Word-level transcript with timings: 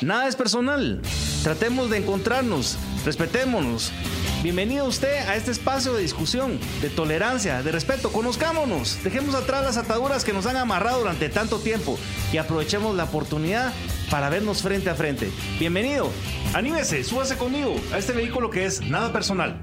Nada 0.00 0.28
es 0.28 0.36
personal. 0.36 1.00
Tratemos 1.42 1.90
de 1.90 1.98
encontrarnos, 1.98 2.78
respetémonos. 3.04 3.92
Bienvenido 4.40 4.86
usted 4.86 5.26
a 5.26 5.34
este 5.34 5.50
espacio 5.50 5.94
de 5.94 6.02
discusión, 6.02 6.60
de 6.80 6.90
tolerancia, 6.90 7.60
de 7.60 7.72
respeto. 7.72 8.12
Conozcámonos, 8.12 9.02
dejemos 9.02 9.34
atrás 9.34 9.64
las 9.64 9.76
ataduras 9.76 10.24
que 10.24 10.32
nos 10.32 10.46
han 10.46 10.56
amarrado 10.56 11.00
durante 11.00 11.28
tanto 11.28 11.58
tiempo 11.58 11.98
y 12.32 12.36
aprovechemos 12.36 12.94
la 12.94 13.04
oportunidad 13.04 13.74
para 14.12 14.30
vernos 14.30 14.62
frente 14.62 14.90
a 14.90 14.94
frente. 14.94 15.28
Bienvenido, 15.58 16.08
anímese, 16.54 17.02
súbase 17.02 17.36
conmigo 17.36 17.74
a 17.92 17.98
este 17.98 18.12
vehículo 18.12 18.48
que 18.48 18.64
es 18.64 18.80
nada 18.80 19.12
personal. 19.12 19.60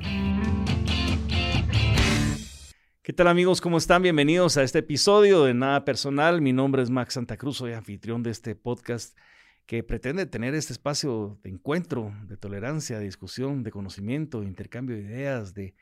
¿Qué 3.01 3.13
tal 3.13 3.29
amigos? 3.29 3.61
¿Cómo 3.61 3.77
están? 3.77 4.01
Bienvenidos 4.01 4.57
a 4.57 4.63
este 4.63 4.79
episodio 4.79 5.45
de 5.45 5.53
Nada 5.53 5.85
Personal. 5.85 6.41
Mi 6.41 6.51
nombre 6.51 6.83
es 6.83 6.89
Max 6.89 7.13
Santa 7.13 7.37
Cruz, 7.37 7.57
soy 7.57 7.71
anfitrión 7.71 8.23
de 8.23 8.31
este 8.31 8.55
podcast 8.55 9.15
que 9.65 9.83
pretende 9.83 10.25
tener 10.25 10.53
este 10.53 10.73
espacio 10.73 11.39
de 11.43 11.49
encuentro, 11.49 12.13
de 12.27 12.37
tolerancia, 12.37 12.99
de 12.99 13.05
discusión, 13.05 13.63
de 13.63 13.71
conocimiento, 13.71 14.41
de 14.41 14.47
intercambio 14.47 14.95
de 14.95 15.03
ideas, 15.03 15.53
de, 15.53 15.75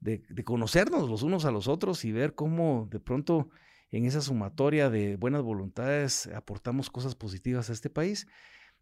de, 0.00 0.44
conocernos 0.44 1.08
los 1.08 1.22
unos 1.22 1.44
a 1.44 1.50
los 1.50 1.66
otros 1.66 2.04
y 2.04 2.12
ver 2.12 2.34
cómo 2.34 2.88
de 2.90 3.00
pronto 3.00 3.48
en 3.90 4.04
esa 4.04 4.20
sumatoria 4.20 4.90
de 4.90 5.16
buenas 5.16 5.42
voluntades 5.42 6.26
aportamos 6.28 6.90
cosas 6.90 7.14
positivas 7.14 7.70
a 7.70 7.72
este 7.72 7.90
país. 7.90 8.26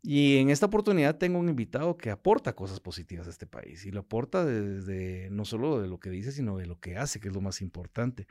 Y 0.02 0.38
en 0.38 0.50
esta 0.50 0.66
oportunidad 0.66 1.16
tengo 1.16 1.38
un 1.38 1.48
invitado 1.48 1.96
que 1.96 2.10
aporta 2.10 2.56
cosas 2.56 2.80
positivas 2.80 3.28
a 3.28 3.30
este 3.30 3.46
país 3.46 3.86
y 3.86 3.92
lo 3.92 4.00
aporta 4.00 4.44
desde 4.44 5.30
no 5.30 5.44
solo 5.44 5.80
de 5.80 5.86
lo 5.86 6.00
que 6.00 6.10
dice, 6.10 6.32
sino 6.32 6.56
de 6.56 6.66
lo 6.66 6.80
que 6.80 6.96
hace, 6.96 7.20
que 7.20 7.28
es 7.28 7.34
lo 7.34 7.40
más 7.40 7.60
importante. 7.60 8.26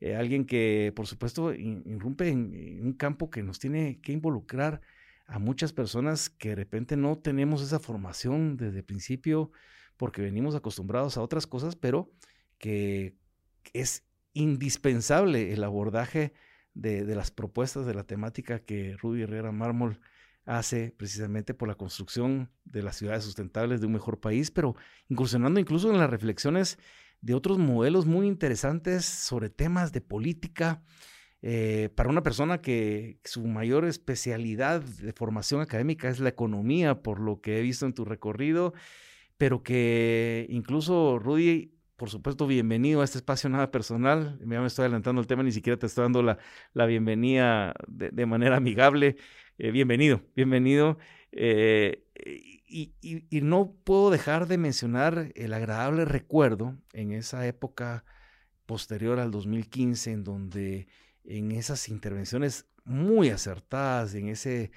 Eh, 0.00 0.14
alguien 0.14 0.46
que, 0.46 0.92
por 0.94 1.08
supuesto, 1.08 1.52
irrumpe 1.52 2.28
en, 2.28 2.80
un 2.84 2.92
campo 2.92 3.30
que 3.30 3.42
nos 3.42 3.58
tiene 3.58 4.00
que 4.00 4.12
involucrar 4.12 4.80
a 5.28 5.38
muchas 5.38 5.72
personas 5.72 6.30
que 6.30 6.50
de 6.50 6.54
repente 6.56 6.96
no 6.96 7.18
tenemos 7.18 7.62
esa 7.62 7.78
formación 7.78 8.56
desde 8.56 8.78
el 8.78 8.84
principio 8.84 9.52
porque 9.96 10.22
venimos 10.22 10.54
acostumbrados 10.54 11.16
a 11.16 11.22
otras 11.22 11.46
cosas, 11.46 11.76
pero 11.76 12.10
que 12.58 13.14
es 13.74 14.04
indispensable 14.32 15.52
el 15.52 15.62
abordaje 15.64 16.32
de, 16.72 17.04
las 17.14 17.30
propuestas 17.30 17.84
de 17.86 17.94
la 17.94 18.04
temática 18.04 18.60
que 18.60 18.96
Rudy 18.96 19.22
Herrera 19.22 19.52
Mármol 19.52 20.00
hace 20.46 20.94
precisamente 20.96 21.52
por 21.52 21.68
la 21.68 21.74
construcción 21.74 22.50
de 22.64 22.82
las 22.82 22.96
ciudades 22.96 23.24
sustentables 23.24 23.80
de 23.80 23.86
un 23.86 23.92
mejor 23.92 24.20
país, 24.20 24.50
pero 24.50 24.76
incursionando 25.08 25.60
incluso 25.60 25.90
en 25.90 25.98
las 25.98 26.08
reflexiones 26.08 26.78
de 27.20 27.34
otros 27.34 27.58
modelos 27.58 28.06
muy 28.06 28.26
interesantes 28.26 29.04
sobre 29.04 29.50
temas 29.50 29.92
de 29.92 30.00
política, 30.00 30.82
eh, 31.40 31.90
para 31.94 32.10
una 32.10 32.22
persona 32.22 32.60
que 32.60 33.20
su 33.24 33.46
mayor 33.46 33.84
especialidad 33.84 34.80
de 34.80 35.12
formación 35.12 35.60
académica 35.60 36.08
es 36.08 36.18
la 36.18 36.30
economía, 36.30 37.02
por 37.02 37.20
lo 37.20 37.40
que 37.40 37.58
he 37.58 37.62
visto 37.62 37.86
en 37.86 37.94
tu 37.94 38.04
recorrido, 38.04 38.74
pero 39.36 39.62
que 39.62 40.46
incluso 40.50 41.18
Rudy, 41.18 41.74
por 41.96 42.10
supuesto, 42.10 42.46
bienvenido 42.46 43.00
a 43.00 43.04
este 43.04 43.18
espacio 43.18 43.48
nada 43.50 43.70
personal. 43.70 44.38
Ya 44.40 44.60
me 44.60 44.66
estoy 44.66 44.84
adelantando 44.84 45.20
el 45.20 45.26
tema, 45.28 45.42
ni 45.44 45.52
siquiera 45.52 45.78
te 45.78 45.86
estoy 45.86 46.02
dando 46.02 46.22
la, 46.22 46.38
la 46.72 46.86
bienvenida 46.86 47.74
de, 47.86 48.26
manera 48.26 48.56
amigable. 48.56 49.16
Eh, 49.58 49.70
bienvenido, 49.70 50.22
bienvenido. 50.34 50.98
Eh, 51.30 52.04
y, 52.66 52.92
y, 53.00 53.40
no 53.42 53.74
puedo 53.84 54.10
dejar 54.10 54.46
de 54.46 54.58
mencionar 54.58 55.32
el 55.34 55.52
agradable 55.54 56.04
recuerdo 56.04 56.76
en 56.92 57.12
esa 57.12 57.46
época 57.46 58.04
posterior 58.66 59.18
al 59.18 59.30
2015, 59.30 60.12
en 60.12 60.24
donde 60.24 60.88
en 61.28 61.52
esas 61.52 61.88
intervenciones 61.88 62.66
muy 62.84 63.28
acertadas, 63.28 64.14
en 64.14 64.28
ese 64.28 64.72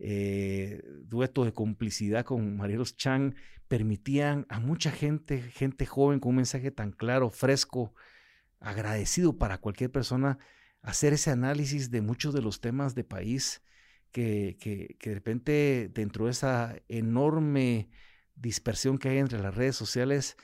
eh, 0.00 0.82
dueto 1.04 1.44
de 1.44 1.52
complicidad 1.52 2.24
con 2.24 2.56
Marielos 2.56 2.96
Chang, 2.96 3.34
permitían 3.68 4.44
a 4.48 4.58
mucha 4.58 4.90
gente, 4.90 5.40
gente 5.40 5.86
joven 5.86 6.18
con 6.18 6.30
un 6.30 6.36
mensaje 6.36 6.72
tan 6.72 6.90
claro, 6.90 7.30
fresco, 7.30 7.94
agradecido 8.58 9.38
para 9.38 9.58
cualquier 9.58 9.92
persona, 9.92 10.38
hacer 10.82 11.12
ese 11.12 11.30
análisis 11.30 11.90
de 11.90 12.02
muchos 12.02 12.34
de 12.34 12.42
los 12.42 12.60
temas 12.60 12.96
de 12.96 13.04
país 13.04 13.62
que, 14.10 14.56
que, 14.60 14.96
que 14.98 15.10
de 15.10 15.14
repente 15.14 15.90
dentro 15.94 16.24
de 16.24 16.32
esa 16.32 16.74
enorme 16.88 17.88
dispersión 18.34 18.98
que 18.98 19.08
hay 19.08 19.18
entre 19.18 19.40
las 19.40 19.54
redes 19.54 19.76
sociales, 19.76 20.36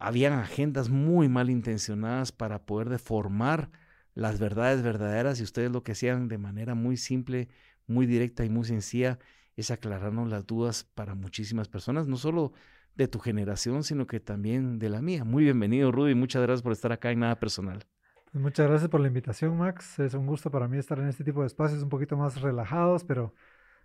habían 0.00 0.32
agendas 0.32 0.88
muy 0.88 1.28
mal 1.28 1.50
intencionadas 1.50 2.32
para 2.32 2.66
poder 2.66 2.88
deformar 2.88 3.70
las 4.14 4.38
verdades 4.38 4.82
verdaderas 4.82 5.40
y 5.40 5.42
ustedes 5.42 5.70
lo 5.70 5.82
que 5.82 5.92
hacían 5.92 6.28
de 6.28 6.38
manera 6.38 6.74
muy 6.74 6.96
simple, 6.96 7.48
muy 7.86 8.06
directa 8.06 8.44
y 8.44 8.50
muy 8.50 8.64
sencilla 8.64 9.18
es 9.56 9.70
aclararnos 9.70 10.28
las 10.28 10.46
dudas 10.46 10.84
para 10.84 11.14
muchísimas 11.14 11.68
personas, 11.68 12.06
no 12.06 12.16
solo 12.16 12.52
de 12.94 13.08
tu 13.08 13.18
generación, 13.18 13.84
sino 13.84 14.06
que 14.06 14.20
también 14.20 14.78
de 14.78 14.88
la 14.88 15.02
mía. 15.02 15.24
Muy 15.24 15.44
bienvenido, 15.44 15.92
Rudy, 15.92 16.14
muchas 16.14 16.42
gracias 16.42 16.62
por 16.62 16.72
estar 16.72 16.92
acá 16.92 17.10
en 17.10 17.20
Nada 17.20 17.38
Personal. 17.38 17.84
Pues 18.30 18.42
muchas 18.42 18.66
gracias 18.66 18.88
por 18.88 19.00
la 19.00 19.08
invitación, 19.08 19.56
Max. 19.56 19.98
Es 19.98 20.14
un 20.14 20.26
gusto 20.26 20.50
para 20.50 20.68
mí 20.68 20.78
estar 20.78 20.98
en 20.98 21.08
este 21.08 21.24
tipo 21.24 21.40
de 21.40 21.46
espacios 21.46 21.82
un 21.82 21.88
poquito 21.88 22.16
más 22.16 22.40
relajados, 22.40 23.04
pero 23.04 23.34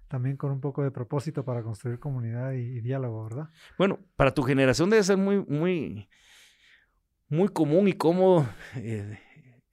también 0.08 0.38
con 0.38 0.52
un 0.52 0.62
poco 0.62 0.84
de 0.84 0.92
propósito 0.92 1.44
para 1.44 1.64
construir 1.64 2.00
comunidad 2.00 2.54
y, 2.54 2.80
diálogo, 2.80 3.26
¿verdad? 3.26 3.50
Bueno, 3.78 4.00
para 4.16 4.34
tu 4.34 4.44
generación 4.44 4.90
debe 4.90 5.04
ser 5.04 5.18
muy, 5.18 5.44
muy, 5.46 6.08
muy 7.28 7.50
común 7.50 7.90
y 7.90 7.94
cómodo 7.94 8.48
eh, 8.76 9.20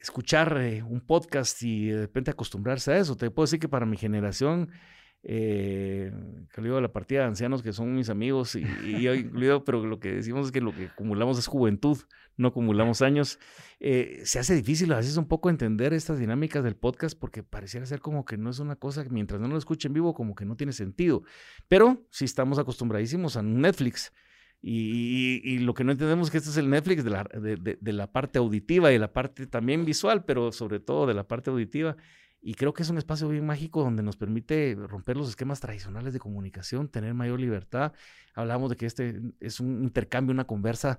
escuchar 0.05 0.59
eh, 0.61 0.83
un 0.83 1.01
podcast 1.01 1.63
y 1.63 1.87
de 1.87 2.03
repente 2.03 2.31
acostumbrarse 2.31 2.93
a 2.93 2.99
eso. 2.99 3.17
Te 3.17 3.31
puedo 3.31 3.45
decir 3.45 3.59
que 3.59 3.69
para 3.69 3.87
mi 3.87 3.97
generación, 3.97 4.71
eh, 5.23 6.13
incluido 6.43 6.79
la 6.83 6.93
partida 6.93 7.21
de 7.21 7.27
ancianos 7.27 7.63
que 7.63 7.73
son 7.73 7.95
mis 7.95 8.11
amigos, 8.11 8.55
y, 8.55 8.65
yo 9.01 9.15
incluido, 9.15 9.65
pero 9.65 9.85
lo 9.85 9.99
que 9.99 10.13
decimos 10.13 10.47
es 10.47 10.53
que 10.53 10.61
lo 10.61 10.75
que 10.75 10.87
acumulamos 10.89 11.39
es 11.39 11.47
juventud, 11.47 11.99
no 12.37 12.49
acumulamos 12.49 13.01
años. 13.01 13.39
Eh, 13.81 14.21
se 14.25 14.39
hace 14.39 14.55
difícil 14.55 14.93
a 14.93 14.97
veces 14.97 15.17
un 15.17 15.27
poco 15.27 15.49
entender 15.49 15.95
estas 15.95 16.19
dinámicas 16.19 16.63
del 16.63 16.77
podcast 16.77 17.19
porque 17.19 17.43
pareciera 17.43 17.87
ser 17.87 18.01
como 18.01 18.27
que 18.27 18.37
no 18.37 18.51
es 18.51 18.59
una 18.59 18.77
cosa 18.77 19.05
que 19.05 19.11
mientras 19.11 19.41
no 19.41 19.49
lo 19.49 19.57
escuchen 19.57 19.91
en 19.91 19.95
vivo, 19.95 20.13
como 20.13 20.35
que 20.35 20.45
no 20.45 20.55
tiene 20.57 20.73
sentido. 20.73 21.23
Pero 21.67 22.07
si 22.11 22.27
estamos 22.27 22.59
acostumbradísimos 22.59 23.39
a 23.39 23.43
Netflix 23.43 24.13
y, 24.67 25.59
lo 25.59 25.75
que 25.75 25.85
no 25.85 25.93
entendemos 25.93 26.29
es 26.29 26.31
que 26.33 26.39
este 26.39 26.49
es 26.49 26.57
el 26.57 26.71
Netflix 26.71 27.05
de 27.05 27.11
la, 27.11 27.25
de, 27.25 27.93
la, 27.93 28.11
parte 28.11 28.39
auditiva 28.39 28.91
y 28.93 28.99
la 28.99 29.13
parte 29.13 29.47
también 29.47 29.85
visual, 29.85 30.25
pero 30.25 30.53
sobre 30.53 30.81
todo 30.81 31.07
de 31.07 31.13
la 31.13 31.29
parte 31.29 31.51
auditiva. 31.51 31.97
Y 32.41 32.55
creo 32.55 32.73
que 32.73 32.83
es 32.83 32.89
un 32.89 32.97
espacio 32.97 33.29
bien 33.29 33.45
mágico 33.45 33.83
donde 33.83 34.03
nos 34.03 34.17
permite 34.17 34.75
romper 34.89 35.19
los 35.19 35.29
esquemas 35.29 35.61
tradicionales 35.61 36.15
de 36.15 36.19
comunicación, 36.19 36.89
tener 36.89 37.13
mayor 37.13 37.41
libertad. 37.41 37.93
Hablamos 38.35 38.71
de 38.71 38.77
que 38.77 38.87
este 38.87 39.21
es 39.39 39.61
un 39.61 39.83
intercambio, 39.83 40.33
una 40.33 40.47
conversa 40.47 40.99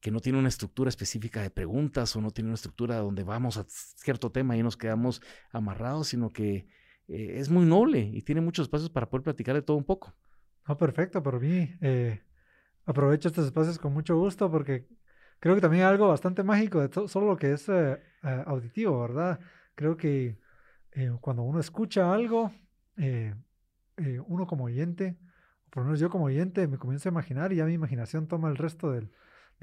que 0.00 0.10
no 0.10 0.18
tiene 0.18 0.40
una 0.40 0.48
estructura 0.48 0.88
específica 0.88 1.40
de 1.40 1.50
preguntas 1.50 2.16
o 2.16 2.20
no 2.20 2.32
tiene 2.32 2.48
una 2.48 2.56
estructura 2.56 2.96
donde 2.96 3.22
vamos 3.22 3.58
a 3.58 3.64
cierto 3.68 4.32
tema 4.32 4.56
y 4.56 4.64
nos 4.64 4.76
quedamos 4.76 5.22
amarrados, 5.52 6.08
sino 6.08 6.32
que 6.32 6.66
eh, 7.06 7.34
es 7.36 7.48
muy 7.48 7.64
noble 7.64 8.00
y 8.00 8.22
tiene 8.22 8.40
muchos 8.40 8.64
espacios 8.64 8.90
para 8.90 9.08
poder 9.08 9.22
platicar 9.22 9.54
de 9.54 9.62
todo 9.62 9.76
un 9.76 9.84
poco. 9.84 10.16
Ah, 10.64 10.76
perfecto, 10.76 11.22
por 11.22 11.40
mí. 11.40 11.70
Eh, 11.80 12.20
aprovecho 12.86 13.28
estos 13.28 13.46
espacios 13.46 13.78
con 13.78 13.92
mucho 13.92 14.16
gusto 14.16 14.50
porque 14.50 14.86
creo 15.40 15.54
que 15.54 15.60
también 15.60 15.84
hay 15.84 15.90
algo 15.90 16.08
bastante 16.08 16.42
mágico 16.42 16.80
de 16.80 16.88
todo, 16.88 17.08
solo 17.08 17.26
lo 17.26 17.36
que 17.36 17.52
es 17.52 17.68
eh, 17.68 18.00
eh, 18.22 18.42
auditivo, 18.46 19.00
¿verdad? 19.00 19.40
Creo 19.74 19.96
que 19.96 20.38
eh, 20.92 21.12
cuando 21.20 21.42
uno 21.42 21.60
escucha 21.60 22.12
algo, 22.12 22.52
uno 24.26 24.46
como 24.46 24.64
oyente, 24.64 25.16
por 25.70 25.82
lo 25.82 25.86
menos 25.86 26.00
yo 26.00 26.10
como 26.10 26.26
oyente, 26.26 26.66
me 26.68 26.78
comienzo 26.78 27.08
a 27.08 27.12
imaginar 27.12 27.52
y 27.52 27.56
ya 27.56 27.66
mi 27.66 27.74
imaginación 27.74 28.28
toma 28.28 28.48
el 28.48 28.56
resto 28.56 28.92
del, 28.92 29.10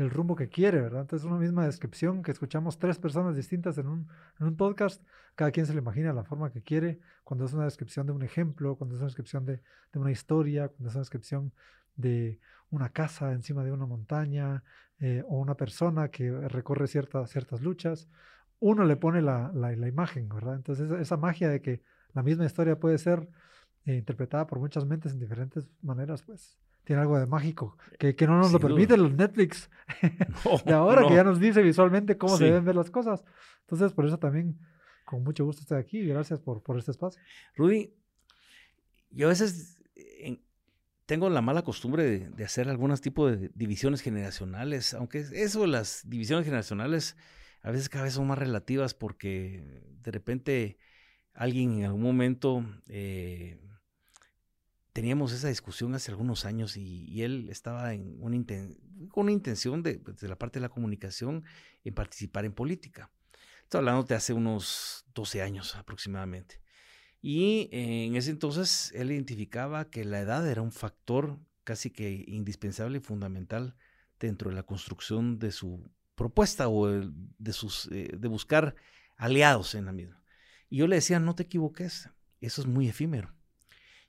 del 0.02 0.10
rumbo 0.10 0.36
que 0.36 0.50
quiere, 0.50 0.82
¿verdad? 0.82 1.02
Entonces, 1.02 1.28
una 1.28 1.38
misma 1.38 1.66
descripción 1.66 2.24
que 2.24 2.32
escuchamos 2.32 2.80
tres 2.80 2.98
personas 2.98 3.36
distintas 3.36 3.78
en 3.78 3.88
un, 3.88 4.08
en 4.40 4.48
un 4.48 4.58
podcast, 4.58 5.04
cada 5.36 5.52
quien 5.52 5.66
se 5.66 5.74
le 5.74 5.80
imagina 5.80 6.12
la 6.12 6.24
forma 6.24 6.52
que 6.52 6.64
quiere, 6.64 7.00
cuando 7.24 7.46
es 7.46 7.54
una 7.54 7.66
descripción 7.66 8.08
de 8.08 8.12
un 8.12 8.24
ejemplo, 8.24 8.76
cuando 8.76 8.96
es 8.96 9.02
una 9.02 9.08
descripción 9.08 9.46
de, 9.46 9.62
de 9.94 10.00
una 10.00 10.12
historia, 10.12 10.70
cuando 10.70 10.90
es 10.90 10.96
una 10.96 11.02
descripción 11.02 11.54
de 11.96 12.40
una 12.72 12.90
casa 12.90 13.32
encima 13.32 13.64
de 13.64 13.72
una 13.72 13.86
montaña 13.86 14.64
eh, 15.00 15.24
o 15.28 15.40
una 15.40 15.56
persona 15.56 16.10
que 16.10 16.32
recorre 16.32 16.88
ciertas, 16.88 17.30
ciertas 17.30 17.62
luchas, 17.62 18.08
uno 18.60 18.86
le 18.86 18.96
pone 18.96 19.22
la, 19.22 19.52
la, 19.54 19.88
imagen, 19.88 20.30
¿verdad? 20.30 20.56
Entonces 20.56 20.92
esa 20.92 21.18
magia 21.18 21.50
de 21.50 21.62
que 21.62 21.82
la 22.14 22.24
misma 22.24 22.46
historia 22.46 22.80
puede 22.80 22.98
ser 22.98 23.28
eh, 23.86 23.96
interpretada 23.96 24.48
por 24.48 24.60
muchas 24.60 24.86
mentes 24.86 25.14
en 25.14 25.20
diferentes 25.20 25.68
maneras, 25.82 26.24
pues 26.24 26.58
tiene 26.84 27.02
algo 27.02 27.20
de 27.20 27.26
mágico, 27.26 27.78
que, 28.00 28.16
que 28.16 28.28
no 28.28 28.38
nos 28.38 28.52
lo 28.52 28.60
permite 28.60 28.98
los 28.98 29.14
Netflix 29.14 29.70
de 30.66 30.74
ahora, 30.74 31.08
que 31.08 31.16
ya 31.16 31.24
nos 31.24 31.40
dice 31.40 31.62
visualmente 31.62 32.18
cómo 32.18 32.38
se 32.38 32.46
deben 32.46 32.66
ver 32.66 32.76
las 32.76 32.90
cosas. 32.90 33.24
Entonces, 33.62 33.94
por 33.94 34.06
eso 34.06 34.18
también, 34.18 34.60
con 35.06 35.24
mucho 35.24 35.46
gusto 35.46 35.62
estoy 35.62 35.80
aquí 35.80 36.00
y 36.00 36.08
gracias 36.08 36.40
por, 36.40 36.64
por 36.64 36.78
este 36.78 36.92
espacio. 36.92 37.22
Rudy, 37.56 37.94
yo 39.12 39.28
a 39.28 39.30
veces 39.30 39.82
tengo 41.12 41.30
la 41.30 41.42
mala 41.42 41.64
costumbre 41.64 42.30
de, 42.30 42.46
hacer 42.46 42.70
algunos 42.70 43.02
tipos 43.02 43.38
de 43.38 43.52
divisiones 43.54 44.00
generacionales, 44.00 44.94
aunque 44.94 45.26
eso, 45.34 45.68
las 45.68 46.10
divisiones 46.10 46.46
generacionales 46.46 47.18
a 47.64 47.70
veces 47.70 47.90
cada 47.90 48.06
vez 48.06 48.14
son 48.14 48.28
más 48.28 48.38
relativas 48.38 48.94
porque 48.94 49.84
de 50.02 50.12
repente 50.12 50.78
alguien 51.34 51.80
en 51.80 51.84
algún 51.84 52.04
momento 52.04 52.66
eh, 52.88 53.60
teníamos 54.94 55.32
esa 55.32 55.48
discusión 55.48 55.94
hace 55.96 56.12
algunos 56.12 56.46
años 56.46 56.78
y, 56.78 57.22
él 57.24 57.48
estaba 57.50 57.92
con 57.92 59.24
una 59.24 59.32
intención 59.32 59.84
de, 59.84 60.00
pues, 60.00 60.18
de, 60.18 60.28
la 60.28 60.38
parte 60.38 60.60
de 60.60 60.62
la 60.62 60.70
comunicación 60.70 61.44
en 61.84 61.94
participar 61.94 62.46
en 62.46 62.54
política. 62.54 63.12
Estoy 63.64 63.80
hablando 63.80 64.04
de 64.04 64.16
hace 64.16 64.34
unos 64.34 65.06
12 65.14 65.42
años 65.42 65.76
aproximadamente. 65.76 66.62
Y 67.22 67.70
en 67.72 68.16
ese 68.16 68.32
entonces 68.32 68.92
él 68.96 69.12
identificaba 69.12 69.90
que 69.90 70.04
la 70.04 70.20
edad 70.20 70.48
era 70.50 70.62
un 70.62 70.72
factor 70.72 71.40
casi 71.64 71.92
que 71.92 72.26
indispensable 72.28 72.98
y 72.98 73.02
fundamental 73.02 73.76
dentro 74.20 74.50
de 74.50 74.56
la 74.56 74.64
construcción 74.64 75.38
de 75.38 75.52
su 75.52 75.90
propuesta 76.16 76.68
o 76.68 76.88
de, 76.88 77.12
eh, 77.92 78.10
de 78.18 78.28
buscar 78.28 78.76
aliados 79.18 79.76
en 79.76 79.86
la 79.86 79.92
misma. 79.92 80.24
Y 80.70 80.78
yo 80.78 80.88
le 80.88 80.96
decía, 80.96 81.20
no 81.20 81.36
te 81.36 81.44
equivoques, 81.44 82.10
eso 82.40 82.62
es 82.62 82.68
muy 82.68 82.90
efímero. 82.90 83.34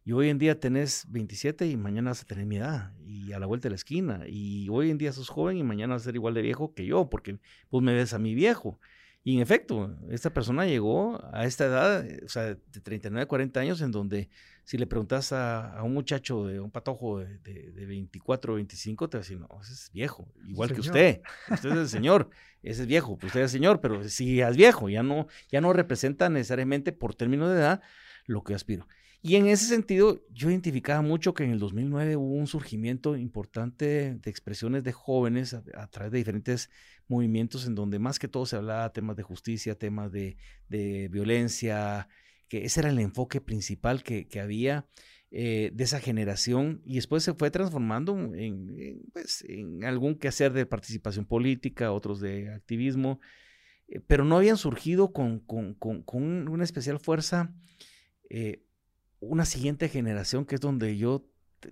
Y 0.04 0.12
hoy 0.12 0.30
en 0.30 0.38
día 0.38 0.58
tenés 0.58 1.06
27 1.10 1.66
y 1.66 1.76
mañana 1.76 2.10
vas 2.10 2.22
a 2.22 2.24
tener 2.24 2.44
mi 2.44 2.56
edad 2.56 2.92
y 3.06 3.32
a 3.32 3.38
la 3.38 3.46
vuelta 3.46 3.66
de 3.66 3.70
la 3.70 3.76
esquina. 3.76 4.24
Y 4.26 4.68
hoy 4.68 4.90
en 4.90 4.98
día 4.98 5.12
sos 5.12 5.28
joven 5.28 5.56
y 5.58 5.62
mañana 5.62 5.94
vas 5.94 6.02
a 6.02 6.04
ser 6.06 6.16
igual 6.16 6.34
de 6.34 6.42
viejo 6.42 6.74
que 6.74 6.84
yo 6.84 7.08
porque 7.08 7.38
vos 7.70 7.82
me 7.82 7.94
ves 7.94 8.12
a 8.12 8.18
mi 8.18 8.34
viejo. 8.34 8.80
Y 9.24 9.36
en 9.36 9.42
efecto, 9.42 9.96
esta 10.10 10.30
persona 10.30 10.66
llegó 10.66 11.24
a 11.32 11.44
esta 11.44 11.66
edad, 11.66 12.04
o 12.24 12.28
sea, 12.28 12.42
de 12.42 12.80
39, 12.82 13.28
40 13.28 13.60
años, 13.60 13.80
en 13.80 13.92
donde 13.92 14.28
si 14.64 14.76
le 14.78 14.86
preguntas 14.88 15.32
a, 15.32 15.80
un 15.84 15.94
muchacho, 15.94 16.46
de 16.46 16.58
un 16.58 16.72
patojo 16.72 17.20
de, 17.20 17.38
de, 17.38 17.86
24 17.86 18.52
o 18.52 18.56
25, 18.56 19.08
te 19.08 19.16
va 19.16 19.20
a 19.20 19.22
decir, 19.22 19.38
no, 19.38 19.48
ese 19.62 19.72
es 19.74 19.90
viejo, 19.92 20.28
igual 20.48 20.72
que 20.72 20.80
usted. 20.80 21.22
Usted 21.48 21.70
es 21.70 21.76
el 21.76 21.88
señor, 21.88 22.30
ese 22.64 22.82
es 22.82 22.88
viejo, 22.88 23.16
pues 23.16 23.30
usted 23.30 23.42
es 23.42 23.54
el 23.54 23.60
señor, 23.60 23.80
pero 23.80 24.02
si 24.08 24.40
es 24.40 24.56
viejo, 24.56 24.88
ya 24.88 25.04
no, 25.04 25.28
ya 25.48 25.60
no 25.60 25.72
representa 25.72 26.28
necesariamente 26.28 26.90
por 26.90 27.14
término 27.14 27.48
de 27.48 27.60
edad 27.60 27.80
lo 28.26 28.42
que 28.42 28.54
aspiro. 28.54 28.88
Y 29.24 29.36
en 29.36 29.46
ese 29.46 29.66
sentido, 29.66 30.20
yo 30.32 30.50
identificaba 30.50 31.00
mucho 31.00 31.32
que 31.32 31.44
en 31.44 31.52
el 31.52 31.60
2009 31.60 32.16
hubo 32.16 32.34
un 32.34 32.48
surgimiento 32.48 33.16
importante 33.16 34.16
de 34.16 34.30
expresiones 34.30 34.82
de 34.82 34.90
jóvenes 34.90 35.54
a, 35.54 35.86
través 35.86 36.10
de 36.10 36.18
diferentes 36.18 36.70
movimientos 37.06 37.64
en 37.68 37.76
donde 37.76 38.00
más 38.00 38.18
que 38.18 38.26
todo 38.26 38.46
se 38.46 38.56
hablaba 38.56 38.82
de 38.82 38.90
temas 38.90 39.16
de 39.16 39.22
justicia, 39.22 39.78
temas 39.78 40.10
de, 40.10 40.36
violencia, 40.68 42.08
que 42.48 42.64
ese 42.64 42.80
era 42.80 42.90
el 42.90 42.98
enfoque 42.98 43.40
principal 43.40 44.02
que, 44.02 44.26
había 44.40 44.88
eh, 45.30 45.70
de 45.72 45.84
esa 45.84 46.00
generación 46.00 46.82
y 46.84 46.96
después 46.96 47.22
se 47.22 47.32
fue 47.32 47.52
transformando 47.52 48.16
en, 48.34 49.04
pues, 49.12 49.44
en 49.48 49.84
algún 49.84 50.16
quehacer 50.16 50.52
de 50.52 50.66
participación 50.66 51.26
política, 51.26 51.92
otros 51.92 52.18
de 52.18 52.52
activismo, 52.52 53.20
eh, 53.86 54.00
pero 54.04 54.24
no 54.24 54.36
habían 54.36 54.56
surgido 54.56 55.12
con, 55.12 55.38
con, 55.38 55.74
con, 55.74 56.48
una 56.48 56.64
especial 56.64 56.98
fuerza. 56.98 57.54
Eh, 58.28 58.64
una 59.22 59.44
siguiente 59.44 59.88
generación 59.88 60.44
que 60.44 60.56
es 60.56 60.60
donde 60.60 60.96
yo 60.96 61.24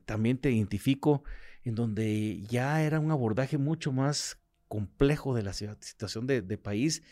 también 0.05 0.38
te 0.38 0.52
identifico, 0.52 1.25
en 1.64 1.75
donde 1.75 2.43
ya 2.49 2.82
era 2.82 3.00
un 3.00 3.11
abordaje 3.11 3.58
mucho 3.58 3.93
más 3.93 4.41
complejo 4.69 5.35
de 5.35 5.43
la 5.43 5.52
situación 5.52 6.26
de, 6.29 6.58
país, 6.58 7.02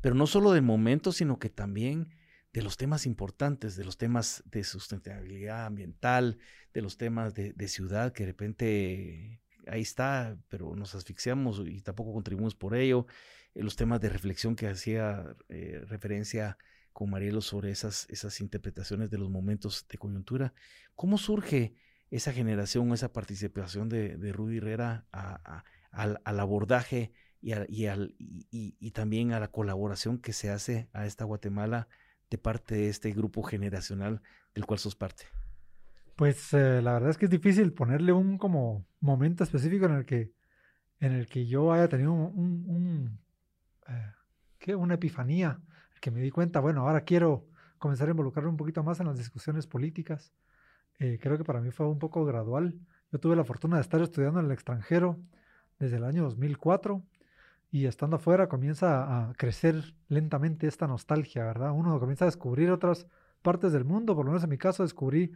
pero 0.00 0.14
no 0.14 0.26
solo 0.28 0.52
del 0.52 0.62
momento, 0.62 1.10
sino 1.10 1.40
que 1.40 1.50
también 1.50 2.14
de 2.52 2.62
los 2.62 2.76
temas 2.76 3.06
importantes, 3.06 3.74
de 3.74 3.84
los 3.84 3.98
temas 3.98 4.44
de 4.46 4.62
sustentabilidad 4.62 5.66
ambiental, 5.66 6.38
de 6.72 6.80
los 6.80 6.96
temas 6.96 7.34
de, 7.34 7.68
ciudad, 7.68 8.12
que 8.12 8.22
de 8.22 8.30
repente 8.30 9.40
ahí 9.66 9.82
está, 9.82 10.38
pero 10.48 10.76
nos 10.76 10.94
asfixiamos 10.94 11.60
y 11.66 11.82
tampoco 11.82 12.12
contribuimos 12.12 12.54
por 12.54 12.76
ello, 12.76 13.06
eh, 13.54 13.64
los 13.64 13.74
temas 13.74 14.00
de 14.00 14.10
reflexión 14.10 14.54
que 14.54 14.68
hacía 14.68 15.36
eh, 15.48 15.82
referencia 15.86 16.56
con 16.98 17.10
Marielo 17.10 17.40
sobre 17.42 17.70
esas, 17.70 18.08
esas 18.10 18.40
interpretaciones 18.40 19.08
de 19.08 19.18
los 19.18 19.30
momentos 19.30 19.86
de 19.88 19.98
coyuntura. 19.98 20.52
¿Cómo 20.96 21.16
surge 21.16 21.76
esa 22.10 22.32
generación, 22.32 22.92
esa 22.92 23.12
participación 23.12 23.88
de, 23.88 24.32
Rudy 24.32 24.56
Herrera 24.56 25.06
al, 25.92 26.40
abordaje 26.40 27.12
y, 27.40 27.54
y, 28.50 28.90
también 28.90 29.32
a 29.32 29.38
la 29.38 29.46
colaboración 29.46 30.18
que 30.18 30.32
se 30.32 30.50
hace 30.50 30.88
a 30.92 31.06
esta 31.06 31.24
Guatemala 31.24 31.86
de 32.30 32.38
parte 32.38 32.74
de 32.74 32.88
este 32.88 33.12
grupo 33.12 33.44
generacional 33.44 34.20
del 34.52 34.66
cual 34.66 34.80
sos 34.80 34.96
parte? 34.96 35.22
Pues 36.16 36.52
eh, 36.52 36.82
la 36.82 36.94
verdad 36.94 37.10
es 37.10 37.16
que 37.16 37.26
es 37.26 37.30
difícil 37.30 37.72
ponerle 37.74 38.10
un 38.10 38.38
como 38.38 38.84
momento 38.98 39.44
específico 39.44 39.86
en 39.86 39.92
el 39.92 40.04
que, 40.04 40.32
en 40.98 41.12
el 41.12 41.28
que 41.28 41.46
yo 41.46 41.72
haya 41.72 41.86
tenido 41.86 42.10
un, 42.10 43.20
eh, 43.86 44.12
¿qué? 44.58 44.74
una 44.74 44.94
epifanía 44.94 45.60
que 46.00 46.10
me 46.10 46.20
di 46.20 46.30
cuenta, 46.30 46.60
bueno, 46.60 46.82
ahora 46.86 47.02
quiero 47.02 47.46
comenzar 47.78 48.08
a 48.08 48.10
involucrarme 48.10 48.50
un 48.50 48.56
poquito 48.56 48.82
más 48.82 49.00
en 49.00 49.06
las 49.06 49.16
discusiones 49.16 49.66
políticas. 49.66 50.32
Eh, 50.98 51.18
creo 51.20 51.38
que 51.38 51.44
para 51.44 51.60
mí 51.60 51.70
fue 51.70 51.86
un 51.86 51.98
poco 51.98 52.24
gradual. 52.24 52.74
Yo 53.12 53.20
tuve 53.20 53.36
la 53.36 53.44
fortuna 53.44 53.76
de 53.76 53.82
estar 53.82 54.00
estudiando 54.02 54.40
en 54.40 54.46
el 54.46 54.52
extranjero 54.52 55.18
desde 55.78 55.96
el 55.96 56.04
año 56.04 56.24
2004 56.24 57.02
y 57.70 57.86
estando 57.86 58.16
afuera 58.16 58.48
comienza 58.48 59.28
a 59.28 59.32
crecer 59.34 59.94
lentamente 60.08 60.66
esta 60.66 60.86
nostalgia, 60.86 61.44
¿verdad? 61.44 61.72
Uno 61.72 61.98
comienza 62.00 62.24
a 62.24 62.28
descubrir 62.28 62.70
otras 62.70 63.06
partes 63.42 63.72
del 63.72 63.84
mundo, 63.84 64.14
por 64.14 64.24
lo 64.24 64.32
menos 64.32 64.44
en 64.44 64.50
mi 64.50 64.58
caso 64.58 64.82
descubrí 64.82 65.32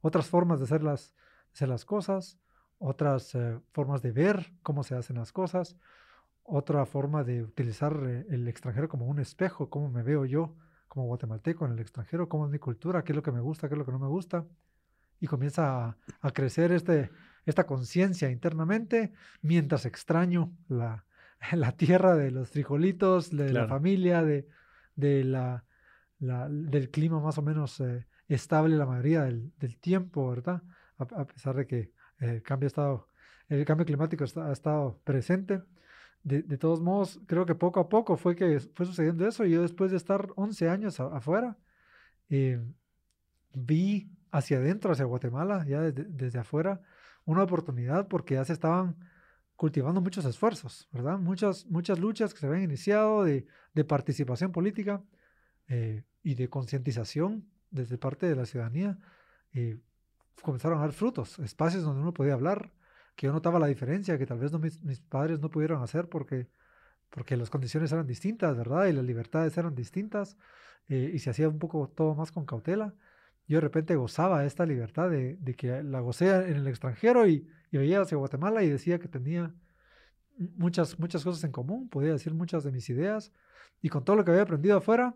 otras 0.00 0.26
formas 0.26 0.58
de 0.58 0.64
hacer 0.64 0.82
las, 0.82 1.14
hacer 1.52 1.68
las 1.68 1.84
cosas, 1.84 2.38
otras 2.78 3.34
eh, 3.34 3.58
formas 3.72 4.02
de 4.02 4.12
ver 4.12 4.52
cómo 4.62 4.82
se 4.82 4.94
hacen 4.94 5.16
las 5.16 5.32
cosas, 5.32 5.76
otra 6.46 6.86
forma 6.86 7.24
de 7.24 7.42
utilizar 7.42 7.98
eh, 8.06 8.26
el 8.30 8.48
extranjero 8.48 8.88
como 8.88 9.06
un 9.06 9.18
espejo, 9.18 9.68
cómo 9.68 9.90
me 9.90 10.02
veo 10.02 10.24
yo 10.24 10.54
como 10.88 11.06
guatemalteco 11.06 11.66
en 11.66 11.72
el 11.72 11.80
extranjero, 11.80 12.28
cómo 12.28 12.46
es 12.46 12.52
mi 12.52 12.58
cultura, 12.58 13.04
qué 13.04 13.12
es 13.12 13.16
lo 13.16 13.22
que 13.22 13.32
me 13.32 13.40
gusta, 13.40 13.68
qué 13.68 13.74
es 13.74 13.78
lo 13.78 13.84
que 13.84 13.92
no 13.92 13.98
me 13.98 14.06
gusta. 14.06 14.46
Y 15.20 15.26
comienza 15.26 15.96
a, 16.20 16.30
crecer 16.32 16.72
este, 16.72 17.10
esta 17.44 17.66
conciencia 17.66 18.30
internamente 18.30 19.12
mientras 19.42 19.84
extraño 19.86 20.52
la, 20.68 21.04
la, 21.52 21.72
tierra 21.72 22.14
de 22.14 22.30
los 22.30 22.50
frijolitos, 22.50 23.30
de 23.34 23.52
la 23.52 23.66
familia, 23.66 24.22
de, 24.22 24.46
de 24.94 25.24
la, 25.24 25.64
del 26.18 26.90
clima 26.90 27.20
más 27.20 27.38
o 27.38 27.42
menos 27.42 27.80
eh, 27.80 28.06
estable 28.28 28.76
la 28.76 28.86
mayoría 28.86 29.22
del, 29.22 29.52
del 29.58 29.78
tiempo, 29.78 30.30
¿verdad? 30.30 30.62
A, 30.98 31.26
pesar 31.26 31.56
de 31.56 31.66
que 31.66 31.92
el 32.18 32.42
cambio, 32.42 32.66
ha 32.66 32.68
estado, 32.68 33.08
el 33.48 33.64
cambio 33.64 33.84
climático 33.84 34.24
ha 34.24 34.52
estado 34.52 35.00
presente 35.04 35.62
de, 36.26 36.58
todos 36.58 36.80
modos, 36.80 37.20
creo 37.26 37.46
que 37.46 37.54
poco 37.54 37.78
a 37.78 37.88
poco 37.88 38.16
fue 38.16 38.34
que 38.34 38.58
fue 38.74 38.84
sucediendo 38.84 39.26
eso. 39.28 39.44
Y 39.44 39.52
yo 39.52 39.62
después 39.62 39.92
de 39.92 39.96
estar 39.96 40.28
11 40.34 40.68
años 40.68 40.98
afuera, 40.98 41.56
eh, 42.28 42.60
vi 43.54 44.10
hacia 44.32 44.58
adentro, 44.58 44.90
hacia 44.90 45.04
Guatemala, 45.04 45.64
ya 45.68 45.80
desde, 45.82 46.38
afuera, 46.38 46.82
una 47.26 47.44
oportunidad 47.44 48.08
porque 48.08 48.34
ya 48.34 48.44
se 48.44 48.54
estaban 48.54 48.96
cultivando 49.54 50.00
muchos 50.00 50.24
esfuerzos, 50.24 50.88
¿verdad? 50.90 51.16
Muchas, 51.18 51.64
muchas 51.66 52.00
luchas 52.00 52.34
que 52.34 52.40
se 52.40 52.46
habían 52.46 52.64
iniciado 52.64 53.22
de, 53.22 53.46
participación 53.86 54.50
política 54.50 55.04
eh, 55.68 56.02
y 56.24 56.34
de 56.34 56.48
concientización 56.48 57.48
desde 57.70 57.98
parte 57.98 58.26
de 58.26 58.34
la 58.34 58.46
ciudadanía. 58.46 58.98
Eh, 59.52 59.78
comenzaron 60.42 60.78
a 60.78 60.82
dar 60.82 60.92
frutos, 60.92 61.38
espacios 61.38 61.84
donde 61.84 62.02
uno 62.02 62.12
podía 62.12 62.34
hablar, 62.34 62.72
que 63.16 63.26
yo 63.26 63.32
notaba 63.32 63.58
la 63.58 63.66
diferencia 63.66 64.18
que 64.18 64.26
tal 64.26 64.38
vez 64.38 64.52
mis, 64.82 65.00
padres 65.00 65.40
no 65.40 65.50
pudieron 65.50 65.82
hacer 65.82 66.08
porque, 66.08 66.48
porque 67.10 67.36
las 67.36 67.50
condiciones 67.50 67.90
eran 67.92 68.06
distintas, 68.06 68.56
¿verdad? 68.56 68.86
Y 68.86 68.92
las 68.92 69.04
libertades 69.04 69.56
eran 69.58 69.74
distintas 69.74 70.36
eh, 70.88 71.10
y 71.14 71.18
se 71.18 71.30
hacía 71.30 71.48
un 71.48 71.58
poco 71.58 71.88
todo 71.88 72.14
más 72.14 72.30
con 72.30 72.44
cautela. 72.44 72.94
Yo 73.48 73.58
de 73.58 73.62
repente 73.62 73.96
gozaba 73.96 74.44
esta 74.44 74.66
libertad 74.66 75.10
de, 75.10 75.36
de 75.36 75.54
que 75.54 75.82
la 75.82 76.00
gocé 76.00 76.28
en 76.28 76.56
el 76.56 76.68
extranjero 76.68 77.26
y, 77.26 77.48
y, 77.70 77.78
veía 77.78 78.02
hacia 78.02 78.18
Guatemala 78.18 78.62
y 78.62 78.68
decía 78.68 78.98
que 78.98 79.08
tenía 79.08 79.54
muchas, 80.36 80.98
muchas 80.98 81.24
cosas 81.24 81.42
en 81.44 81.52
común, 81.52 81.88
podía 81.88 82.12
decir 82.12 82.34
muchas 82.34 82.64
de 82.64 82.72
mis 82.72 82.88
ideas 82.90 83.32
y 83.80 83.88
con 83.88 84.04
todo 84.04 84.16
lo 84.16 84.24
que 84.24 84.30
había 84.32 84.42
aprendido 84.42 84.76
afuera, 84.78 85.14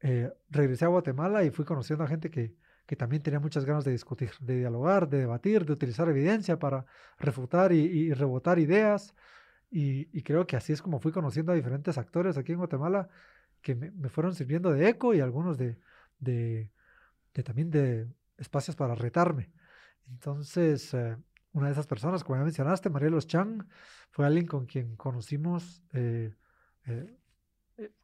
eh, 0.00 0.32
regresé 0.48 0.86
a 0.86 0.88
Guatemala 0.88 1.44
y 1.44 1.50
fui 1.50 1.64
conociendo 1.64 2.04
a 2.04 2.08
gente 2.08 2.30
que, 2.30 2.54
que 2.90 2.96
también 2.96 3.22
tenía 3.22 3.38
muchas 3.38 3.64
ganas 3.64 3.84
de 3.84 3.92
discutir, 3.92 4.32
de 4.40 4.58
dialogar, 4.58 5.08
de 5.08 5.18
debatir, 5.18 5.64
de 5.64 5.72
utilizar 5.72 6.08
evidencia 6.08 6.58
para 6.58 6.84
refutar 7.20 7.70
y, 7.70 8.12
rebotar 8.12 8.58
ideas. 8.58 9.14
Y, 9.70 10.06
creo 10.24 10.44
que 10.44 10.56
así 10.56 10.72
es 10.72 10.82
como 10.82 10.98
fui 10.98 11.12
conociendo 11.12 11.52
a 11.52 11.54
diferentes 11.54 11.98
actores 11.98 12.36
aquí 12.36 12.50
en 12.50 12.58
Guatemala 12.58 13.08
que 13.62 13.76
me, 13.76 14.08
fueron 14.08 14.34
sirviendo 14.34 14.72
de 14.72 14.88
eco 14.88 15.14
y 15.14 15.20
algunos 15.20 15.56
de, 15.56 15.78
también 17.44 17.70
de 17.70 18.08
espacios 18.36 18.74
para 18.74 18.96
retarme. 18.96 19.52
Entonces, 20.08 20.92
eh, 20.92 21.16
una 21.52 21.66
de 21.66 21.72
esas 21.74 21.86
personas, 21.86 22.24
como 22.24 22.38
ya 22.40 22.44
mencionaste, 22.44 22.90
Marielos 22.90 23.28
Chang, 23.28 23.68
fue 24.10 24.26
alguien 24.26 24.48
con 24.48 24.66
quien 24.66 24.96
conocimos 24.96 25.84
eh, 25.92 26.34
eh, 26.86 27.16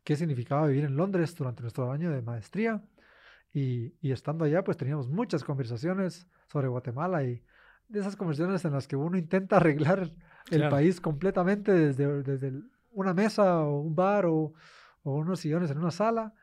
qué 0.05 0.15
significaba 0.15 0.69
vivir 0.69 0.85
en 0.85 0.95
Londres 0.95 1.35
durante 1.35 1.63
nuestro 1.63 1.91
año 1.91 2.13
de 2.13 2.23
maestría. 2.23 2.85
Y, 3.59 3.95
estando 4.13 4.45
allá, 4.45 4.63
pues 4.63 4.77
teníamos 4.77 5.09
muchas 5.09 5.43
conversaciones 5.43 6.27
sobre 6.47 6.69
Guatemala 6.69 7.25
y 7.25 7.43
de 7.89 8.01
esas 8.01 8.15
conversaciones 8.15 8.63
en 8.67 8.73
las 8.73 8.87
que 8.87 8.97
uno 8.97 9.17
intenta 9.17 9.57
arreglar 9.57 10.13
el 10.51 10.69
país 10.69 11.01
completamente 11.01 11.73
desde, 11.73 12.23
desde 12.23 12.53
una 12.93 13.15
mesa 13.15 13.61
o 13.61 13.81
un 13.81 13.95
bar 13.95 14.27
o, 14.27 14.53
o, 15.05 15.15
unos 15.15 15.41
sillones 15.41 15.71
en 15.71 15.79
una 15.79 15.91
sala. 15.91 16.35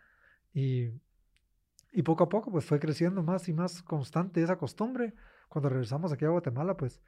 Y, 0.56 0.90
y 1.92 2.02
poco 2.02 2.24
a 2.24 2.30
poco 2.30 2.50
pues 2.50 2.66
fue 2.66 2.80
creciendo 2.80 3.22
más 3.22 3.48
y 3.48 3.54
más 3.54 3.84
constante 3.84 4.42
esa 4.42 4.58
costumbre. 4.58 5.14
Cuando 5.50 5.70
regresamos 5.70 6.12
aquí 6.12 6.26
a 6.26 6.30
Guatemala 6.30 6.76
pues 6.76 7.00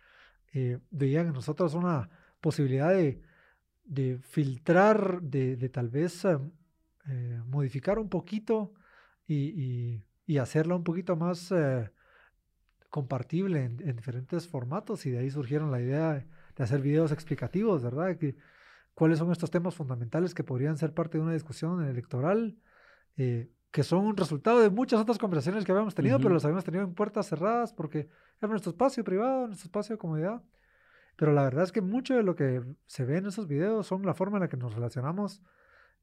eh, 0.53 0.77
veían 0.91 1.25
en 1.25 1.33
nosotros 1.33 1.73
una 1.73 2.11
posibilidad 2.41 2.91
de, 2.91 3.23
de 3.83 4.19
filtrar, 4.19 5.19
de, 5.23 5.55
de, 5.55 5.69
tal 5.69 5.89
vez 5.89 6.25
eh, 6.25 6.37
eh, 7.07 7.41
modificar 7.47 7.97
un 7.97 8.07
poquito 8.07 8.75
y, 9.27 9.35
y, 9.35 10.05
y, 10.25 10.37
hacerla 10.37 10.75
un 10.75 10.83
poquito 10.83 11.15
más 11.15 11.51
eh, 11.51 11.89
compartible 12.89 13.63
en, 13.63 13.87
en, 13.87 13.95
diferentes 13.95 14.47
formatos 14.47 15.05
y 15.05 15.11
de 15.11 15.19
ahí 15.19 15.29
surgieron 15.29 15.71
la 15.71 15.81
idea 15.81 16.25
de 16.55 16.63
hacer 16.63 16.81
videos 16.81 17.11
explicativos, 17.11 17.83
¿verdad? 17.83 18.17
Que, 18.17 18.35
¿Cuáles 18.95 19.19
son 19.19 19.31
estos 19.31 19.51
temas 19.51 19.75
fundamentales 19.75 20.33
que 20.33 20.43
podrían 20.43 20.77
ser 20.77 20.93
parte 20.93 21.17
de 21.17 21.23
una 21.23 21.33
discusión 21.33 21.83
electoral? 21.85 22.57
Eh, 23.17 23.51
que 23.75 23.83
son 23.83 24.05
un 24.05 24.15
resultado 24.15 24.61
de 24.61 24.69
muchas 24.69 25.01
otras 25.01 25.17
conversaciones 25.17 25.65
que 25.65 25.71
habíamos 25.73 25.93
tenido, 25.93 26.15
uh 26.15 26.19
-huh. 26.19 26.23
pero 26.23 26.33
las 26.33 26.45
habíamos 26.45 26.63
tenido 26.63 26.85
en 26.85 26.93
puertas 26.93 27.27
cerradas 27.27 27.73
porque 27.73 28.07
era 28.39 28.47
nuestro 28.47 28.71
espacio 28.71 29.03
privado, 29.03 29.47
nuestro 29.47 29.67
espacio 29.67 29.95
de 29.95 29.99
comodidad. 29.99 30.41
Pero 31.17 31.33
la 31.33 31.43
verdad 31.43 31.65
es 31.65 31.73
que 31.73 31.81
mucho 31.81 32.15
de 32.15 32.23
lo 32.23 32.35
que 32.35 32.63
se 32.85 33.03
ve 33.03 33.17
en 33.17 33.25
esos 33.25 33.47
videos 33.47 33.85
son 33.85 34.05
la 34.05 34.13
forma 34.13 34.37
en 34.37 34.43
la 34.43 34.47
que 34.47 34.55
nos 34.55 34.73
relacionamos 34.73 35.41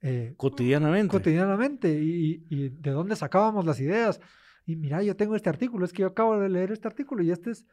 eh, 0.02 0.35
cotidianamente. 0.37 1.09
Cotidianamente 1.09 1.88
y, 1.88 2.44
y, 2.50 2.68
de 2.71 2.90
dónde 2.90 3.14
sacábamos 3.16 3.64
las 3.64 3.80
ideas. 3.80 4.21
Y 4.66 4.76
mira, 4.76 5.02
yo 5.02 5.16
tengo 5.16 5.37
este 5.37 5.49
artículo, 5.49 5.85
es 5.85 5.92
que 5.92 6.02
yo 6.02 6.09
acabo 6.09 6.38
de 6.38 6.49
leer 6.49 6.73
este 6.73 6.88
artículo 6.88 7.23
y 7.23 7.30
este 7.30 7.50
es, 7.50 7.66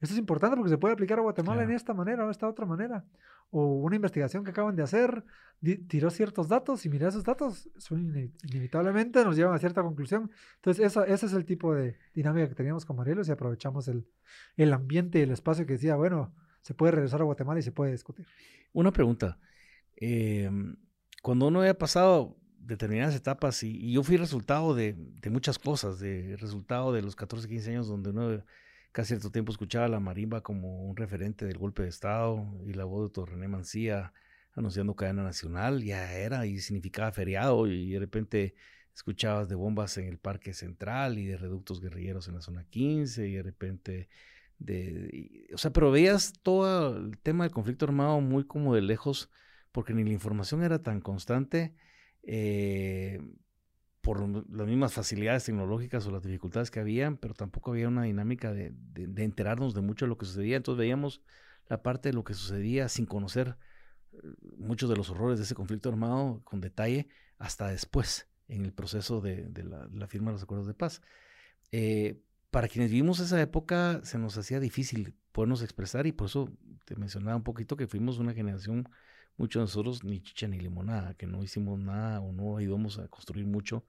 esto 0.00 0.12
es 0.12 0.18
importante 0.18 0.56
porque 0.56 0.70
se 0.70 0.78
puede 0.78 0.94
aplicar 0.94 1.18
a 1.18 1.22
Guatemala 1.22 1.58
claro. 1.58 1.70
en 1.70 1.76
esta 1.76 1.94
manera 1.94 2.26
o 2.26 2.30
esta 2.30 2.48
otra 2.48 2.66
manera. 2.66 3.04
O 3.50 3.76
una 3.76 3.96
investigación 3.96 4.44
que 4.44 4.50
acaban 4.50 4.74
de 4.74 4.82
hacer, 4.82 5.24
tiró 5.88 6.10
ciertos 6.10 6.48
datos 6.48 6.84
y 6.84 6.88
mira 6.88 7.08
esos 7.08 7.24
datos, 7.24 7.70
son 7.78 8.00
inevitablemente 8.42 9.24
nos 9.24 9.36
llevan 9.36 9.54
a 9.54 9.58
cierta 9.58 9.82
conclusión. 9.82 10.30
Entonces, 10.56 10.84
eso, 10.84 11.04
ese 11.04 11.26
es 11.26 11.32
el 11.32 11.44
tipo 11.44 11.72
de 11.72 11.96
dinámica 12.12 12.48
que 12.48 12.54
teníamos 12.56 12.84
con 12.84 12.96
Marielos 12.96 13.28
y 13.28 13.32
aprovechamos 13.32 13.86
el, 13.88 14.06
el 14.56 14.72
ambiente 14.72 15.20
y 15.20 15.22
el 15.22 15.30
espacio 15.30 15.66
que 15.66 15.74
decía, 15.74 15.94
bueno, 15.94 16.34
se 16.62 16.74
puede 16.74 16.92
regresar 16.92 17.20
a 17.20 17.24
Guatemala 17.24 17.60
y 17.60 17.62
se 17.62 17.72
puede 17.72 17.92
discutir. 17.92 18.26
Una 18.72 18.92
pregunta. 18.92 19.38
Eh, 19.96 20.50
cuando 21.26 21.48
uno 21.48 21.58
había 21.58 21.76
pasado 21.76 22.36
determinadas 22.60 23.16
etapas 23.16 23.64
y, 23.64 23.76
y 23.76 23.94
yo 23.94 24.04
fui 24.04 24.16
resultado 24.16 24.76
de, 24.76 24.94
de, 24.96 25.28
muchas 25.28 25.58
cosas, 25.58 25.98
de 25.98 26.36
resultado 26.36 26.92
de 26.92 27.02
los 27.02 27.16
14, 27.16 27.48
15 27.48 27.70
años 27.70 27.88
donde 27.88 28.10
uno 28.10 28.44
cada 28.92 29.06
cierto 29.06 29.32
tiempo 29.32 29.50
escuchaba 29.50 29.86
a 29.86 29.88
la 29.88 29.98
marimba 29.98 30.44
como 30.44 30.84
un 30.88 30.96
referente 30.96 31.44
del 31.44 31.58
golpe 31.58 31.82
de 31.82 31.88
Estado 31.88 32.46
y 32.64 32.74
la 32.74 32.84
voz 32.84 33.12
de 33.12 33.26
René 33.26 33.48
Mancía 33.48 34.12
anunciando 34.54 34.94
cadena 34.94 35.24
nacional, 35.24 35.82
ya 35.82 36.12
era 36.12 36.46
y 36.46 36.60
significaba 36.60 37.10
feriado 37.10 37.66
y 37.66 37.90
de 37.90 37.98
repente 37.98 38.54
escuchabas 38.94 39.48
de 39.48 39.56
bombas 39.56 39.98
en 39.98 40.06
el 40.06 40.18
Parque 40.18 40.54
Central 40.54 41.18
y 41.18 41.26
de 41.26 41.38
reductos 41.38 41.80
guerrilleros 41.80 42.28
en 42.28 42.36
la 42.36 42.40
zona 42.40 42.62
15 42.70 43.26
y 43.26 43.34
de 43.34 43.42
repente 43.42 44.08
de, 44.60 45.48
o 45.52 45.58
sea, 45.58 45.72
pero 45.72 45.90
veías 45.90 46.34
todo 46.40 46.96
el 46.96 47.18
tema 47.18 47.42
del 47.42 47.52
conflicto 47.52 47.84
armado 47.84 48.20
muy 48.20 48.44
como 48.44 48.76
de 48.76 48.82
lejos 48.82 49.28
porque 49.76 49.92
ni 49.92 50.04
la 50.04 50.12
información 50.14 50.62
era 50.62 50.82
tan 50.82 51.02
constante 51.02 51.74
eh, 52.22 53.20
por 54.00 54.26
las 54.50 54.66
mismas 54.66 54.94
facilidades 54.94 55.44
tecnológicas 55.44 56.06
o 56.06 56.10
las 56.10 56.22
dificultades 56.22 56.70
que 56.70 56.80
habían, 56.80 57.18
pero 57.18 57.34
tampoco 57.34 57.72
había 57.72 57.86
una 57.88 58.04
dinámica 58.04 58.54
de, 58.54 58.72
enterarnos 58.94 59.74
de 59.74 59.82
mucho 59.82 60.06
de 60.06 60.08
lo 60.08 60.16
que 60.16 60.24
sucedía. 60.24 60.56
Entonces 60.56 60.78
veíamos 60.78 61.20
la 61.68 61.82
parte 61.82 62.08
de 62.08 62.14
lo 62.14 62.24
que 62.24 62.32
sucedía 62.32 62.88
sin 62.88 63.04
conocer 63.04 63.58
eh, 64.14 64.16
muchos 64.56 64.88
de 64.88 64.96
los 64.96 65.10
horrores 65.10 65.38
de 65.38 65.44
ese 65.44 65.54
conflicto 65.54 65.90
armado 65.90 66.40
con 66.44 66.62
detalle 66.62 67.08
hasta 67.36 67.68
después, 67.68 68.30
en 68.48 68.64
el 68.64 68.72
proceso 68.72 69.20
de, 69.20 69.46
la, 69.62 70.06
firma 70.06 70.30
de 70.30 70.36
los 70.36 70.42
acuerdos 70.42 70.68
de 70.68 70.72
paz. 70.72 71.02
Eh, 71.70 72.18
para 72.50 72.68
quienes 72.68 72.90
vivimos 72.90 73.20
esa 73.20 73.38
época 73.42 74.00
se 74.04 74.16
nos 74.16 74.38
hacía 74.38 74.58
difícil 74.58 75.18
podernos 75.32 75.60
expresar 75.60 76.06
y 76.06 76.12
por 76.12 76.28
eso 76.28 76.50
te 76.86 76.96
mencionaba 76.96 77.36
un 77.36 77.44
poquito 77.44 77.76
que 77.76 77.86
fuimos 77.86 78.16
una 78.16 78.32
generación 78.32 78.88
muchos 79.36 79.60
de 79.60 79.64
nosotros 79.64 80.04
ni 80.04 80.20
chicha 80.20 80.48
ni 80.48 80.58
limonada, 80.58 81.14
que 81.14 81.26
no 81.26 81.42
hicimos 81.42 81.78
nada 81.78 82.20
o 82.20 82.32
no 82.32 82.56
ayudamos 82.56 82.98
a 82.98 83.08
construir 83.08 83.46
mucho. 83.46 83.84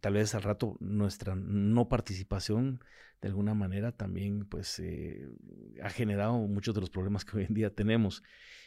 Tal 0.00 0.14
vez 0.14 0.34
al 0.34 0.42
rato 0.42 0.76
nuestra 0.80 1.34
no 1.34 1.88
participación 1.88 2.80
de 3.20 3.28
alguna 3.28 3.54
manera 3.54 3.92
también 3.92 4.46
pues 4.46 4.78
eh, 4.78 5.28
ha 5.82 5.90
generado 5.90 6.34
muchos 6.38 6.74
de 6.74 6.80
los 6.80 6.90
problemas 6.90 7.24
que 7.24 7.36
hoy 7.36 7.44
en 7.44 7.54
día 7.54 7.74
tenemos. 7.74 8.22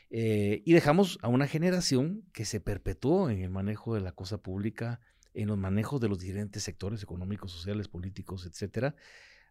Eh, 0.09 0.61
y 0.65 0.73
dejamos 0.73 1.19
a 1.21 1.29
una 1.29 1.47
generación 1.47 2.23
que 2.33 2.43
se 2.43 2.59
perpetuó 2.59 3.29
en 3.29 3.41
el 3.41 3.49
manejo 3.49 3.95
de 3.95 4.01
la 4.01 4.11
cosa 4.11 4.39
pública, 4.39 4.99
en 5.33 5.47
los 5.47 5.57
manejos 5.57 6.01
de 6.01 6.09
los 6.09 6.19
diferentes 6.19 6.63
sectores 6.63 7.01
económicos, 7.01 7.51
sociales, 7.53 7.87
políticos, 7.87 8.45
etcétera, 8.45 8.95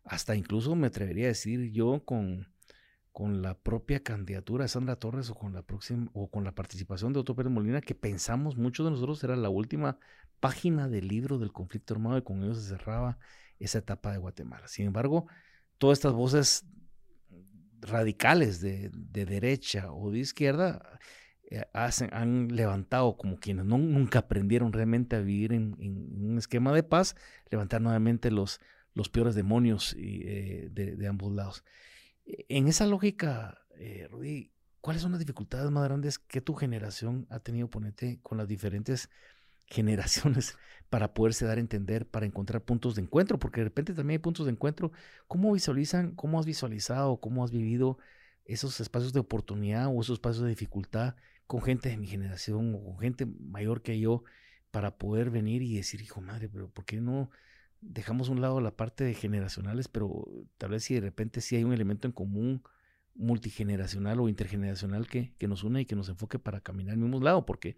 hasta 0.05 0.37
incluso 0.37 0.75
me 0.77 0.89
atrevería 0.89 1.27
a 1.27 1.29
decir 1.29 1.73
yo 1.73 2.05
con 2.05 2.53
con 3.13 3.43
la 3.43 3.55
propia 3.59 4.03
candidatura 4.03 4.65
de 4.65 4.69
Sandra 4.69 4.97
Torres 4.97 5.31
o 5.31 5.35
con 5.35 5.53
la 5.53 5.63
próxima 5.63 6.09
o 6.13 6.31
con 6.31 6.45
la 6.45 6.55
participación 6.55 7.13
de 7.13 7.21
Otto 7.21 7.35
Pérez 7.35 7.53
Molina 7.53 7.81
que 7.81 7.95
pensamos 7.95 8.57
muchos 8.57 8.87
de 8.87 8.93
nosotros 8.93 9.23
era 9.25 9.37
la 9.37 9.49
última 9.49 9.99
página 10.39 10.89
del 10.89 11.09
libro 11.09 11.39
del 11.39 11.53
conflicto 11.53 11.95
armado 11.95 12.19
y 12.19 12.23
con 12.23 12.43
ello 12.43 12.55
se 12.55 12.69
cerraba 12.69 13.19
esa 13.59 13.79
etapa 13.79 14.13
de 14.13 14.19
Guatemala. 14.19 14.69
Sin 14.69 14.87
embargo, 14.87 15.27
todas 15.79 15.99
estas 15.99 16.13
voces 16.13 16.67
radicales 17.81 18.61
de, 18.61 18.91
de 18.93 19.27
derecha 19.27 19.93
o 19.93 20.11
de 20.11 20.21
izquierda 20.21 20.99
eh, 21.51 21.65
han 21.75 22.49
levantado 22.49 23.17
como 23.17 23.39
quienes 23.39 23.65
nunca 23.65 24.21
aprendieron 24.21 24.73
realmente 24.73 25.17
a 25.17 25.21
vivir 25.21 25.53
en, 25.53 25.75
un 25.81 26.39
esquema 26.39 26.73
de 26.73 26.85
paz, 26.85 27.17
levantar 27.51 27.81
nuevamente 27.83 28.31
los, 28.31 28.61
peores 29.13 29.35
demonios 29.35 29.97
eh, 29.99 30.69
de 30.71 31.09
ambos 31.09 31.33
lados. 31.33 31.65
En 32.49 32.69
esa 32.69 32.87
lógica, 32.87 33.63
eh, 33.77 34.07
Rudy, 34.11 34.53
¿cuáles 34.81 35.03
son 35.03 35.13
las 35.13 35.21
dificultades 35.21 35.71
más 35.71 35.85
grandes 35.85 36.19
que 36.19 36.41
tu 36.41 36.55
generación 36.55 37.27
ha 37.31 37.41
tenido, 37.41 37.69
ponete, 37.69 38.21
con 38.23 38.39
las 38.39 38.49
diferentes 38.49 39.11
generaciones 39.67 40.57
para 40.89 41.15
poderse 41.15 41.47
dar 41.47 41.59
a 41.59 41.61
entender, 41.61 42.07
para 42.07 42.27
encontrar 42.27 42.63
puntos 42.63 42.95
de 42.95 43.03
encuentro? 43.03 43.39
Porque 43.39 43.61
de 43.61 43.65
repente 43.65 43.95
también 43.95 44.19
hay 44.19 44.23
puntos 44.23 44.47
de 44.47 44.53
encuentro. 44.53 44.93
¿Cómo 45.29 45.53
visualizan, 45.53 46.15
cómo 46.15 46.39
has 46.39 46.47
visualizado, 46.47 47.21
cómo 47.21 47.45
has 47.45 47.51
vivido 47.51 47.99
esos 48.45 48.81
espacios 48.81 49.13
de 49.13 49.21
oportunidad 49.21 49.87
o 49.89 50.01
esos 50.01 50.15
espacios 50.15 50.43
de 50.43 50.51
dificultad 50.51 51.15
con 51.47 51.63
gente 51.63 51.89
de 51.89 51.97
mi 51.97 52.07
generación 52.07 52.75
o 52.75 52.85
con 52.85 52.99
gente 52.99 53.27
mayor 53.27 53.83
que 53.83 53.99
yo 53.99 54.25
para 54.71 54.99
poder 54.99 55.31
venir 55.31 55.63
y 55.63 55.77
decir, 55.77 56.01
hijo 56.01 56.21
madre, 56.21 56.49
pero 56.49 56.69
¿por 56.71 56.85
qué 56.85 57.01
no? 57.01 57.31
Dejamos 57.81 58.29
a 58.29 58.33
un 58.33 58.41
lado 58.41 58.61
la 58.61 58.77
parte 58.77 59.05
de 59.05 59.15
generacionales, 59.15 59.89
pero 59.89 60.27
tal 60.59 60.71
vez 60.71 60.85
si 60.85 60.95
de 60.95 61.01
repente 61.01 61.41
sí 61.41 61.57
hay 61.57 61.65
un 61.65 61.73
elemento 61.73 62.07
en 62.07 62.13
común 62.13 62.63
multigeneracional 63.15 64.21
o 64.21 64.29
intergeneracional 64.29 65.07
que, 65.07 65.35
que 65.39 65.49
nos 65.49 65.65
une 65.65 65.83
y 65.83 65.87
que 65.87 65.97
nos 65.97 66.09
enfoque 66.09 66.39
para 66.39 66.61
caminar 66.61 66.95
al 66.95 67.01
mismo 67.01 67.21
lado, 67.21 67.45
porque 67.45 67.77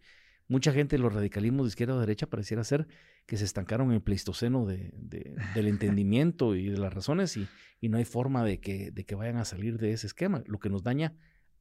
mucha 0.48 0.72
gente 0.72 0.98
los 0.98 1.12
radicalismos 1.12 1.66
de 1.66 1.68
izquierda 1.68 1.94
o 1.94 2.00
derecha 2.00 2.28
pareciera 2.28 2.64
ser 2.64 2.86
que 3.26 3.36
se 3.36 3.44
estancaron 3.44 3.88
en 3.88 3.94
el 3.94 4.02
pleistoceno 4.02 4.66
de, 4.66 4.92
de, 4.96 5.34
del 5.54 5.68
entendimiento 5.68 6.54
y 6.54 6.68
de 6.68 6.78
las 6.78 6.92
razones 6.92 7.36
y, 7.36 7.48
y, 7.80 7.88
no 7.88 7.98
hay 7.98 8.04
forma 8.04 8.44
de 8.44 8.60
que, 8.60 8.90
de 8.90 9.04
que 9.04 9.14
vayan 9.14 9.36
a 9.36 9.44
salir 9.44 9.78
de 9.78 9.92
ese 9.92 10.06
esquema, 10.06 10.42
lo 10.46 10.58
que 10.58 10.70
nos 10.70 10.82
daña 10.82 11.16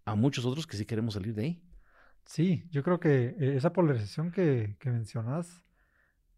a 0.05 0.15
muchos 0.15 0.45
otros 0.45 0.67
que 0.67 0.77
sí 0.77 0.85
queremos 0.85 1.13
salir 1.13 1.33
de 1.33 1.43
ahí. 1.43 1.63
Sí, 2.25 2.67
yo 2.69 2.83
creo 2.83 2.99
que 2.99 3.35
eh, 3.39 3.55
esa 3.55 3.73
polarización 3.73 4.31
que, 4.31 4.75
que 4.79 4.91
mencionas 4.91 5.63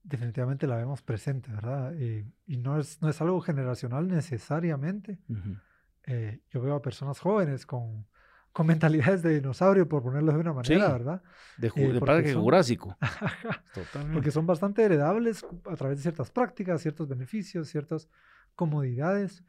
definitivamente 0.03 0.67
la 0.67 0.75
vemos 0.75 1.01
presente, 1.01 1.51
¿verdad? 1.51 1.93
Eh, 1.95 2.25
y 2.45 2.57
no 2.57 2.79
es, 2.79 3.01
no 3.01 3.09
es 3.09 3.21
algo 3.21 3.41
generacional 3.41 4.07
necesariamente. 4.07 5.19
Uh 5.29 5.33
-huh. 5.33 5.61
eh, 6.07 6.41
yo 6.49 6.61
veo 6.61 6.75
a 6.75 6.81
personas 6.81 7.19
jóvenes 7.19 7.65
con, 7.65 8.05
con 8.53 8.67
mentalidades 8.67 9.23
de 9.23 9.33
dinosaurio, 9.33 9.89
por 9.89 10.03
ponerlo 10.03 10.31
de 10.31 10.37
una 10.37 10.53
manera, 10.53 10.85
sí, 10.85 10.91
¿verdad? 10.91 11.23
De, 11.57 11.71
eh, 11.75 11.93
de 11.93 11.99
Parque 11.99 12.33
Jurásico. 12.35 12.95
Totalmente. 13.73 14.13
Porque 14.13 14.31
son 14.31 14.45
bastante 14.45 14.83
heredables 14.83 15.43
a 15.65 15.75
través 15.75 15.97
de 15.97 16.03
ciertas 16.03 16.29
prácticas, 16.29 16.81
ciertos 16.81 17.07
beneficios, 17.07 17.67
ciertas 17.67 18.07
comodidades. 18.55 19.43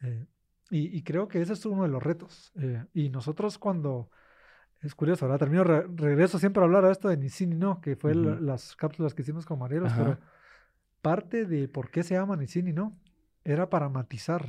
Eh, 0.00 0.26
y, 0.70 0.96
y, 0.96 1.02
creo 1.02 1.28
que 1.28 1.42
ese 1.42 1.52
es 1.52 1.66
uno 1.66 1.82
de 1.82 1.90
los 1.90 2.02
retos. 2.02 2.52
Eh, 2.56 2.84
y 2.94 3.10
nosotros 3.10 3.58
cuando 3.58 4.10
es 4.80 4.94
curioso, 4.94 5.24
ahora 5.24 5.38
termino, 5.38 5.64
re 5.64 5.86
regreso 5.94 6.38
siempre 6.38 6.62
a 6.62 6.64
hablar 6.64 6.84
a 6.84 6.92
esto 6.92 7.08
de 7.08 7.16
ni 7.16 7.28
sí 7.28 7.46
ni 7.46 7.56
no, 7.56 7.80
que 7.80 7.96
fue 7.96 8.12
uh 8.12 8.14
-huh. 8.14 8.40
las 8.40 8.76
cápsulas 8.76 9.14
que 9.14 9.22
hicimos 9.22 9.44
con 9.44 9.58
Marielos, 9.58 9.92
pero 9.96 10.18
parte 11.02 11.44
de 11.46 11.68
por 11.68 11.90
qué 11.90 12.02
se 12.02 12.14
llama 12.14 12.36
ni 12.36 12.46
sí 12.46 12.62
ni 12.62 12.72
no 12.72 12.96
era 13.44 13.70
para 13.70 13.88
matizar, 13.88 14.44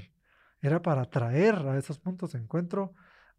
era 0.62 0.81
para 0.81 1.05
traer 1.05 1.55
a 1.55 1.77
esos 1.77 2.00
puntos 2.00 2.33
de 2.33 2.39
encuentro 2.39 2.93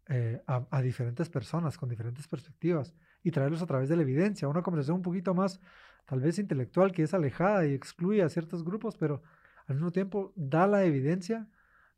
eh, 0.07 0.41
a, 0.47 0.65
a, 0.71 0.81
diferentes 0.81 1.29
personas 1.29 1.77
con 1.77 1.87
diferentes 1.87 2.27
perspectivas 2.27 2.93
y 3.23 3.31
traerlos 3.31 3.61
a 3.61 3.67
través 3.67 3.87
de 3.87 3.95
la 3.95 4.01
evidencia, 4.01 4.47
una 4.47 4.63
conversación 4.63 4.97
un 4.97 5.03
poquito 5.03 5.33
más 5.33 5.61
tal 6.05 6.19
vez 6.19 6.39
intelectual 6.39 6.91
que 6.91 7.03
es 7.03 7.13
alejada 7.13 7.65
y 7.65 7.73
excluye 7.73 8.23
a 8.23 8.29
ciertos 8.29 8.63
grupos, 8.63 8.97
pero 8.97 9.21
al 9.67 9.75
mismo 9.75 9.91
tiempo 9.91 10.33
da 10.35 10.67
la 10.67 10.83
evidencia 10.83 11.47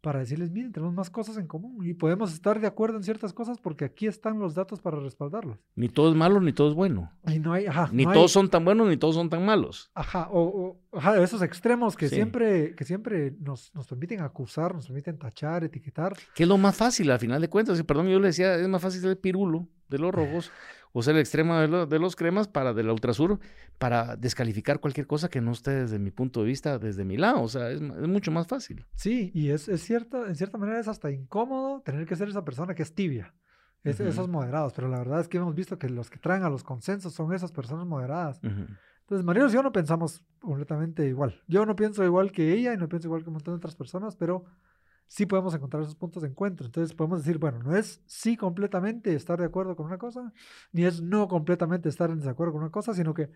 para 0.03 0.19
decirles, 0.19 0.51
miren, 0.51 0.73
tenemos 0.73 0.93
más 0.93 1.09
cosas 1.09 1.37
en 1.37 1.47
común 1.47 1.85
y 1.87 1.93
podemos 1.93 2.33
estar 2.33 2.59
de 2.59 2.67
acuerdo 2.67 2.97
en 2.97 3.03
ciertas 3.03 3.31
cosas 3.31 3.57
porque 3.57 3.85
aquí 3.85 4.05
están 4.05 4.37
los 4.37 4.53
datos 4.53 4.81
para 4.81 4.99
respaldarlos. 4.99 5.57
Ni 5.77 5.87
todo 5.87 6.09
es 6.09 6.15
malo, 6.17 6.41
ni 6.41 6.51
todo 6.51 6.67
es 6.67 6.75
bueno. 6.75 7.09
Y 7.25 7.39
no 7.39 7.53
hay, 7.53 7.67
ajá, 7.67 7.87
ni 7.93 8.03
no 8.05 8.11
todos 8.11 8.31
hay- 8.31 8.33
son 8.33 8.49
tan 8.49 8.65
buenos, 8.65 8.89
ni 8.89 8.97
todos 8.97 9.15
son 9.15 9.29
tan 9.29 9.45
malos. 9.45 9.91
Ajá, 9.95 10.27
o, 10.29 10.41
o- 10.91 10.97
ajá, 10.97 11.23
esos 11.23 11.41
extremos 11.41 11.95
que 11.95 12.09
Sí. 12.09 12.15
siempre, 12.15 12.75
que 12.75 12.83
siempre 12.83 13.33
nos, 13.39 13.73
nos 13.73 13.87
permiten 13.87 14.19
acusar, 14.19 14.75
nos 14.75 14.87
permiten 14.87 15.17
tachar, 15.17 15.63
etiquetar. 15.63 16.13
Que 16.35 16.43
es 16.43 16.49
lo 16.49 16.57
más 16.57 16.75
fácil, 16.75 17.09
al 17.09 17.19
final 17.19 17.39
de 17.39 17.47
cuentas. 17.49 17.79
Y 17.79 17.83
perdón, 17.83 18.09
yo 18.09 18.19
le 18.19 18.27
decía, 18.27 18.55
es 18.55 18.67
más 18.67 18.81
fácil 18.81 18.99
ser 18.99 19.11
el 19.11 19.17
pirulo 19.17 19.69
de 19.87 19.99
los 19.99 20.11
rojos 20.13 20.51
o 20.93 21.01
ser 21.03 21.15
el 21.15 21.21
extremo 21.21 21.57
de, 21.57 21.67
lo- 21.67 21.85
de 21.85 21.99
los 21.99 22.15
cremas 22.15 22.47
para 22.47 22.73
de 22.73 22.83
la 22.83 22.93
ultrasur 22.93 23.39
para 23.79 24.15
descalificar 24.15 24.79
cualquier 24.79 25.07
cosa 25.07 25.27
que 25.29 25.41
no 25.41 25.51
esté 25.51 25.71
desde 25.71 25.99
mi 25.99 26.11
punto 26.11 26.39
de 26.41 26.45
vista, 26.47 26.77
desde 26.79 27.03
mi 27.03 27.17
lado. 27.17 27.41
O 27.41 27.47
sea, 27.49 27.69
es, 27.71 27.81
mucho 27.81 28.31
más 28.31 28.47
fácil. 28.47 28.85
Sí, 28.95 29.31
y 29.33 29.49
es, 29.49 29.67
es 29.67 29.81
cierta, 29.83 30.27
en 30.27 30.35
cierta 30.35 30.57
manera 30.57 30.79
es 30.79 30.87
hasta 30.87 31.11
incómodo 31.11 31.81
tener 31.81 32.05
que 32.05 32.15
ser 32.15 32.29
esa 32.29 32.45
persona 32.45 32.73
que 32.75 32.83
es 32.83 32.93
tibia, 32.93 33.33
es- 33.83 33.99
esos 33.99 34.29
moderados, 34.29 34.71
pero 34.73 34.87
la 34.87 34.99
verdad 34.99 35.19
es 35.19 35.27
que 35.27 35.37
hemos 35.37 35.55
visto 35.55 35.77
que 35.77 35.89
los 35.89 36.09
que 36.09 36.19
traen 36.19 36.43
a 36.43 36.49
los 36.49 36.63
consensos 36.63 37.11
son 37.13 37.33
esas 37.33 37.51
personas 37.51 37.85
moderadas. 37.85 38.39
Entonces, 39.01 39.25
Mariano 39.25 39.49
y 39.49 39.53
yo 39.53 39.61
no 39.63 39.71
pensamos 39.73 40.23
completamente 40.39 41.05
igual. 41.07 41.41
Yo 41.47 41.65
no 41.65 41.75
pienso 41.75 42.05
igual 42.05 42.31
que 42.31 42.53
ella 42.53 42.73
y 42.73 42.77
no 42.77 42.87
pienso 42.87 43.07
igual 43.09 43.23
que 43.23 43.29
un 43.29 43.33
montón 43.33 43.55
de 43.55 43.57
otras 43.57 43.75
personas, 43.75 44.15
pero 44.15 44.45
sí 45.07 45.25
podemos 45.25 45.53
encontrar 45.53 45.83
esos 45.83 45.95
puntos 45.95 46.23
de 46.23 46.29
encuentro. 46.29 46.65
Entonces, 46.65 46.95
podemos 46.95 47.23
decir, 47.23 47.37
bueno, 47.39 47.59
no 47.59 47.75
es 47.75 48.01
sí 48.05 48.35
completamente 48.37 49.13
estar 49.13 49.39
de 49.39 49.45
acuerdo 49.45 49.75
con 49.75 49.85
una 49.85 49.97
cosa, 49.97 50.31
ni 50.71 50.85
es 50.85 51.01
no 51.01 51.27
completamente 51.27 51.89
estar 51.89 52.09
en 52.09 52.19
desacuerdo 52.19 52.53
con 52.53 52.61
una 52.61 52.71
cosa, 52.71 52.93
sino 52.93 53.13
que 53.13 53.29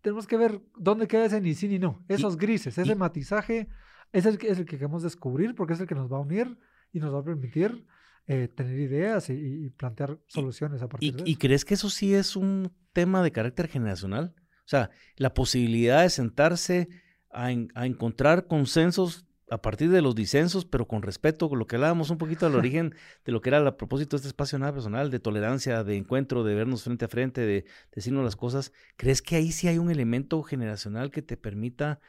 tenemos 0.00 0.26
que 0.26 0.36
ver 0.36 0.60
dónde 0.76 1.06
queda 1.08 1.24
ese 1.26 1.40
ni 1.40 1.54
sí 1.54 1.68
ni 1.68 1.78
no. 1.78 2.04
Esos 2.08 2.36
grises, 2.36 2.76
ese 2.78 2.92
y- 2.92 2.94
matizaje, 2.94 3.68
es 4.12 4.26
el, 4.26 4.38
que- 4.38 4.48
es 4.48 4.58
el 4.58 4.64
que 4.66 4.76
queremos 4.76 5.02
descubrir 5.02 5.54
porque 5.54 5.72
es 5.74 5.80
el 5.80 5.86
que 5.86 5.94
nos 5.94 6.12
va 6.12 6.18
a 6.18 6.20
unir 6.20 6.58
y 6.92 7.00
nos 7.00 7.14
va 7.14 7.20
a 7.20 7.24
permitir 7.24 7.86
eh, 8.26 8.48
tener 8.48 8.78
ideas 8.78 9.28
y, 9.30 9.34
y 9.34 9.70
plantear 9.70 10.18
soluciones 10.28 10.80
a 10.82 10.88
partir 10.88 11.12
¿Y, 11.14 11.16
de 11.16 11.22
y 11.26 11.32
eso. 11.32 11.38
crees 11.40 11.64
que 11.64 11.74
eso 11.74 11.90
sí 11.90 12.14
es 12.14 12.36
un 12.36 12.72
tema 12.92 13.22
de 13.22 13.32
carácter 13.32 13.68
generacional? 13.68 14.34
O 14.60 14.68
sea, 14.68 14.90
la 15.16 15.34
posibilidad 15.34 16.02
de 16.02 16.08
sentarse 16.10 16.88
a, 17.30 17.50
en- 17.52 17.68
a 17.74 17.84
encontrar 17.86 18.46
consensos 18.46 19.26
a 19.54 19.62
partir 19.62 19.90
de 19.90 20.02
los 20.02 20.16
disensos, 20.16 20.64
pero 20.64 20.88
con 20.88 21.02
respeto, 21.02 21.48
con 21.48 21.60
lo 21.60 21.66
que 21.66 21.76
hablábamos 21.76 22.10
un 22.10 22.18
poquito 22.18 22.44
al 22.44 22.54
origen 22.56 22.94
de 23.24 23.32
lo 23.32 23.40
que 23.40 23.50
era 23.50 23.66
a 23.66 23.76
propósito 23.76 24.16
de 24.16 24.18
este 24.18 24.28
espacio 24.28 24.58
nada 24.58 24.72
personal, 24.72 25.10
de 25.10 25.20
tolerancia, 25.20 25.84
de 25.84 25.96
encuentro, 25.96 26.42
de 26.42 26.54
vernos 26.56 26.82
frente 26.82 27.04
a 27.04 27.08
frente, 27.08 27.40
de 27.40 27.64
decirnos 27.94 28.24
las 28.24 28.34
cosas. 28.34 28.72
¿Crees 28.96 29.22
que 29.22 29.36
ahí 29.36 29.52
sí 29.52 29.68
hay 29.68 29.78
un 29.78 29.90
elemento 29.90 30.42
generacional 30.42 31.12
que 31.12 31.22
te 31.22 31.36
permita, 31.36 32.00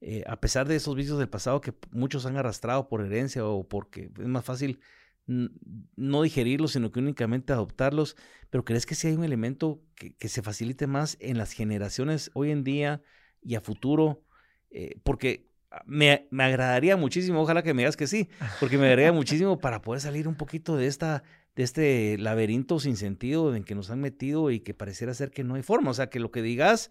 eh, 0.00 0.22
a 0.28 0.40
pesar 0.40 0.68
de 0.68 0.76
esos 0.76 0.94
vicios 0.94 1.18
del 1.18 1.28
pasado 1.28 1.60
que 1.60 1.74
muchos 1.90 2.24
han 2.24 2.36
arrastrado 2.36 2.88
por 2.88 3.04
herencia 3.04 3.44
o 3.44 3.66
porque 3.66 4.12
es 4.18 4.28
más 4.28 4.44
fácil 4.44 4.80
no 5.26 6.22
digerirlos, 6.22 6.72
sino 6.72 6.90
que 6.92 7.00
únicamente 7.00 7.52
adoptarlos, 7.52 8.16
pero 8.50 8.64
crees 8.64 8.86
que 8.86 8.94
sí 8.94 9.08
hay 9.08 9.14
un 9.14 9.24
elemento 9.24 9.80
que, 9.94 10.14
que 10.16 10.28
se 10.28 10.42
facilite 10.42 10.86
más 10.86 11.16
en 11.20 11.38
las 11.38 11.52
generaciones 11.52 12.30
hoy 12.34 12.50
en 12.50 12.64
día 12.64 13.02
y 13.40 13.54
a 13.56 13.60
futuro? 13.60 14.24
Eh, 14.70 14.98
porque 15.04 15.51
me, 15.86 16.26
me 16.30 16.44
agradaría 16.44 16.96
muchísimo, 16.96 17.40
ojalá 17.40 17.62
que 17.62 17.74
me 17.74 17.82
digas 17.82 17.96
que 17.96 18.06
sí, 18.06 18.28
porque 18.60 18.78
me 18.78 18.84
agradaría 18.84 19.12
muchísimo 19.12 19.58
para 19.58 19.82
poder 19.82 20.00
salir 20.00 20.28
un 20.28 20.34
poquito 20.34 20.76
de 20.76 20.86
esta 20.86 21.22
de 21.54 21.64
este 21.64 22.16
laberinto 22.16 22.80
sin 22.80 22.96
sentido 22.96 23.54
en 23.54 23.64
que 23.64 23.74
nos 23.74 23.90
han 23.90 24.00
metido 24.00 24.50
y 24.50 24.60
que 24.60 24.72
pareciera 24.72 25.12
ser 25.12 25.30
que 25.30 25.44
no 25.44 25.54
hay 25.56 25.62
forma, 25.62 25.90
o 25.90 25.94
sea, 25.94 26.08
que 26.08 26.18
lo 26.18 26.30
que 26.30 26.40
digas 26.40 26.90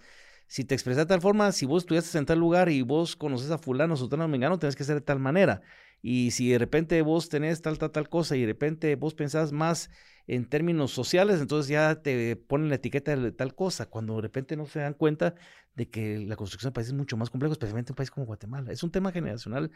si 0.52 0.66
te 0.66 0.76
expresas 0.76 1.06
de 1.06 1.08
tal 1.08 1.22
forma, 1.22 1.54
si 1.54 1.66
vos 1.66 1.84
estudiaste 1.84 2.18
en 2.18 2.26
tal 2.26 2.38
lugar 2.38 2.68
y 2.68 2.82
vos 2.82 3.16
conoces 3.16 3.50
a 3.52 3.58
fulano, 3.58 3.96
sutano, 3.96 4.28
mengano, 4.28 4.60
tenés 4.60 4.76
que 4.76 4.84
ser 4.84 4.96
de 4.96 5.02
tal 5.02 5.18
manera. 5.18 5.62
Y 6.02 6.32
si 6.32 6.50
de 6.50 6.58
repente 6.58 7.02
vos 7.02 7.30
tenés 7.30 7.62
tal, 7.62 7.78
tal, 7.78 7.92
tal 7.92 8.10
cosa 8.10 8.36
y 8.36 8.42
de 8.42 8.48
repente 8.48 8.96
vos 8.96 9.14
pensás 9.14 9.52
más 9.52 9.90
en 10.28 10.46
términos 10.46 10.92
sociales, 10.92 11.42
entonces 11.42 11.70
ya 11.70 12.02
te 12.02 12.36
ponen 12.36 12.70
la 12.70 12.76
etiqueta 12.76 13.16
de 13.16 13.32
tal 13.32 13.56
cosa, 13.56 13.88
cuando 13.88 14.16
de 14.16 14.22
repente 14.22 14.56
no 14.56 14.66
se 14.66 14.80
dan 14.80 14.94
cuenta 14.94 15.36
de 15.76 15.90
que 15.90 16.20
la 16.20 16.36
construcción 16.36 16.70
de 16.72 16.74
países 16.74 16.94
es 16.94 16.98
mucho 16.98 17.18
más 17.18 17.30
complejo, 17.30 17.54
especialmente 17.54 17.92
en 17.92 17.94
un 17.94 17.98
país 17.98 18.12
como 18.12 18.26
Guatemala. 18.26 18.72
Es 18.72 18.84
un 18.84 18.92
tema 18.92 19.12
generacional 19.12 19.72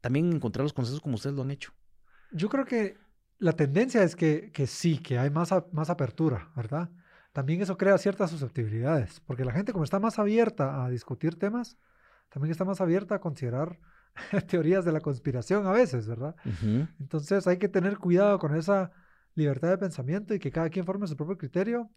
también 0.00 0.32
encontrar 0.32 0.64
los 0.64 0.72
consensos 0.72 1.00
como 1.00 1.14
ustedes 1.14 1.34
lo 1.34 1.42
han 1.42 1.50
hecho. 1.50 1.72
Yo 2.30 2.48
creo 2.48 2.66
que 2.66 2.98
la 3.38 3.52
tendencia 3.52 4.02
es 4.02 4.16
que, 4.16 4.50
que 4.52 4.66
sí, 4.66 4.98
que 4.98 5.18
hay 5.18 5.30
más, 5.30 5.50
más 5.72 5.90
apertura, 5.90 6.50
¿verdad? 6.54 6.90
También 7.32 7.62
eso 7.62 7.76
crea 7.76 7.98
ciertas 7.98 8.30
susceptibilidades, 8.30 9.20
porque 9.20 9.44
la 9.44 9.52
gente 9.52 9.72
como 9.72 9.84
está 9.84 9.98
más 9.98 10.18
abierta 10.18 10.84
a 10.84 10.90
discutir 10.90 11.36
temas, 11.36 11.78
también 12.28 12.52
está 12.52 12.64
más 12.64 12.80
abierta 12.80 13.16
a 13.16 13.20
considerar 13.20 13.78
teorías 14.48 14.84
de 14.84 14.92
la 14.92 15.00
conspiración 15.00 15.66
a 15.66 15.72
veces, 15.72 16.06
¿verdad? 16.06 16.36
Ujú. 16.44 16.86
Entonces 17.00 17.46
hay 17.46 17.58
que 17.58 17.68
tener 17.68 17.98
cuidado 17.98 18.38
con 18.38 18.54
esa 18.56 18.92
libertad 19.34 19.68
de 19.70 19.78
pensamiento 19.78 20.34
y 20.34 20.38
que 20.38 20.50
cada 20.50 20.70
quien 20.70 20.86
forme 20.86 21.06
su 21.06 21.16
propio 21.16 21.36
criterio, 21.36 21.90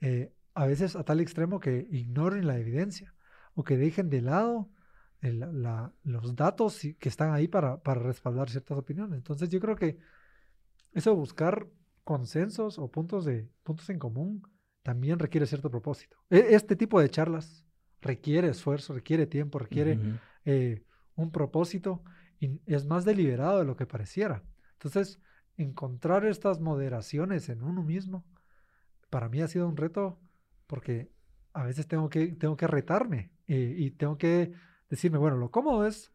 eh, 0.00 0.32
a 0.54 0.66
veces 0.66 0.96
a 0.96 1.04
tal 1.04 1.20
extremo 1.20 1.60
que 1.60 1.86
ignoren 1.90 2.46
la 2.46 2.58
evidencia 2.58 3.14
o 3.54 3.64
que 3.64 3.76
dejen 3.76 4.10
de 4.10 4.22
lado 4.22 4.68
el- 5.20 5.40
la- 5.62 5.92
los 6.04 6.36
datos 6.36 6.80
que 6.98 7.08
están 7.08 7.32
ahí 7.32 7.48
para, 7.48 7.82
para 7.82 8.00
respaldar 8.00 8.50
ciertas 8.50 8.76
opiniones. 8.78 9.16
Entonces 9.18 9.48
yo 9.48 9.60
creo 9.60 9.76
que 9.76 9.98
eso 10.92 11.10
de 11.10 11.16
buscar 11.16 11.66
consensos 12.04 12.78
o 12.78 12.90
puntos, 12.90 13.24
de, 13.24 13.48
puntos 13.62 13.88
en 13.90 13.98
común 13.98 14.42
también 14.82 15.18
requiere 15.18 15.46
cierto 15.46 15.70
propósito. 15.70 16.16
E- 16.30 16.48
Este 16.50 16.76
tipo 16.76 17.00
de 17.00 17.10
charlas 17.10 17.64
requiere 18.00 18.48
esfuerzo, 18.48 18.94
requiere 18.94 19.26
tiempo, 19.26 19.58
requiere 19.58 19.94
Ujú. 19.96 20.18
eh, 20.44 20.84
un 21.18 21.30
propósito 21.30 22.02
y 22.40 22.60
es 22.66 22.86
más 22.86 23.04
deliberado 23.04 23.58
de 23.58 23.64
lo 23.64 23.76
que 23.76 23.86
pareciera. 23.86 24.42
Entonces, 24.74 25.20
encontrar 25.56 26.24
estas 26.24 26.60
moderaciones 26.60 27.48
en 27.48 27.62
uno 27.62 27.82
mismo, 27.82 28.24
para 29.10 29.28
mí 29.28 29.40
ha 29.40 29.48
sido 29.48 29.68
un 29.68 29.76
reto 29.76 30.20
porque 30.66 31.10
a 31.52 31.64
veces 31.64 31.88
tengo 31.88 32.08
que, 32.08 32.28
tengo 32.28 32.56
que 32.56 32.66
retarme 32.66 33.32
y 33.46 33.90
tengo 33.92 34.16
que 34.16 34.52
decirme, 34.88 35.18
bueno, 35.18 35.36
lo 35.36 35.50
cómodo 35.50 35.86
es 35.86 36.12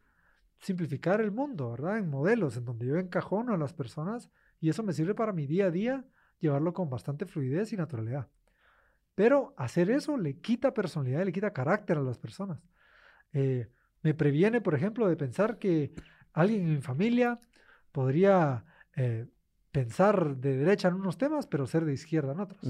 simplificar 0.60 1.20
el 1.20 1.30
mundo, 1.32 1.72
¿verdad? 1.72 1.98
En 1.98 2.08
modelos 2.08 2.56
en 2.56 2.64
donde 2.64 2.86
yo 2.86 2.96
encajono 2.96 3.52
a 3.52 3.58
las 3.58 3.74
personas 3.74 4.30
y 4.60 4.70
eso 4.70 4.82
me 4.82 4.94
sirve 4.94 5.14
para 5.14 5.32
mi 5.32 5.46
día 5.46 5.66
a 5.66 5.70
día, 5.70 6.04
llevarlo 6.38 6.72
con 6.72 6.88
bastante 6.88 7.26
fluidez 7.26 7.72
y 7.72 7.76
naturalidad. 7.76 8.28
Pero 9.14 9.52
hacer 9.58 9.90
eso 9.90 10.16
le 10.16 10.38
quita 10.38 10.72
personalidad, 10.72 11.24
le 11.24 11.32
quita 11.32 11.52
carácter 11.52 11.98
a 11.98 12.02
las 12.02 12.18
personas. 12.18 12.58
Eh, 13.32 13.68
me 14.04 14.14
previene, 14.14 14.60
por 14.60 14.74
ejemplo, 14.76 15.08
de 15.08 15.16
pensar 15.16 15.58
que 15.58 15.90
alguien 16.32 16.62
en 16.62 16.74
mi 16.76 16.80
familia 16.80 17.40
podría 17.90 18.64
eh, 18.94 19.26
pensar 19.72 20.36
de 20.36 20.56
derecha 20.56 20.86
en 20.88 20.94
unos 20.94 21.18
temas, 21.18 21.46
pero 21.48 21.66
ser 21.66 21.84
de 21.84 21.92
izquierda 21.94 22.32
en 22.32 22.40
otros. 22.40 22.62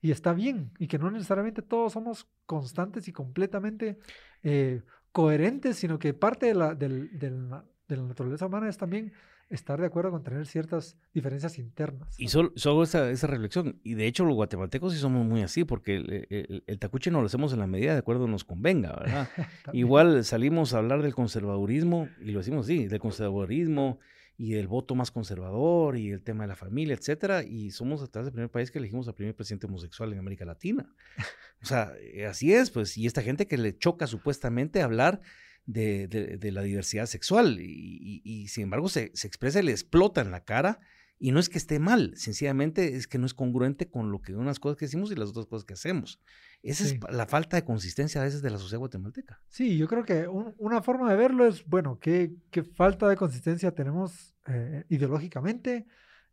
Y 0.00 0.12
está 0.12 0.32
bien, 0.34 0.70
y 0.78 0.86
que 0.86 0.98
no 0.98 1.10
necesariamente 1.10 1.62
todos 1.62 1.92
somos 1.94 2.28
constantes 2.46 3.08
y 3.08 3.12
completamente 3.12 3.98
eh, 4.44 4.82
coherentes, 5.10 5.76
sino 5.76 5.98
que 5.98 6.14
parte 6.14 6.46
de 6.46 6.54
la, 6.54 6.74
del- 6.74 7.18
del 7.18 7.48
de 7.88 7.96
la 7.98 8.02
naturaleza 8.04 8.46
humana 8.46 8.68
es 8.68 8.78
también 8.78 9.12
estar 9.50 9.80
de 9.80 9.86
acuerdo 9.86 10.10
con 10.10 10.22
tener 10.22 10.46
ciertas 10.46 10.96
diferencias 11.12 11.58
internas. 11.58 12.14
Y 12.18 12.28
solo, 12.28 12.52
solo 12.56 12.82
esa, 12.82 13.10
esa 13.10 13.26
reflexión. 13.26 13.80
Y 13.84 13.94
de 13.94 14.06
hecho 14.06 14.24
los 14.24 14.34
guatemaltecos 14.34 14.92
sí 14.92 14.98
somos 14.98 15.24
muy 15.26 15.42
así, 15.42 15.64
porque 15.64 15.96
el, 15.96 16.26
el- 16.30 16.64
el 16.66 16.78
tacuche 16.78 17.10
no 17.10 17.20
lo 17.20 17.26
hacemos 17.26 17.52
en 17.52 17.58
la 17.60 17.66
medida 17.66 17.92
de 17.92 17.98
acuerdo 17.98 18.26
nos 18.26 18.44
convenga, 18.44 18.94
¿verdad? 18.96 19.28
Igual 19.72 20.24
salimos 20.24 20.74
a 20.74 20.78
hablar 20.78 21.02
del 21.02 21.14
conservadurismo, 21.14 22.08
y 22.20 22.32
lo 22.32 22.38
decimos 22.38 22.66
así, 22.66 22.86
del 22.86 22.98
conservadurismo 23.00 23.98
y 24.36 24.52
del 24.54 24.66
voto 24.66 24.96
más 24.96 25.12
conservador 25.12 25.96
y 25.96 26.10
el 26.10 26.20
tema 26.22 26.42
de 26.42 26.48
la 26.48 26.56
familia, 26.56 26.94
etcétera, 26.94 27.44
y 27.44 27.70
somos 27.70 28.02
a 28.02 28.08
través 28.08 28.26
del 28.26 28.32
primer 28.32 28.50
país 28.50 28.70
que 28.72 28.78
elegimos 28.80 29.06
al 29.06 29.14
primer 29.14 29.36
presidente 29.36 29.66
homosexual 29.66 30.12
en 30.12 30.18
América 30.18 30.44
Latina. 30.44 30.92
O 31.62 31.66
sea, 31.66 31.92
eh, 31.98 32.26
así 32.26 32.52
es, 32.52 32.70
pues, 32.70 32.98
y 32.98 33.06
esta 33.06 33.22
gente 33.22 33.46
que 33.46 33.56
le 33.56 33.78
choca 33.78 34.06
supuestamente 34.06 34.82
hablar 34.82 35.22
de, 35.66 36.06
de- 36.08 36.36
de 36.36 36.52
la 36.52 36.62
diversidad 36.62 37.06
sexual, 37.06 37.58
y, 37.60 37.64
y- 37.64 38.22
y, 38.24 38.48
sin 38.48 38.64
embargo 38.64 38.88
se, 38.88 39.10
se 39.14 39.26
expresa 39.26 39.60
y 39.60 39.64
le 39.64 39.72
explota 39.72 40.20
en 40.20 40.30
la 40.30 40.44
cara, 40.44 40.80
y 41.18 41.30
no 41.32 41.38
es 41.40 41.48
que 41.48 41.58
esté 41.58 41.78
mal, 41.78 42.12
sencillamente 42.16 42.96
es 42.96 43.06
que 43.06 43.18
no 43.18 43.24
es 43.24 43.32
congruente 43.34 43.88
con 43.88 44.10
lo 44.10 44.20
que 44.20 44.34
unas 44.34 44.58
cosas 44.60 44.76
que 44.76 44.84
decimos 44.86 45.10
y 45.10 45.14
las 45.14 45.30
otras 45.30 45.46
cosas 45.46 45.64
que 45.64 45.72
hacemos. 45.74 46.20
Esa 46.62 46.84
Sí. 46.84 46.98
es 47.08 47.14
la 47.16 47.26
falta 47.26 47.56
de 47.56 47.64
consistencia 47.64 48.20
a 48.20 48.24
veces 48.24 48.42
de 48.42 48.50
la 48.50 48.58
sociedad 48.58 48.80
guatemalteca. 48.80 49.40
Sí, 49.48 49.78
yo 49.78 49.86
creo 49.88 50.04
que 50.04 50.26
un- 50.28 50.54
una 50.58 50.82
forma 50.82 51.08
de 51.08 51.16
verlo 51.16 51.46
es, 51.46 51.64
bueno, 51.66 51.98
qué, 52.00 52.34
qué 52.50 52.62
falta 52.64 53.08
de 53.08 53.16
consistencia 53.16 53.70
tenemos 53.74 54.34
eh, 54.48 54.84
ideológicamente 54.90 55.86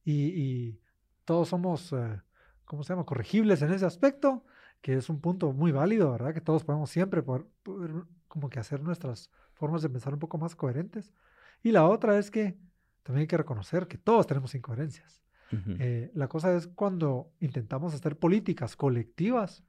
y, 0.04 0.14
y 0.26 0.80
todos 1.26 1.48
somos, 1.50 1.94
eh, 1.94 2.20
¿cómo 2.66 2.84
se 2.84 2.92
llama?, 2.92 3.06
corregibles 3.06 3.62
en 3.62 3.72
ese 3.72 3.86
aspecto, 3.86 4.44
que 4.82 4.96
es 4.96 5.10
un 5.10 5.22
punto 5.22 5.54
muy 5.54 5.72
válido, 5.72 6.12
¿verdad? 6.12 6.34
Que 6.34 6.42
todos 6.42 6.64
podemos 6.66 6.90
siempre 6.90 7.22
poder 7.22 7.46
como 8.32 8.50
que 8.50 8.60
hacer 8.60 8.82
nuestras 8.82 9.30
formas 9.54 9.82
de 9.82 9.90
pensar 9.90 10.14
un 10.14 10.20
poco 10.20 10.38
más 10.38 10.56
coherentes. 10.56 11.12
Y 11.62 11.72
la 11.74 11.86
otra 11.86 12.18
es 12.18 12.32
que 12.32 12.58
también 13.04 13.24
hay 13.24 13.28
que 13.28 13.36
reconocer 13.38 13.88
que 13.88 13.98
todos 13.98 14.26
tenemos 14.26 14.56
incoherencias. 14.56 15.22
Ujú. 15.52 15.76
Eh, 15.80 16.12
la 16.14 16.30
cosa 16.30 16.56
es 16.56 16.68
cuando 16.68 17.34
intentamos 17.42 17.94
hacer 17.94 18.18
políticas 18.18 18.78
colectivas 18.78 19.66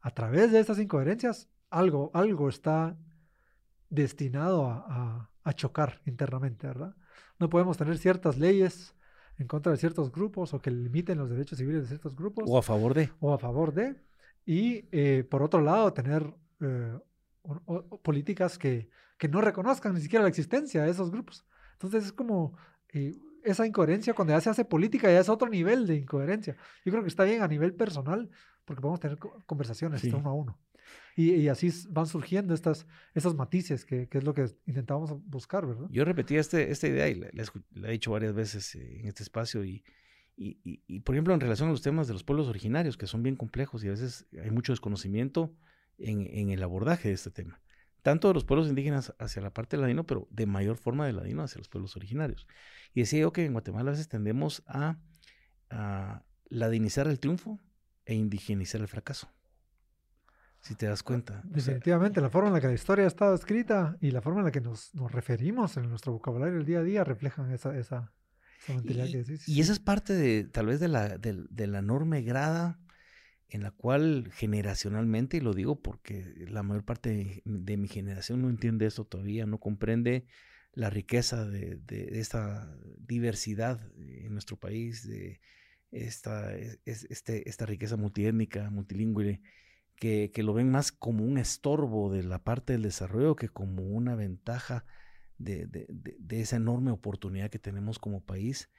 a 0.00 0.10
través 0.10 0.52
de 0.52 0.60
estas 0.60 0.78
incoherencias, 0.78 1.48
algo, 1.70 2.12
algo 2.14 2.48
está 2.48 2.96
destinado 3.90 4.66
a, 4.66 4.84
a- 4.88 5.30
a 5.42 5.52
chocar 5.52 6.00
internamente, 6.06 6.66
¿verdad? 6.66 6.94
no 7.38 7.50
podemos 7.50 7.76
tener 7.76 7.98
ciertas 7.98 8.38
leyes 8.38 8.94
en 9.38 9.48
contra 9.48 9.72
de 9.72 9.78
ciertos 9.78 10.12
grupos 10.12 10.54
o 10.54 10.60
que 10.60 10.70
limiten 10.70 11.18
los 11.18 11.28
derechos 11.28 11.58
civiles 11.58 11.82
de 11.82 11.88
ciertos 11.88 12.14
grupos. 12.14 12.44
O 12.48 12.56
a 12.56 12.62
favor 12.62 12.94
de. 12.94 13.10
O 13.18 13.34
a 13.34 13.38
favor 13.38 13.74
de. 13.74 13.96
Y 14.46 14.86
eh, 14.92 15.26
por 15.28 15.42
otro 15.42 15.60
lado, 15.60 15.92
tener 15.92 16.32
eh, 16.60 16.96
políticas 18.02 18.58
que, 18.58 18.88
que, 19.18 19.28
no 19.28 19.40
reconozcan 19.40 19.94
ni 19.94 20.00
siquiera 20.00 20.22
la 20.22 20.28
existencia 20.28 20.82
de 20.82 20.90
esos 20.90 21.10
grupos. 21.10 21.44
Entonces 21.72 22.06
es 22.06 22.12
como 22.12 22.56
eh, 22.92 23.14
esa 23.42 23.66
incoherencia, 23.66 24.14
cuando 24.14 24.32
ya 24.32 24.40
se 24.40 24.50
hace 24.50 24.64
política, 24.64 25.10
ya 25.10 25.20
es 25.20 25.28
otro 25.28 25.48
nivel 25.48 25.86
de 25.86 25.96
incoherencia. 25.96 26.56
Yo 26.84 26.92
creo 26.92 27.02
que 27.02 27.08
está 27.08 27.24
bien 27.24 27.42
a 27.42 27.48
nivel 27.48 27.74
personal, 27.74 28.30
porque 28.64 28.80
podemos 28.80 29.00
tener 29.00 29.18
conversaciones 29.46 30.02
uno 30.04 30.28
a 30.28 30.32
uno. 30.32 30.58
Y, 31.16 31.48
así 31.48 31.70
van 31.90 32.06
surgiendo 32.06 32.54
estas, 32.54 32.86
estos 33.14 33.36
matices, 33.36 33.84
que, 33.84 34.08
que, 34.08 34.18
es 34.18 34.24
lo 34.24 34.34
que 34.34 34.46
intentamos 34.66 35.14
buscar, 35.26 35.66
¿verdad? 35.66 35.86
Yo 35.90 36.04
repetí 36.04 36.36
este, 36.36 36.70
esta 36.70 36.88
idea 36.88 37.08
y 37.08 37.14
la, 37.14 37.88
he 37.88 37.92
dicho 37.92 38.10
varias 38.10 38.34
veces 38.34 38.74
eh, 38.74 39.00
en 39.00 39.06
este 39.06 39.22
espacio 39.22 39.64
y, 39.64 39.84
y, 40.36 40.58
y, 40.86 41.00
por 41.00 41.14
ejemplo, 41.14 41.32
en 41.32 41.40
relación 41.40 41.68
a 41.68 41.72
los 41.72 41.82
temas 41.82 42.08
de 42.08 42.14
los 42.14 42.24
pueblos 42.24 42.48
originarios, 42.48 42.96
que 42.96 43.06
son 43.06 43.22
bien 43.22 43.36
complejos 43.36 43.84
y 43.84 43.88
a 43.88 43.92
veces 43.92 44.26
hay 44.42 44.50
mucho 44.50 44.72
desconocimiento 44.72 45.54
en, 45.98 46.26
en 46.26 46.50
el 46.50 46.62
abordaje 46.62 47.08
de 47.08 47.14
este 47.14 47.30
tema. 47.30 47.60
Tanto 48.02 48.28
de 48.28 48.34
los 48.34 48.44
pueblos 48.44 48.68
indígenas 48.68 49.14
hacia 49.18 49.40
la 49.40 49.52
parte 49.52 49.76
ladino, 49.76 50.06
pero 50.06 50.28
de 50.30 50.46
mayor 50.46 50.76
forma 50.76 51.06
de 51.06 51.12
ladino 51.12 51.42
hacia 51.42 51.58
los 51.58 51.68
pueblos 51.68 51.96
originarios. 51.96 52.46
Y 52.92 53.00
decía 53.00 53.20
yo 53.20 53.32
que 53.32 53.44
en 53.44 53.52
Guatemala 53.52 53.90
a 53.90 53.92
veces 53.92 54.08
tendemos 54.08 54.62
a, 54.66 54.98
a 55.70 56.22
ladinizar 56.50 57.06
el 57.08 57.18
triunfo 57.18 57.60
e 58.04 58.14
indigenizar 58.14 58.80
el 58.80 58.88
fracaso 58.88 59.28
si 60.64 60.74
te 60.74 60.86
das 60.86 61.02
cuenta. 61.02 61.42
Definitivamente, 61.44 62.22
la 62.22 62.30
forma 62.30 62.48
en 62.48 62.54
la 62.54 62.60
que 62.60 62.68
la 62.68 62.72
historia 62.72 63.04
ha 63.04 63.08
estado 63.08 63.34
escrita 63.34 63.98
y 64.00 64.10
la 64.12 64.22
forma 64.22 64.40
en 64.40 64.46
la 64.46 64.50
que 64.50 64.62
nos, 64.62 64.94
nos 64.94 65.12
referimos 65.12 65.76
en 65.76 65.90
nuestro 65.90 66.12
vocabulario 66.12 66.58
el 66.58 66.64
día 66.64 66.78
a 66.78 66.82
día 66.82 67.04
reflejan 67.04 67.50
esa, 67.52 67.76
esa, 67.76 68.14
mentalidad 68.68 69.04
y, 69.04 69.12
que 69.12 69.18
decís. 69.18 69.46
Y 69.46 69.60
esa 69.60 69.72
es 69.72 69.78
parte 69.78 70.14
de, 70.14 70.44
tal 70.44 70.66
vez, 70.66 70.80
de 70.80 70.88
la, 70.88 71.18
de, 71.18 71.66
la 71.66 71.78
enorme 71.80 72.22
grada 72.22 72.78
en 73.48 73.62
la 73.62 73.70
cual 73.70 74.30
generacionalmente, 74.32 75.36
y 75.36 75.40
lo 75.40 75.54
digo 75.54 75.80
porque 75.80 76.34
la 76.48 76.62
mayor 76.62 76.84
parte 76.84 77.42
de, 77.44 77.76
mi 77.76 77.88
generación 77.88 78.42
no 78.42 78.48
entiende 78.48 78.86
esto 78.86 79.04
todavía, 79.04 79.46
no 79.46 79.58
comprende 79.58 80.26
la 80.72 80.90
riqueza 80.90 81.44
de, 81.44 81.76
de, 81.76 82.18
esta 82.20 82.76
diversidad 82.98 83.80
en 83.96 84.32
nuestro 84.32 84.56
país, 84.56 85.06
de 85.06 85.40
esta, 85.92 86.52
este, 86.54 87.48
esta 87.48 87.66
riqueza 87.66 87.96
multiétnica, 87.96 88.68
multilingüe, 88.70 89.40
que, 89.96 90.30
lo 90.42 90.52
ven 90.52 90.70
más 90.70 90.92
como 90.92 91.24
un 91.24 91.38
estorbo 91.38 92.12
de 92.12 92.22
la 92.22 92.42
parte 92.42 92.72
del 92.72 92.82
desarrollo 92.82 93.36
que 93.36 93.48
como 93.48 93.82
una 93.82 94.14
ventaja 94.16 94.84
de, 95.38 95.86
esa 96.30 96.56
enorme 96.56 96.90
oportunidad 96.90 97.50
que 97.50 97.58
tenemos 97.58 97.98
como 97.98 98.24
país, 98.24 98.70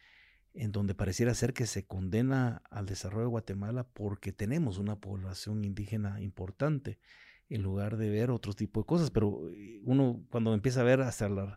en 0.55 0.71
donde 0.71 0.95
pareciera 0.95 1.33
ser 1.33 1.53
que 1.53 1.67
se 1.67 1.85
condena 1.85 2.63
al 2.69 2.85
desarrollo 2.85 3.25
de 3.25 3.31
Guatemala 3.31 3.87
porque 3.93 4.31
tenemos 4.31 4.77
una 4.77 4.99
población 4.99 5.65
indígena 5.65 6.21
importante, 6.21 6.99
en 7.49 7.61
lugar 7.61 7.97
de 7.97 8.09
ver 8.09 8.31
otro 8.31 8.53
tipo 8.53 8.81
de 8.81 8.85
cosas. 8.85 9.11
Pero 9.11 9.49
eh, 9.51 9.81
uno 9.83 10.25
cuando 10.29 10.53
empieza 10.53 10.81
a 10.81 10.85
ver 10.85 11.01
hasta 11.01 11.29
los 11.29 11.53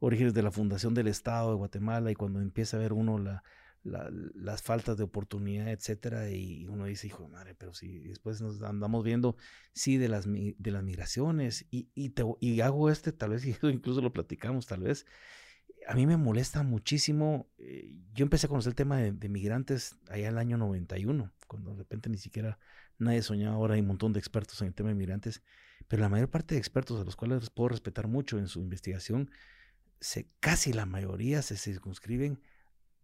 orígenes 0.00 0.34
de 0.34 0.42
la 0.42 0.50
fundación 0.50 0.94
del 0.94 1.08
Estado 1.08 1.50
de 1.50 1.56
Guatemala 1.56 2.10
y 2.10 2.14
cuando 2.14 2.40
empieza 2.40 2.76
a 2.76 2.80
ver 2.80 2.92
uno 2.92 3.18
la, 3.18 3.42
las 3.82 4.62
faltas 4.62 4.96
de 4.96 5.04
oportunidad, 5.04 5.68
etcétera, 5.68 6.30
y 6.30 6.66
uno 6.66 6.86
dice, 6.86 7.06
hijo 7.06 7.24
de 7.24 7.28
madre, 7.30 7.54
pero 7.54 7.74
si 7.74 8.00
después 8.00 8.40
nos 8.40 8.62
andamos 8.62 9.04
viendo, 9.04 9.36
sí, 9.72 9.96
de 9.96 10.08
las, 10.08 10.26
de 10.26 10.70
las 10.70 10.82
migraciones, 10.82 11.66
y, 11.70 11.88
y, 11.94 12.12
y 12.40 12.60
hago 12.60 12.90
este, 12.90 13.12
tal 13.12 13.30
vez, 13.30 13.44
incluso 13.62 14.00
lo 14.00 14.12
platicamos, 14.12 14.66
tal 14.66 14.82
vez, 14.82 15.06
a 15.88 15.94
mí 15.94 16.06
me 16.06 16.18
molesta 16.18 16.62
muchísimo, 16.62 17.48
eh, 17.56 17.96
yo 18.12 18.22
empecé 18.22 18.46
a 18.46 18.50
conocer 18.50 18.72
el 18.72 18.74
tema 18.74 18.98
de, 18.98 19.28
migrantes 19.30 19.96
allá 20.10 20.28
en 20.28 20.34
el 20.34 20.38
año 20.38 20.58
91, 20.58 21.32
cuando 21.46 21.70
de 21.70 21.78
repente 21.78 22.10
ni 22.10 22.18
siquiera 22.18 22.58
nadie 22.98 23.22
soñaba, 23.22 23.54
ahora 23.54 23.74
hay 23.74 23.80
un 23.80 23.86
montón 23.86 24.12
de 24.12 24.18
expertos 24.18 24.60
en 24.60 24.68
el 24.68 24.74
tema 24.74 24.90
de 24.90 24.94
migrantes, 24.94 25.42
pero 25.88 26.02
la 26.02 26.10
mayor 26.10 26.28
parte 26.28 26.54
de 26.54 26.58
expertos 26.58 27.00
a 27.00 27.04
los 27.04 27.16
cuales 27.16 27.48
puedo 27.48 27.70
respetar 27.70 28.06
mucho 28.06 28.38
en 28.38 28.48
su 28.48 28.60
investigación, 28.60 29.30
se, 29.98 30.28
casi 30.40 30.74
la 30.74 30.84
mayoría 30.84 31.40
se 31.40 31.56
circunscriben 31.56 32.38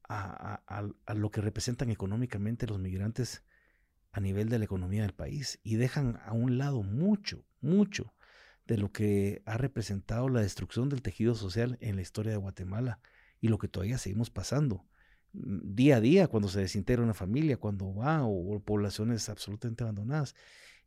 a, 0.07 0.61
lo 1.15 1.31
que 1.31 1.41
representan 1.41 1.89
económicamente 1.89 2.67
los 2.67 2.79
migrantes 2.79 3.43
a 4.13 4.21
nivel 4.21 4.51
de 4.51 4.59
la 4.59 4.67
economía 4.67 5.03
del 5.03 5.15
país 5.15 5.59
y 5.63 5.77
dejan 5.77 6.21
a 6.27 6.35
un 6.35 6.59
lado 6.59 6.83
mucho, 6.83 7.47
mucho 7.63 8.13
de 8.67 8.79
lo 8.79 8.91
que 8.93 9.43
ha 9.45 9.57
representado 9.59 10.29
la 10.29 10.41
destrucción 10.41 10.89
del 10.89 11.03
tejido 11.03 11.35
social 11.35 11.77
en 11.81 11.97
la 11.97 12.03
historia 12.03 12.33
de 12.33 12.39
Guatemala 12.39 13.01
y 13.41 13.49
lo 13.49 13.59
que 13.59 13.69
todavía 13.69 13.99
seguimos 13.99 14.31
pasando 14.31 14.87
mm, 15.33 15.75
día 15.75 15.97
a 15.97 16.01
día 16.01 16.29
cuando 16.29 16.49
se 16.49 16.61
desintegra 16.61 17.03
una 17.03 17.15
familia, 17.15 17.59
cuando 17.59 17.95
va 17.95 18.25
o, 18.25 18.61
poblaciones 18.61 19.29
absolutamente 19.29 19.85
abandonadas. 19.85 20.35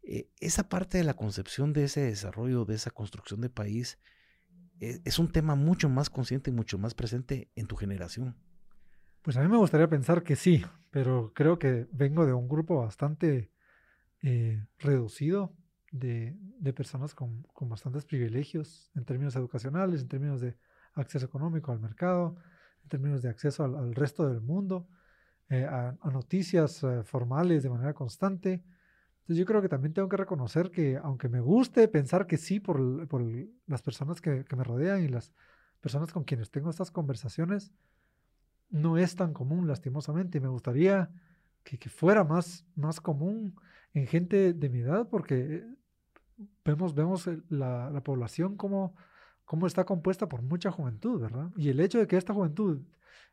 Eh, 0.01 0.29
esa 0.39 0.69
parte 0.69 0.97
de 0.97 1.03
la 1.03 1.15
concepción 1.15 1.73
de 1.73 1.83
ese 1.83 2.01
desarrollo, 2.01 2.65
de 2.65 2.75
esa 2.75 2.91
construcción 2.91 3.41
de 3.41 3.49
país, 3.49 3.99
eh, 4.79 5.01
es 5.05 5.19
un 5.19 5.31
tema 5.31 5.55
mucho 5.55 5.89
más 5.89 6.09
consciente 6.09 6.49
y 6.49 6.53
mucho 6.53 6.77
más 6.77 6.93
presente 6.93 7.51
en 7.55 7.67
tu 7.67 7.75
generación. 7.75 8.35
Pues 9.21 9.37
a 9.37 9.41
mí 9.41 9.49
me 9.49 9.57
gustaría 9.57 9.89
pensar 9.89 10.23
que 10.23 10.35
sí, 10.35 10.63
pero 10.89 11.33
creo 11.35 11.59
que 11.59 11.87
vengo 11.91 12.25
de 12.25 12.33
un 12.33 12.47
grupo 12.47 12.77
bastante 12.77 13.51
eh, 14.23 14.65
reducido 14.79 15.53
de, 15.91 16.35
personas 16.75 17.13
con, 17.13 17.45
bastantes 17.61 18.05
privilegios 18.05 18.91
en 18.95 19.05
términos 19.05 19.35
educacionales, 19.35 20.01
en 20.01 20.07
términos 20.07 20.41
de 20.41 20.55
acceso 20.93 21.25
económico 21.25 21.71
al 21.71 21.79
mercado, 21.79 22.35
en 22.83 22.89
términos 22.89 23.21
de 23.21 23.29
acceso 23.29 23.63
al, 23.63 23.95
resto 23.95 24.27
del 24.27 24.41
mundo, 24.41 24.87
eh, 25.49 25.65
a, 25.65 25.95
noticias 26.11 26.83
eh, 26.83 27.03
formales 27.03 27.63
de 27.63 27.69
manera 27.69 27.93
constante. 27.93 28.63
Entonces 29.21 29.37
yo 29.37 29.45
creo 29.45 29.61
que 29.61 29.69
también 29.69 29.93
tengo 29.93 30.09
que 30.09 30.17
reconocer 30.17 30.71
que 30.71 30.97
aunque 30.97 31.29
me 31.29 31.41
guste 31.41 31.87
pensar 31.87 32.27
que 32.27 32.37
sí 32.37 32.59
por, 32.59 32.79
las 33.67 33.81
personas 33.81 34.21
que, 34.21 34.45
me 34.55 34.63
rodean 34.63 35.03
y 35.03 35.07
las 35.07 35.33
personas 35.81 36.11
con 36.11 36.23
quienes 36.23 36.49
tengo 36.49 36.69
estas 36.69 36.91
conversaciones, 36.91 37.71
no 38.69 38.97
es 38.97 39.15
tan 39.15 39.33
común, 39.33 39.67
lastimosamente. 39.67 40.41
Me 40.41 40.49
gustaría 40.49 41.09
que, 41.75 41.89
fuera 41.89 42.23
más, 42.23 42.65
más 42.75 43.01
común 43.01 43.55
en 43.93 44.07
gente 44.07 44.53
de 44.53 44.69
mi 44.69 44.79
edad, 44.79 45.09
porque 45.09 45.65
vemos, 46.63 46.95
vemos 46.95 47.29
la, 47.49 47.89
la 47.89 48.01
población 48.01 48.55
como, 48.55 48.95
como 49.43 49.67
está 49.67 49.85
compuesta 49.85 50.29
por 50.29 50.41
mucha 50.41 50.71
juventud, 50.71 51.19
¿verdad? 51.19 51.51
Y 51.57 51.69
el 51.69 51.79
hecho 51.79 51.99
de 51.99 52.07
que 52.07 52.17
esta 52.17 52.33
juventud 52.33 52.81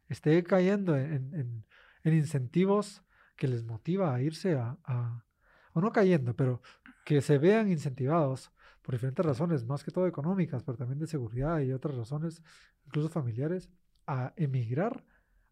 esté 0.09 0.43
cayendo 0.43 0.97
en, 0.97 1.65
en, 2.03 2.15
incentivos 2.15 3.03
que 3.37 3.49
les 3.49 3.65
motiva 3.65 4.15
a 4.15 4.21
irse 4.21 4.55
a, 4.55 4.77
a, 4.85 5.25
o 5.73 5.81
no 5.81 5.93
cayendo, 5.93 6.35
pero 6.35 6.61
que 7.05 7.21
se 7.21 7.39
vean 7.39 7.71
incentivados 7.71 8.53
por 8.83 8.95
diferentes 8.95 9.25
razones, 9.25 9.65
más 9.65 9.83
que 9.83 9.91
todo 9.91 10.07
económicas, 10.07 10.63
pero 10.63 10.77
también 10.77 10.99
de 10.99 11.07
seguridad 11.07 11.61
y 11.61 11.73
otras 11.73 11.97
razones, 11.97 12.43
incluso 12.87 13.09
familiares, 13.09 13.71
a 14.07 14.35
emigrar, 14.37 15.05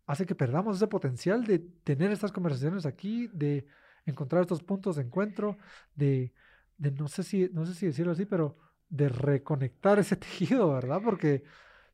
hace 0.07 0.27
que 0.27 0.35
perdamos 0.35 0.77
ese 0.77 0.87
potencial 0.87 1.45
de 1.45 1.59
tener 1.59 2.11
estas 2.11 2.33
conversaciones 2.33 2.87
aquí, 2.87 3.29
de 3.33 3.67
encontrar 4.07 4.43
estos 4.43 4.63
puntos 4.63 4.97
de 4.97 5.03
encuentro, 5.03 5.57
de, 5.95 6.33
de 6.79 6.91
no, 6.91 7.09
sé 7.09 7.23
si, 7.23 7.49
no 7.53 7.65
sé 7.67 7.75
si 7.75 7.87
decirlo 7.87 8.13
así, 8.13 8.27
pero 8.27 8.57
de 8.89 9.09
reconectar 9.09 9.99
ese 9.99 10.17
tejido, 10.17 10.73
¿verdad? 10.73 11.01
Porque 11.05 11.45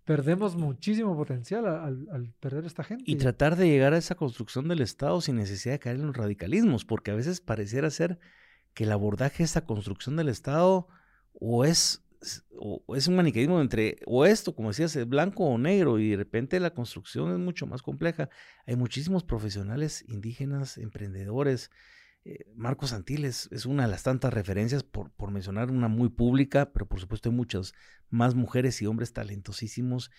perdemos 0.04 0.56
muchísimo 0.56 1.14
potencial 1.14 1.66
al, 1.66 2.08
al, 2.10 2.32
perder 2.40 2.64
esta 2.64 2.82
gente. 2.82 3.04
Y 3.06 3.16
tratar 3.16 3.56
de 3.56 3.68
llegar 3.68 3.92
a 3.92 3.98
esa 3.98 4.14
construcción 4.14 4.66
del 4.66 4.80
Estado 4.80 5.20
sin 5.20 5.36
necesidad 5.36 5.74
de 5.74 5.78
caer 5.80 5.96
en 5.96 6.06
los 6.06 6.16
radicalismos, 6.16 6.86
porque 6.86 7.10
a 7.10 7.14
veces 7.14 7.42
pareciera 7.42 7.90
ser 7.90 8.18
que 8.72 8.84
el 8.84 8.92
abordaje 8.92 9.38
de 9.38 9.44
esa 9.44 9.66
construcción 9.66 10.16
del 10.16 10.30
Estado 10.30 10.88
o 11.34 11.64
es 11.64 12.07
es 12.20 13.08
un 13.08 13.16
maniqueísmo 13.16 13.60
entre 13.60 13.98
o 14.06 14.24
esto, 14.26 14.54
como 14.54 14.68
decías, 14.68 14.96
es 14.96 15.08
blanco 15.08 15.44
o 15.44 15.58
negro 15.58 15.98
y 15.98 16.10
de 16.10 16.16
repente 16.16 16.58
la 16.60 16.74
construcción 16.74 17.32
es 17.32 17.38
mucho 17.38 17.66
más 17.66 17.82
compleja. 17.82 18.28
Hay 18.66 18.76
muchísimos 18.76 19.24
profesionales 19.24 20.04
indígenas, 20.08 20.78
emprendedores. 20.78 21.70
Eh, 22.24 22.44
Marcos 22.54 22.92
Antiles 22.92 23.48
es 23.52 23.66
una 23.66 23.84
de 23.84 23.90
las 23.90 24.02
tantas 24.02 24.34
referencias, 24.34 24.82
por, 24.82 25.12
por 25.12 25.30
mencionar 25.30 25.70
una 25.70 25.88
muy 25.88 26.08
pública, 26.08 26.72
pero 26.72 26.86
por 26.86 27.00
supuesto 27.00 27.28
hay 27.28 27.34
muchas 27.34 27.72
más 28.10 28.34
mujeres 28.34 28.82
y 28.82 28.86
hombres 28.86 29.12
talentosísimos 29.12 30.10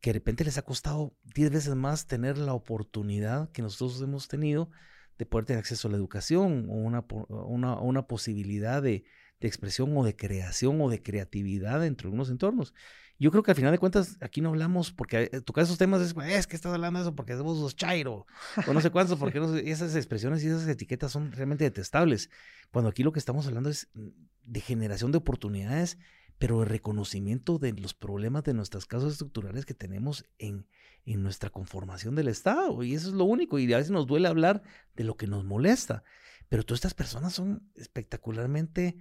que 0.00 0.10
de 0.10 0.14
repente 0.14 0.44
les 0.44 0.58
ha 0.58 0.62
costado 0.62 1.16
diez 1.34 1.50
veces 1.50 1.74
más 1.74 2.06
tener 2.06 2.38
la 2.38 2.54
oportunidad 2.54 3.50
que 3.50 3.62
nosotros 3.62 4.00
hemos 4.00 4.28
tenido 4.28 4.70
de 5.18 5.26
poder 5.26 5.46
tener 5.46 5.58
acceso 5.58 5.88
a 5.88 5.90
la 5.90 5.96
educación 5.96 6.68
o 6.70 6.74
una, 6.74 7.80
una 7.80 8.06
posibilidad 8.06 8.80
de, 8.80 9.04
de 9.40 9.48
expresión 9.48 9.96
o 9.96 10.04
de 10.04 10.16
creación 10.16 10.80
o 10.80 10.88
de 10.88 11.02
creatividad 11.02 11.80
dentro 11.80 12.08
de 12.08 12.14
unos 12.14 12.30
entornos. 12.30 12.74
Yo 13.20 13.32
creo 13.32 13.42
que 13.42 13.50
al 13.50 13.56
final 13.56 13.72
de 13.72 13.78
cuentas 13.78 14.16
aquí 14.20 14.40
no 14.40 14.50
hablamos 14.50 14.92
porque 14.92 15.28
eh, 15.32 15.40
tocar 15.40 15.64
esos 15.64 15.76
temas 15.76 16.00
es, 16.00 16.14
es 16.28 16.46
que 16.46 16.54
estás 16.54 16.72
hablando 16.72 17.00
de 17.00 17.04
eso 17.04 17.14
porque 17.16 17.36
somos 17.36 17.58
los 17.58 17.74
chairo 17.74 18.26
o 18.66 18.72
no 18.72 18.80
sé 18.80 18.90
cuántos, 18.90 19.18
porque 19.18 19.40
esas 19.64 19.96
expresiones 19.96 20.44
y 20.44 20.46
esas 20.46 20.68
etiquetas 20.68 21.10
son 21.10 21.32
realmente 21.32 21.64
detestables. 21.64 22.30
Cuando 22.70 22.90
aquí 22.90 23.02
lo 23.02 23.12
que 23.12 23.18
estamos 23.18 23.46
hablando 23.46 23.70
es 23.70 23.88
mm, 23.94 24.08
de 24.44 24.60
generación 24.60 25.10
de 25.10 25.18
oportunidades, 25.18 25.98
pero 26.38 26.60
de 26.60 26.66
reconocimiento 26.66 27.58
de 27.58 27.72
los 27.72 27.94
problemas 27.94 28.44
de 28.44 28.54
nuestras 28.54 28.86
causas 28.86 29.12
estructurales 29.12 29.66
que 29.66 29.74
tenemos 29.74 30.24
en, 30.38 30.68
en 31.04 31.22
nuestra 31.24 31.50
conformación 31.50 32.14
del 32.14 32.28
Estado. 32.28 32.84
Y 32.84 32.94
eso 32.94 33.08
es 33.08 33.14
lo 33.14 33.24
único. 33.24 33.58
Y 33.58 33.72
a 33.72 33.78
veces 33.78 33.90
nos 33.90 34.06
duele 34.06 34.28
hablar 34.28 34.62
de 34.94 35.02
lo 35.02 35.16
que 35.16 35.26
nos 35.26 35.44
molesta. 35.44 36.04
Pero 36.48 36.62
todas 36.62 36.78
estas 36.78 36.94
personas 36.94 37.34
son 37.34 37.68
espectacularmente 37.74 38.96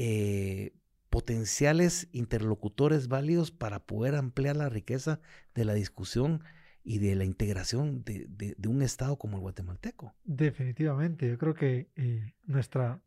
eh, 0.00 0.74
potenciales 1.10 2.08
interlocutores 2.12 3.08
válidos 3.08 3.50
para 3.50 3.80
poder 3.80 4.14
ampliar 4.14 4.56
la 4.56 4.68
riqueza 4.68 5.20
de 5.56 5.64
la 5.64 5.74
discusión 5.74 6.44
y 6.84 6.98
de 6.98 7.16
la 7.16 7.24
integración 7.24 8.04
de, 8.04 8.56
un 8.68 8.82
Estado 8.82 9.18
como 9.18 9.38
el 9.38 9.40
guatemalteco. 9.40 10.14
Definitivamente, 10.22 11.28
yo 11.28 11.36
creo 11.36 11.52
que 11.52 11.90
eh, 11.96 12.32
nuestra, 12.46 13.02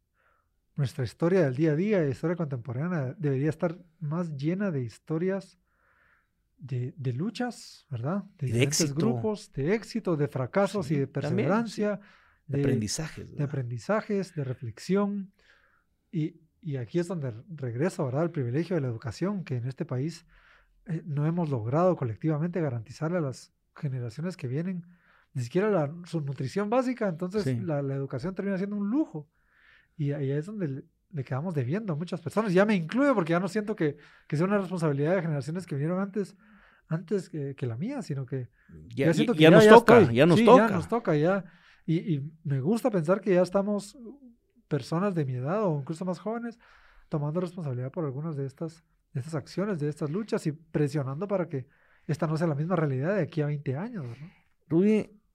nuestra 0.75 1.06
historia 1.06 1.45
del 1.45 1.56
día 1.56 1.71
a 1.71 1.75
día, 1.75 2.06
historia 2.10 2.36
contemporánea, 2.36 3.15
debería 3.17 3.49
estar 3.49 3.80
más 4.01 4.36
llena 4.36 4.69
de 4.69 4.84
historias 4.84 5.58
de, 6.58 7.13
luchas, 7.13 7.88
¿verdad? 7.89 8.25
De, 8.38 8.47
diferentes 8.47 8.93
grupos, 8.93 9.54
de 9.54 9.75
éxito, 9.75 10.17
de 10.17 10.27
fracasos 10.27 10.91
y 10.91 10.97
de 10.97 11.08
perseverancia. 11.08 12.01
De, 12.47 12.60
aprendizajes. 12.60 13.34
De 13.34 13.43
aprendizajes, 13.45 14.36
de 14.36 14.43
reflexión. 14.43 15.32
Y, 16.12 16.36
y 16.62 16.78
aquí 16.78 17.00
es 17.00 17.08
donde 17.08 17.34
regreso, 17.56 18.06
¿verdad? 18.06 18.24
El 18.24 18.32
privilegio 18.32 18.76
de 18.76 18.82
la 18.82 18.88
educación, 18.88 19.43
que 19.43 19.56
en 19.56 19.67
este 19.67 19.84
país 19.84 20.26
eh, 20.86 21.02
no 21.06 21.26
hemos 21.26 21.50
logrado 21.50 21.95
colectivamente 21.95 22.62
garantizarle 22.62 23.17
a 23.17 23.21
las 23.21 23.52
generaciones 23.76 24.38
que 24.38 24.47
vienen 24.47 24.86
ni 25.34 25.43
siquiera 25.43 25.69
la, 25.71 25.91
su 26.06 26.21
nutrición 26.21 26.69
básica, 26.69 27.08
entonces 27.08 27.63
la, 27.63 27.80
educación 27.80 28.36
termina 28.36 28.58
siendo 28.58 28.76
un 28.76 28.89
lujo. 28.89 29.30
Y 29.97 30.12
ahí 30.12 30.30
es 30.32 30.45
donde 30.45 30.84
le, 31.13 31.24
quedamos 31.24 31.56
debiendo 31.56 31.93
a 31.93 31.95
muchas 31.95 32.21
personas. 32.21 32.54
Ya 32.54 32.65
me 32.65 32.76
incluyo 32.76 33.15
porque 33.15 33.32
ya 33.32 33.39
no 33.39 33.47
siento 33.47 33.76
que, 33.76 33.97
que, 34.28 34.36
sea 34.36 34.45
una 34.45 34.58
responsabilidad 34.58 35.15
de 35.15 35.21
generaciones 35.21 35.65
que 35.65 35.76
vinieron 35.76 36.00
antes, 36.00 36.36
antes 36.88 37.30
que, 37.30 37.56
que 37.56 37.65
la 37.65 37.78
mía, 37.78 38.02
sino 38.02 38.26
que 38.26 38.50
ya, 38.93 39.13
siento 39.13 39.34
que 39.34 39.39
ya, 39.39 39.52
nos 39.52 39.67
toca, 39.67 40.12
ya 40.12 40.26
nos 40.26 40.43
toca. 40.43 40.67
Ya 40.67 40.76
nos 40.76 40.88
toca, 40.88 41.15
ya. 41.15 41.45
Y, 41.86 42.15
y, 42.15 42.32
me 42.43 42.60
gusta 42.60 42.91
pensar 42.91 43.21
que 43.21 43.34
ya 43.34 43.41
estamos 43.41 43.97
personas 44.71 45.13
de 45.13 45.25
mi 45.25 45.34
edad 45.34 45.65
o 45.65 45.79
incluso 45.79 46.05
más 46.05 46.17
jóvenes 46.17 46.57
tomando 47.10 47.41
responsabilidad 47.41 47.91
por 47.91 48.05
algunas 48.05 48.38
de 48.38 48.45
estas, 48.45 48.86
estas 49.13 49.36
acciones, 49.36 49.79
de 49.79 49.89
estas 49.89 50.10
luchas 50.10 50.47
y 50.47 50.53
presionando 50.53 51.27
para 51.27 51.49
que 51.49 51.67
esta 52.07 52.25
no 52.25 52.38
sea 52.38 52.47
la 52.47 52.55
misma 52.55 52.77
realidad 52.77 53.17
de 53.17 53.23
aquí 53.23 53.41
a 53.41 53.47
20 53.47 53.75
años. 53.75 54.05
¿no? 54.07 54.31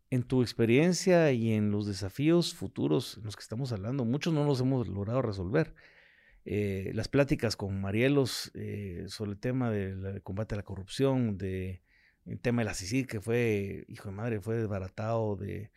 en 0.08 0.22
tu 0.22 0.40
experiencia 0.40 1.32
y 1.32 1.52
en 1.52 1.70
los 1.70 1.86
desafíos 1.86 2.54
futuros 2.54 3.18
en 3.18 3.24
los 3.24 3.36
que 3.36 3.42
estamos 3.42 3.72
hablando, 3.72 4.06
muchos 4.06 4.32
no 4.32 4.44
los 4.44 4.60
hemos 4.60 4.88
logrado 4.88 5.20
resolver. 5.20 5.74
Eh, 6.46 6.92
las 6.94 7.08
pláticas 7.08 7.56
con 7.56 7.78
Marielos 7.78 8.52
eh, 8.54 9.04
sobre 9.08 9.32
el 9.32 9.38
tema 9.38 9.70
del 9.70 10.22
combate 10.22 10.54
a 10.54 10.58
la 10.58 10.62
corrupción, 10.62 11.36
de, 11.36 11.82
el 12.24 12.40
tema 12.40 12.62
de 12.62 12.66
la 12.66 12.74
CICIG, 12.74 13.06
que 13.06 13.20
fue, 13.20 13.84
hijo 13.88 14.08
de 14.08 14.14
madre, 14.14 14.40
fue 14.40 14.56
desbaratado 14.56 15.36
de, 15.36 15.70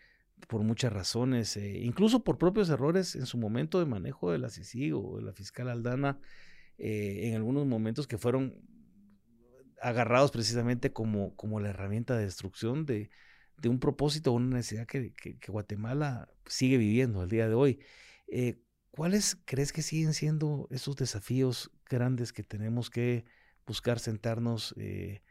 por 0.47 0.63
muchas 0.63 0.93
razones, 0.93 1.57
eh, 1.57 1.79
incluso 1.79 2.23
por 2.23 2.37
propios 2.37 2.69
errores 2.69 3.15
en 3.15 3.25
su 3.25 3.37
momento 3.37 3.79
de 3.79 3.85
manejo 3.85 4.31
de 4.31 4.39
la 4.39 4.49
CICIG 4.49 4.95
o 4.95 5.17
de 5.17 5.23
la 5.23 5.33
fiscal 5.33 5.69
Aldana, 5.69 6.19
en 6.81 7.35
algunos 7.35 7.65
momentos 7.65 8.07
que 8.07 8.17
fueron 8.17 8.61
agarrados 9.81 10.31
precisamente 10.31 10.93
como, 10.93 11.35
como 11.35 11.59
la 11.59 11.69
herramienta 11.69 12.17
de 12.17 12.23
destrucción 12.23 12.85
de, 12.85 13.09
de 13.61 13.69
un 13.69 13.79
propósito 13.79 14.31
o 14.31 14.35
una 14.35 14.57
necesidad 14.57 14.87
que, 14.87 15.13
Guatemala 15.47 16.29
sigue 16.45 16.77
viviendo 16.77 17.21
al 17.21 17.29
día 17.29 17.47
de 17.47 17.53
hoy. 17.53 17.79
Eh, 18.27 18.61
¿Cuáles 18.91 19.37
crees 19.45 19.71
que 19.71 19.81
siguen 19.81 20.13
siendo 20.13 20.67
esos 20.71 20.95
desafíos 20.95 21.71
grandes 21.89 22.33
que 22.33 22.43
tenemos 22.43 22.89
que 22.89 23.25
buscar 23.65 23.99
sentarnos, 23.99 24.73
eh, 24.77 25.21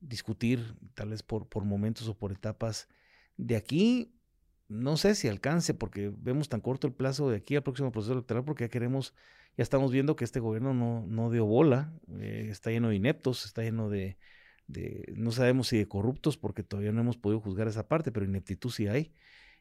discutir, 0.00 0.76
tal 0.94 1.10
vez 1.10 1.22
por, 1.22 1.48
por 1.48 1.64
momentos 1.64 2.08
o 2.08 2.16
por 2.16 2.32
etapas 2.32 2.88
de 3.36 3.56
aquí? 3.56 4.12
No 4.68 4.96
sé 4.96 5.14
si 5.14 5.28
alcance, 5.28 5.74
porque 5.74 6.12
vemos 6.16 6.48
tan 6.48 6.60
corto 6.60 6.88
el 6.88 6.92
plazo 6.92 7.30
de 7.30 7.36
aquí 7.36 7.54
al 7.54 7.62
próximo 7.62 7.92
proceso 7.92 8.14
electoral, 8.14 8.44
porque 8.44 8.64
ya 8.64 8.68
queremos, 8.68 9.14
ya 9.56 9.62
estamos 9.62 9.92
viendo 9.92 10.16
que 10.16 10.24
este 10.24 10.40
gobierno 10.40 10.74
no, 10.74 11.04
no 11.06 11.30
dio 11.30 11.46
bola, 11.46 11.92
eh, 12.18 12.48
está 12.50 12.70
lleno 12.70 12.88
de 12.88 12.96
ineptos, 12.96 13.44
está 13.44 13.62
lleno 13.62 13.88
de, 13.88 14.18
no 15.14 15.30
sabemos 15.30 15.68
si 15.68 15.78
de 15.78 15.86
corruptos, 15.86 16.36
porque 16.36 16.64
todavía 16.64 16.90
no 16.90 17.00
hemos 17.00 17.16
podido 17.16 17.40
juzgar 17.40 17.68
esa 17.68 17.86
parte, 17.86 18.10
pero 18.10 18.26
ineptitud 18.26 18.70
sí 18.70 18.88
hay, 18.88 19.12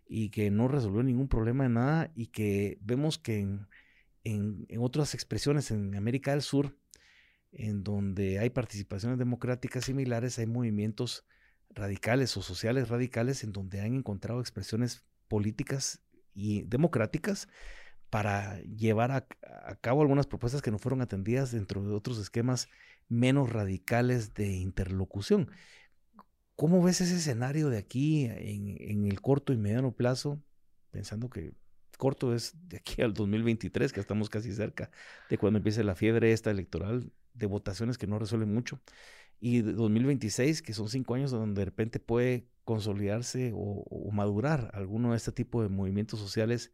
y 0.07 0.29
que 0.29 0.49
no 0.49 0.67
resolvió 0.67 1.03
ningún 1.03 1.27
problema 1.27 1.65
de 1.65 1.69
nada, 1.69 2.11
y 2.15 2.27
que 2.27 2.79
vemos 2.81 3.19
que 3.19 3.39
en, 3.39 3.67
en, 4.23 4.67
otras 4.79 5.13
expresiones 5.13 5.69
en 5.69 5.93
América 5.95 6.31
del 6.31 6.41
Sur, 6.41 6.75
en 7.51 7.83
donde 7.83 8.39
hay 8.39 8.49
participaciones 8.49 9.19
democráticas 9.19 9.85
similares, 9.85 10.39
hay 10.39 10.47
movimientos 10.47 11.25
radicales 11.75 12.35
o 12.37 12.41
sociales 12.41 12.89
radicales 12.89 13.43
en 13.43 13.51
donde 13.51 13.81
han 13.81 13.93
encontrado 13.93 14.39
expresiones 14.39 15.03
políticas 15.27 16.01
y 16.33 16.63
democráticas 16.63 17.47
para 18.09 18.61
llevar 18.61 19.11
a, 19.11 19.27
cabo 19.81 20.01
algunas 20.01 20.25
propuestas 20.25 20.61
que 20.61 20.71
no 20.71 20.79
fueron 20.79 21.01
atendidas 21.01 21.51
dentro 21.51 21.83
de 21.83 21.93
otros 21.93 22.17
esquemas 22.17 22.69
menos 23.09 23.51
radicales 23.51 24.33
de 24.33 24.53
interlocución. 24.53 25.51
¿Cómo 26.55 26.81
ves 26.81 27.01
ese 27.01 27.17
escenario 27.17 27.69
de 27.69 27.77
aquí 27.77 28.25
en, 28.25 29.05
el 29.05 29.21
corto 29.21 29.51
y 29.51 29.57
mediano 29.57 29.91
plazo? 29.91 30.41
Pensando 30.91 31.29
que 31.29 31.53
corto 31.97 32.33
es 32.33 32.53
de 32.69 32.77
aquí 32.77 33.01
al 33.01 33.13
2023, 33.13 33.91
que 33.91 33.99
estamos 33.99 34.29
casi 34.29 34.53
cerca 34.53 34.91
de 35.29 35.37
cuando 35.37 35.57
empiece 35.57 35.83
la 35.83 35.95
fiebre 35.95 36.31
esta 36.31 36.51
electoral 36.51 37.11
de 37.33 37.45
votaciones 37.47 37.97
que 37.97 38.07
no 38.07 38.17
resuelven 38.17 38.53
mucho. 38.53 38.79
Y 39.39 39.61
de 39.61 39.73
2026, 39.73 40.61
que 40.61 40.73
son 40.73 40.89
cinco 40.89 41.15
años 41.15 41.31
donde 41.31 41.61
de 41.61 41.65
repente 41.65 41.99
puede 41.99 42.47
consolidarse 42.63 43.51
o, 43.53 44.09
madurar 44.11 44.71
alguno 44.73 45.11
de 45.11 45.17
este 45.17 45.31
tipo 45.31 45.61
de 45.61 45.69
movimientos 45.69 46.19
sociales 46.19 46.71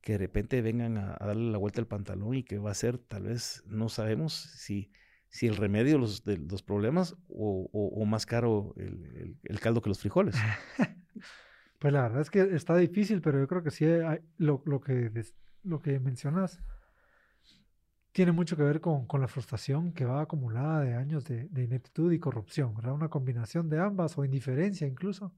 que 0.00 0.12
de 0.12 0.18
repente 0.18 0.62
vengan 0.62 0.96
a, 0.96 1.16
darle 1.18 1.50
la 1.50 1.58
vuelta 1.58 1.80
al 1.80 1.86
pantalón 1.86 2.34
y 2.34 2.42
que 2.42 2.58
va 2.58 2.70
a 2.70 2.74
ser, 2.74 2.98
tal 2.98 3.24
vez, 3.24 3.62
no 3.66 3.88
sabemos 3.88 4.32
si 4.34 4.90
si 5.28 5.46
el 5.46 5.56
remedio 5.56 5.98
los, 5.98 6.24
de 6.24 6.38
los 6.38 6.62
problemas 6.62 7.16
o, 7.28 8.04
más 8.06 8.24
caro 8.24 8.74
el, 8.76 9.60
caldo 9.60 9.82
que 9.82 9.90
los 9.90 10.00
frijoles. 10.00 10.34
pues 11.78 11.92
la 11.92 12.02
verdad 12.02 12.22
es 12.22 12.30
que 12.30 12.40
está 12.54 12.76
difícil, 12.76 13.20
pero 13.20 13.38
yo 13.38 13.46
creo 13.46 13.62
que 13.62 13.70
sí 13.70 13.84
hay, 13.84 14.20
lo, 14.38 14.62
que, 14.80 15.10
lo 15.62 15.80
que 15.82 16.00
mencionas 16.00 16.60
tiene 18.16 18.32
mucho 18.32 18.56
que 18.56 18.62
ver 18.62 18.80
con, 18.80 19.06
la 19.20 19.28
frustración 19.28 19.92
que 19.92 20.06
va 20.06 20.22
acumulada 20.22 20.80
de 20.80 20.94
años 20.94 21.26
de, 21.26 21.50
ineptitud 21.54 22.10
y 22.10 22.18
corrupción, 22.18 22.74
¿verdad? 22.74 22.94
Una 22.94 23.10
combinación 23.10 23.68
de 23.68 23.78
ambas 23.78 24.16
o 24.16 24.24
indiferencia 24.24 24.86
incluso 24.86 25.34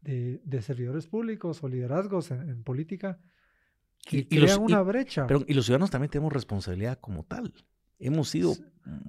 de, 0.00 0.40
servidores 0.62 1.06
públicos 1.06 1.62
o 1.62 1.68
liderazgos 1.68 2.30
en, 2.30 2.62
política 2.62 3.18
que 4.02 4.26
crean 4.26 4.62
una 4.62 4.80
brecha. 4.80 5.26
Pero, 5.26 5.44
y 5.46 5.52
los 5.52 5.66
ciudadanos 5.66 5.90
también 5.90 6.10
tenemos 6.10 6.32
responsabilidad 6.32 6.98
como 6.98 7.22
tal 7.22 7.52
hemos 7.98 8.30
sido 8.30 8.54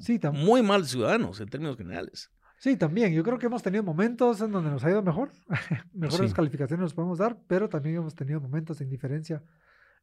sí, 0.01 0.19
muy 0.33 0.61
mal 0.61 0.85
ciudadanos 0.85 1.39
en 1.39 1.47
términos 1.47 1.77
generales. 1.77 2.29
Sí, 2.57 2.75
también. 2.75 3.13
Yo 3.13 3.23
creo 3.23 3.39
que 3.39 3.45
hemos 3.45 3.63
tenido 3.63 3.83
momentos 3.83 4.41
en 4.41 4.51
donde 4.51 4.69
nos 4.69 4.83
ha 4.83 4.89
ido 4.89 5.01
mejor. 5.01 5.31
Mejores 5.93 6.33
calificaciones 6.33 6.83
nos 6.83 6.93
podemos 6.93 7.19
dar, 7.19 7.39
pero 7.47 7.69
también 7.69 7.95
hemos 7.95 8.15
tenido 8.15 8.41
momentos 8.41 8.79
de 8.79 8.83
indiferencia 8.83 9.41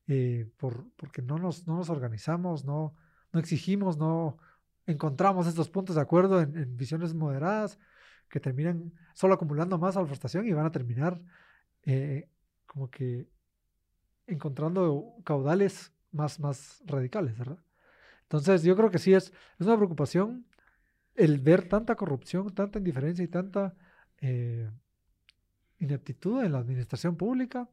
eh, 0.09 0.51
por, 0.57 0.91
porque 0.97 1.23
no 1.23 1.39
nos, 1.39 1.67
no 1.67 1.77
nos 1.77 1.91
organizamos, 1.91 2.65
no, 2.65 2.95
no 3.33 3.41
exigimos, 3.41 3.99
no 3.99 4.39
encontramos 4.87 5.47
estos 5.47 5.69
puntos 5.69 5.97
de 5.97 6.03
acuerdo 6.03 6.41
en, 6.41 6.77
visiones 6.77 7.15
moderadas 7.15 7.79
que 8.31 8.41
terminan 8.41 8.93
solo 9.15 9.35
acumulando 9.35 9.79
más 9.79 9.97
a 9.97 10.07
y 10.45 10.53
van 10.53 10.67
a 10.67 10.73
terminar 10.73 11.21
eh, 11.85 12.29
como 12.67 12.91
que 12.91 13.29
encontrando 14.27 15.15
caudales 15.25 15.93
más, 16.11 16.41
más 16.41 16.83
radicales, 16.87 17.37
¿verdad? 17.39 17.59
Entonces, 18.23 18.63
yo 18.63 18.77
creo 18.77 18.91
que 18.91 18.99
sí 18.99 19.15
es, 19.15 19.33
es 19.59 19.67
una 19.67 19.77
preocupación 19.77 20.47
el 21.15 21.41
ver 21.41 21.69
tanta 21.69 21.97
corrupción, 21.97 22.55
tanta 22.55 22.79
indiferencia 22.79 23.25
y 23.25 23.29
tanta 23.29 23.75
eh, 24.21 24.71
ineptitud 25.79 26.43
en 26.45 26.53
la 26.53 26.59
administración 26.59 27.17
pública, 27.17 27.69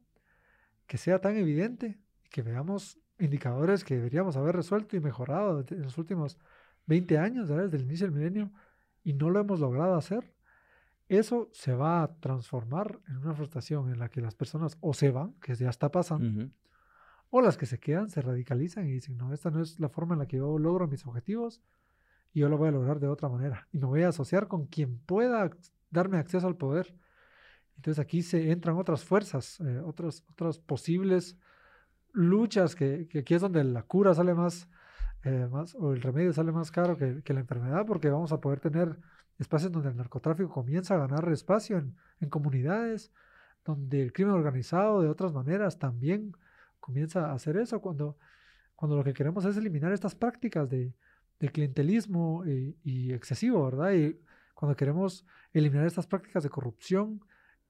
que 0.86 0.98
sea 0.98 1.20
tan 1.20 1.36
evidente, 1.36 1.98
que 2.30 2.42
veamos 2.42 2.98
indicadores 3.18 3.84
que 3.84 3.96
deberíamos 3.96 4.36
haber 4.36 4.56
resuelto 4.56 4.96
y 4.96 5.00
mejorado 5.00 5.64
en 5.68 5.82
los 5.82 5.98
últimos 5.98 6.38
20 6.86 7.18
años, 7.18 7.48
desde 7.48 7.76
el 7.76 7.84
inicio 7.84 8.06
del 8.06 8.14
milenio, 8.14 8.52
y 9.02 9.12
no 9.14 9.30
lo 9.30 9.40
hemos 9.40 9.60
logrado 9.60 9.94
hacer, 9.96 10.32
eso 11.08 11.48
se 11.52 11.74
va 11.74 12.02
a 12.02 12.18
transformar 12.18 13.00
en 13.08 13.18
una 13.18 13.34
frustración 13.34 13.92
en 13.92 13.98
la 13.98 14.08
que 14.08 14.20
las 14.20 14.34
personas 14.34 14.76
o 14.80 14.92
se 14.92 15.10
van, 15.10 15.34
que 15.34 15.54
ya 15.54 15.70
está 15.70 15.90
pasando, 15.90 16.50
o 17.30 17.40
las 17.40 17.56
que 17.56 17.66
se 17.66 17.78
quedan 17.78 18.08
se 18.08 18.22
radicalizan 18.22 18.86
y 18.86 18.92
dicen, 18.92 19.16
no, 19.16 19.32
esta 19.32 19.50
no 19.50 19.62
es 19.62 19.78
la 19.78 19.88
forma 19.88 20.14
en 20.14 20.20
la 20.20 20.26
que 20.26 20.38
yo 20.38 20.58
logro 20.58 20.88
mis 20.88 21.06
objetivos 21.06 21.62
y 22.32 22.40
yo 22.40 22.48
lo 22.48 22.58
voy 22.58 22.68
a 22.68 22.72
lograr 22.72 22.98
de 23.00 23.08
otra 23.08 23.28
manera. 23.28 23.68
Y 23.72 23.78
me 23.78 23.86
voy 23.86 24.02
a 24.02 24.08
asociar 24.08 24.48
con 24.48 24.66
quien 24.66 24.98
pueda 24.98 25.50
darme 25.90 26.18
acceso 26.18 26.46
al 26.46 26.56
poder. 26.56 26.94
Entonces 27.76 28.00
aquí 28.00 28.22
se 28.22 28.50
entran 28.50 28.76
otras 28.76 29.04
fuerzas, 29.04 29.60
eh, 29.60 29.80
otras, 29.84 30.24
otras 30.30 30.58
posibles 30.58 31.36
luchas, 32.16 32.74
que, 32.74 33.08
aquí 33.18 33.34
es 33.34 33.42
donde 33.42 33.62
la 33.62 33.82
cura 33.82 34.14
sale 34.14 34.34
más, 34.34 34.68
eh, 35.22 35.46
más, 35.50 35.74
o 35.74 35.92
el 35.92 36.00
remedio 36.00 36.32
sale 36.32 36.50
más 36.50 36.70
caro 36.70 36.96
que, 36.96 37.22
que, 37.22 37.34
la 37.34 37.40
enfermedad, 37.40 37.84
porque 37.86 38.08
vamos 38.08 38.32
a 38.32 38.40
poder 38.40 38.58
tener 38.60 38.98
espacios 39.38 39.70
donde 39.70 39.90
el 39.90 39.96
narcotráfico 39.96 40.50
comienza 40.50 40.94
a 40.94 40.98
ganar 40.98 41.30
espacio 41.30 41.78
en, 41.78 41.94
en 42.20 42.30
comunidades, 42.30 43.12
donde 43.64 44.02
el 44.02 44.12
crimen 44.12 44.34
organizado 44.34 45.02
de 45.02 45.08
otras 45.08 45.32
maneras 45.32 45.78
también 45.78 46.32
comienza 46.80 47.30
a 47.30 47.34
hacer 47.34 47.58
eso, 47.58 47.80
cuando, 47.80 48.16
cuando 48.74 48.96
lo 48.96 49.04
que 49.04 49.12
queremos 49.12 49.44
es 49.44 49.56
eliminar 49.56 49.92
estas 49.92 50.14
prácticas 50.14 50.70
de, 50.70 50.94
de 51.38 51.48
clientelismo 51.50 52.46
y, 52.46 52.76
y, 52.82 53.12
excesivo, 53.12 53.64
¿verdad? 53.64 53.92
Y 53.92 54.18
cuando 54.54 54.74
queremos 54.74 55.26
eliminar 55.52 55.86
estas 55.86 56.06
prácticas 56.06 56.42
de 56.42 56.48
corrupción 56.48 57.20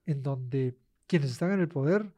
en 0.05 0.23
donde 0.23 0.77
quienes 1.05 1.31
están 1.31 1.51
en 1.51 1.59
el 1.59 1.67
poder 1.67 2.13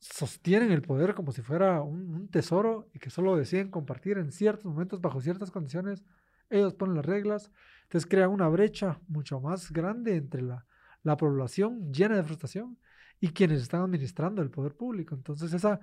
sostienen 0.00 0.72
el 0.72 0.82
poder 0.82 1.14
como 1.14 1.30
si 1.30 1.42
fuera 1.42 1.82
un, 1.82 2.28
tesoro 2.28 2.88
y 2.94 2.98
que 2.98 3.10
solo 3.10 3.36
deciden 3.36 3.70
compartir 3.70 4.18
en 4.18 4.32
ciertos 4.32 4.64
momentos, 4.64 5.00
bajo 5.00 5.20
ciertas 5.20 5.50
condiciones, 5.50 6.04
ellos 6.48 6.74
ponen 6.74 6.96
las 6.96 7.06
reglas, 7.06 7.52
entonces 7.82 8.08
crean 8.08 8.30
una 8.30 8.48
brecha 8.48 8.98
mucho 9.08 9.40
más 9.40 9.70
grande 9.70 10.16
entre 10.16 10.42
la, 10.42 10.66
la 11.02 11.16
población 11.16 11.92
llena 11.92 12.16
de 12.16 12.24
frustración 12.24 12.78
y 13.20 13.28
quienes 13.28 13.60
están 13.60 13.82
administrando 13.82 14.42
el 14.42 14.50
poder 14.50 14.74
público. 14.74 15.14
Entonces 15.14 15.52
esa, 15.52 15.80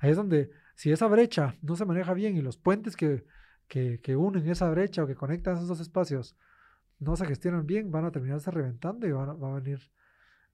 ahí 0.00 0.10
es 0.10 0.16
donde, 0.16 0.50
si 0.74 0.90
esa 0.90 1.06
brecha 1.06 1.54
no 1.62 1.76
se 1.76 1.84
maneja 1.84 2.12
bien 2.12 2.36
y 2.36 2.42
los 2.42 2.58
puentes 2.58 2.96
que, 2.96 3.24
que, 3.68 4.00
que 4.00 4.16
unen 4.16 4.48
esa 4.48 4.68
brecha 4.68 5.04
o 5.04 5.06
que 5.06 5.14
conectan 5.14 5.54
esos 5.54 5.68
dos 5.68 5.80
espacios 5.80 6.36
no 6.98 7.16
se 7.16 7.24
gestionan 7.24 7.66
bien, 7.66 7.90
van 7.90 8.04
a 8.04 8.10
terminarse 8.10 8.50
reventando 8.50 9.06
y 9.06 9.12
van 9.12 9.42
va 9.42 9.52
a 9.52 9.60
venir 9.60 9.90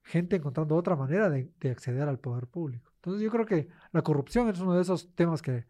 gente 0.03 0.37
encontrando 0.37 0.75
otra 0.75 0.95
manera 0.95 1.29
de, 1.29 1.51
de 1.59 1.71
acceder 1.71 2.07
al 2.07 2.19
poder 2.19 2.47
público. 2.47 2.93
Entonces 3.07 3.23
yo 3.23 3.31
creo 3.31 3.45
que 3.45 3.69
la 3.93 4.01
corrupción 4.01 4.49
es 4.49 4.59
uno 4.59 4.73
de 4.73 4.81
esos 4.81 5.15
temas 5.15 5.41
que, 5.41 5.65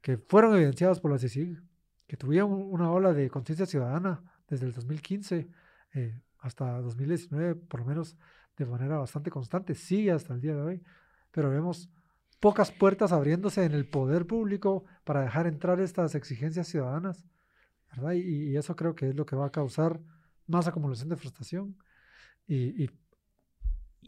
que 0.00 0.18
fueron 0.18 0.52
evidenciados 0.56 0.98
por 0.98 1.12
la 1.12 1.18
CICIG, 1.18 1.62
que 2.08 2.16
tuvieron 2.16 2.50
una 2.50 2.90
ola 2.90 3.12
de 3.12 3.30
conciencia 3.30 3.66
ciudadana 3.66 4.20
desde 4.48 4.66
el 4.66 4.72
2015 4.72 5.48
eh, 5.94 6.20
hasta 6.40 6.80
2019, 6.80 7.54
por 7.54 7.78
lo 7.78 7.86
menos 7.86 8.16
de 8.56 8.66
manera 8.66 8.98
bastante 8.98 9.30
constante, 9.30 9.76
sigue 9.76 10.10
hasta 10.10 10.34
el 10.34 10.40
día 10.40 10.56
de 10.56 10.60
hoy, 10.60 10.82
pero 11.30 11.50
vemos 11.50 11.88
pocas 12.40 12.72
puertas 12.72 13.12
abriéndose 13.12 13.64
en 13.64 13.72
el 13.72 13.88
poder 13.88 14.26
público 14.26 14.86
para 15.04 15.20
dejar 15.22 15.46
entrar 15.46 15.78
estas 15.80 16.16
exigencias 16.16 16.66
ciudadanas, 16.66 17.24
¿verdad? 17.92 18.14
Y, 18.14 18.56
eso 18.56 18.74
creo 18.74 18.96
que 18.96 19.10
es 19.10 19.14
lo 19.14 19.24
que 19.24 19.36
va 19.36 19.46
a 19.46 19.52
causar 19.52 20.00
más 20.48 20.66
acumulación 20.66 21.10
de 21.10 21.16
frustración 21.16 21.76
y, 22.48 22.82
y 22.82 22.90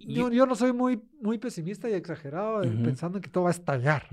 yo, 0.07 0.31
yo, 0.31 0.47
no 0.47 0.55
soy 0.55 0.73
muy, 0.73 1.03
muy 1.21 1.39
pesimista 1.39 1.89
y 1.89 1.95
exagerado 1.95 2.61
pensando 2.61 3.19
en 3.19 3.23
que 3.23 3.31
todo 3.31 3.45
va 3.45 3.51
a 3.51 3.53
estallar. 3.53 4.07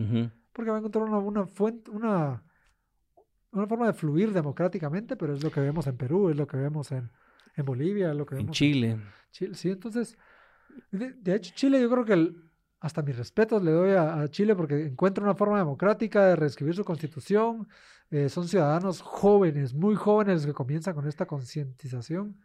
Porque 0.53 0.71
va 0.71 0.77
a 0.77 0.79
encontrar 0.79 1.03
una, 1.03 1.17
una 1.17 1.45
fuente, 1.45 1.91
una, 1.91 2.43
una 3.51 3.67
forma 3.67 3.87
de 3.87 3.93
fluir 3.93 4.31
democráticamente, 4.31 5.15
pero 5.15 5.33
es 5.33 5.43
lo 5.43 5.51
que 5.51 5.59
vemos 5.59 5.87
en 5.87 5.97
Perú, 5.97 6.29
es 6.29 6.37
lo 6.37 6.47
que 6.47 6.57
vemos 6.57 6.91
en, 6.91 7.11
en 7.55 7.65
Bolivia, 7.65 8.11
es 8.11 8.15
lo 8.15 8.25
que 8.25 8.35
vemos 8.35 8.49
en 8.49 8.53
Chile. 8.53 8.91
En 8.91 9.03
Chile. 9.31 9.55
Sí, 9.55 9.69
entonces, 9.69 10.17
de, 10.91 11.35
hecho, 11.35 11.53
Chile 11.55 11.81
yo 11.81 11.89
creo 11.89 12.05
que 12.05 12.33
hasta 12.79 13.01
mis 13.01 13.17
respetos 13.17 13.63
le 13.63 13.71
doy 13.71 13.91
a, 13.91 14.27
Chile 14.29 14.55
porque 14.55 14.85
encuentra 14.85 15.23
una 15.23 15.35
forma 15.35 15.57
democrática 15.57 16.25
de 16.25 16.35
reescribir 16.35 16.75
su 16.75 16.83
constitución. 16.83 17.67
Eh, 18.11 18.29
son 18.29 18.47
ciudadanos 18.47 19.01
jóvenes, 19.01 19.73
muy 19.73 19.95
jóvenes 19.95 20.45
que 20.45 20.53
comienzan 20.53 20.93
con 20.93 21.07
esta 21.07 21.25
concientización 21.25 22.37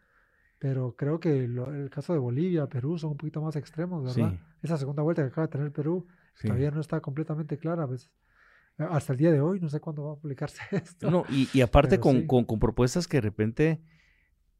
pero 0.60 0.94
creo 0.94 1.18
que 1.18 1.44
el 1.44 1.88
caso 1.90 2.12
de 2.12 2.18
Bolivia, 2.18 2.66
Perú 2.66 2.98
son 2.98 3.12
un 3.12 3.16
poquito 3.16 3.40
más 3.40 3.56
extremos, 3.56 4.04
¿verdad? 4.04 4.38
Esa 4.62 4.76
segunda 4.76 5.02
vuelta 5.02 5.22
que 5.22 5.28
acaba 5.28 5.46
de 5.46 5.52
tener 5.52 5.72
Perú 5.72 6.06
todavía 6.40 6.70
no 6.70 6.82
está 6.82 7.00
completamente 7.00 7.56
clara. 7.56 7.86
Pues, 7.86 8.10
hasta 8.76 9.14
el 9.14 9.18
día 9.18 9.32
de 9.32 9.40
hoy 9.40 9.58
no 9.58 9.70
sé 9.70 9.80
cuándo 9.80 10.04
va 10.04 10.12
a 10.12 10.16
publicarse 10.16 10.60
esto. 10.70 11.10
No, 11.10 11.24
y, 11.30 11.48
y 11.54 11.62
aparte 11.62 11.98
con, 11.98 12.26
con, 12.26 12.44
con, 12.44 12.60
propuestas 12.60 13.08
que 13.08 13.16
de 13.16 13.22
repente 13.22 13.80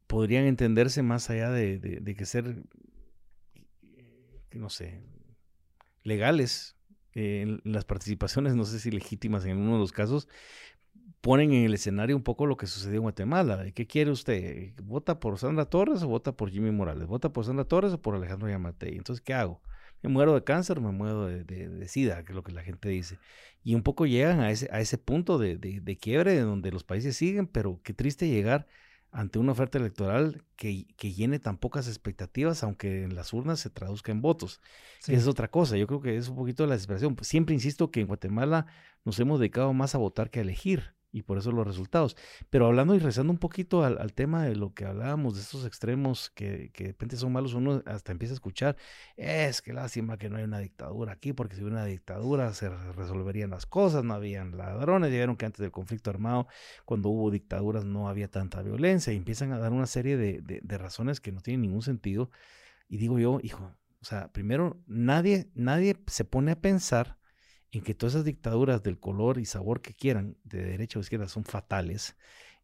podrían 0.07 0.47
entenderse 0.47 1.03
más 1.03 1.29
allá 1.29 1.51
de, 1.51 1.79
de, 1.79 2.15
que 2.15 2.25
ser, 2.25 2.63
no 4.53 4.71
sé, 4.71 5.03
legales. 6.03 6.79
en 7.13 7.61
las 7.65 7.85
participaciones, 7.85 8.55
no 8.55 8.65
sé 8.65 8.81
si 8.81 8.91
legítimas 8.91 9.45
en 9.45 9.59
uno 9.59 9.75
de 9.75 9.81
los 9.81 9.93
casos, 9.93 10.29
ponen 11.21 11.53
en 11.53 11.65
el 11.65 11.75
escenario 11.75 12.17
un 12.17 12.23
poco 12.23 12.47
lo 12.47 12.57
que 12.57 12.67
sucedió 12.67 12.97
en 12.97 13.03
Guatemala. 13.03 13.71
¿Qué 13.73 13.87
quiere 13.87 14.11
usted? 14.11 14.73
¿Vota 14.83 15.21
por 15.21 15.39
Sandra 15.39 15.67
Torres 15.67 16.03
o 16.03 16.09
vota 16.09 16.33
por 16.33 16.51
Jimmy 16.51 16.71
Morales? 16.71 17.07
¿Vota 17.07 17.33
por 17.33 17.45
Sandra 17.45 17.65
Torres 17.65 17.93
o 17.93 18.01
por 18.01 18.15
Alejandro 18.15 18.49
Yamatei? 18.49 18.97
Entonces, 18.97 19.23
¿qué 19.23 19.35
hago? 19.35 19.61
¿Me 20.03 20.09
muero 20.09 20.35
de 20.35 20.45
cáncer 20.45 20.81
me 20.81 20.93
muero 20.93 21.27
de, 21.27 21.45
de, 21.45 21.89
SIDA? 21.89 22.25
Que 22.25 22.33
es 22.33 22.37
lo 22.37 22.43
que 22.43 22.53
la 22.53 22.63
gente 22.63 22.89
dice. 22.89 23.19
Y 23.63 23.75
un 23.75 23.83
poco 23.83 24.07
llegan 24.07 24.41
a 24.41 24.51
ese, 24.51 24.69
a 24.73 24.81
ese 24.81 24.97
punto 24.97 25.39
de, 25.39 25.59
de 25.59 25.99
quiebre 25.99 26.33
de 26.35 26.41
donde 26.41 26.73
los 26.73 26.85
países 26.85 27.17
siguen, 27.17 27.47
pero 27.47 27.81
qué 27.83 27.93
triste 27.93 28.29
llegar 28.29 28.67
ante 29.13 29.39
una 29.39 29.53
oferta 29.53 29.79
electoral 29.79 30.45
que, 30.57 30.87
que, 30.97 31.13
llene 31.13 31.39
tan 31.39 31.59
pocas 31.59 31.89
expectativas, 31.89 32.63
aunque 32.63 33.03
en 33.03 33.15
las 33.15 33.33
urnas 33.33 33.61
se 33.61 33.71
traduzca 33.71 34.13
en 34.13 34.23
votos. 34.23 34.61
Es 35.09 35.27
otra 35.27 35.51
cosa, 35.51 35.77
yo 35.77 35.87
creo 35.87 36.01
que 36.01 36.17
es 36.17 36.29
un 36.29 36.37
poquito 36.37 36.63
de 36.63 36.69
la 36.69 36.75
desesperación. 36.75 37.17
Siempre 37.23 37.55
insisto 37.55 37.91
que 37.91 38.01
en 38.01 38.07
Guatemala 38.07 38.67
nos 39.05 39.19
hemos 39.19 39.41
dedicado 39.41 39.73
más 39.73 39.95
a 39.95 39.99
votar 39.99 40.31
que 40.31 40.39
a 40.39 40.43
elegir 40.43 40.95
y 41.13 41.23
por 41.23 41.39
eso 41.39 41.53
los 41.53 41.67
resultados. 41.67 42.17
Pero 42.51 42.67
hablando 42.67 42.95
y 42.95 42.99
rezando 42.99 43.33
un 43.33 43.39
poquito 43.39 43.85
al, 43.85 44.13
tema 44.13 44.45
de 44.45 44.57
lo 44.57 44.75
que 44.75 44.85
hablábamos, 44.85 45.35
de 45.35 45.43
estos 45.43 45.65
extremos 45.65 46.31
que, 46.31 46.71
que, 46.73 46.85
de 46.85 46.91
repente 46.91 47.17
son 47.17 47.33
malos, 47.33 47.55
uno 47.55 47.83
hasta 47.87 48.13
empieza 48.13 48.33
a 48.33 48.37
escuchar, 48.37 48.77
es 49.17 49.63
que 49.63 49.73
lástima 49.73 50.19
que 50.19 50.29
no 50.29 50.37
hay 50.37 50.45
una 50.45 50.59
dictadura 50.59 51.13
aquí, 51.13 51.33
porque 51.33 51.55
si 51.57 51.63
hubiera 51.63 51.81
una 51.81 51.87
dictadura 51.87 52.53
se 52.53 52.69
resolverían 52.69 53.51
las 53.51 53.67
cosas, 53.67 54.05
no 54.05 54.15
habían 54.15 54.57
ladrones, 54.57 55.11
dijeron 55.11 55.37
que 55.37 55.47
antes 55.47 55.61
del 55.61 55.71
conflicto 55.71 56.11
armado, 56.11 56.49
cuando 56.85 57.09
hubo 57.09 57.31
dictaduras 57.31 57.85
no 57.85 58.09
había 58.09 58.29
tanta 58.29 58.63
violencia, 58.63 59.13
y 59.13 59.17
empiezan 59.17 59.53
a 59.53 59.59
dar 59.59 59.73
una 59.73 59.87
serie 59.87 60.17
de, 60.17 60.41
de, 60.41 60.61
de 60.63 60.79
razones 60.79 61.21
que 61.21 61.33
no 61.33 61.41
tienen 61.41 61.63
ningún 61.63 61.83
sentido. 61.83 62.31
Y 62.89 62.97
digo 62.99 63.19
yo, 63.19 63.39
hijo, 63.43 63.73
o 64.01 64.05
sea, 64.05 64.33
primero, 64.33 64.83
nadie, 64.87 65.51
nadie 65.55 65.97
se 66.07 66.25
pone 66.25 66.53
a 66.53 66.61
pensar 66.61 67.20
en 67.73 67.83
que 67.83 67.95
todas 67.95 68.15
esas 68.15 68.25
dictaduras 68.25 68.83
del 68.83 68.99
color 68.99 69.39
y 69.39 69.45
sabor 69.45 69.81
que 69.81 69.95
quieran, 69.95 70.37
de 70.45 70.65
derecha 70.65 70.99
o 70.99 71.03
izquierda, 71.03 71.29
son 71.29 71.45
fatales, 71.45 72.17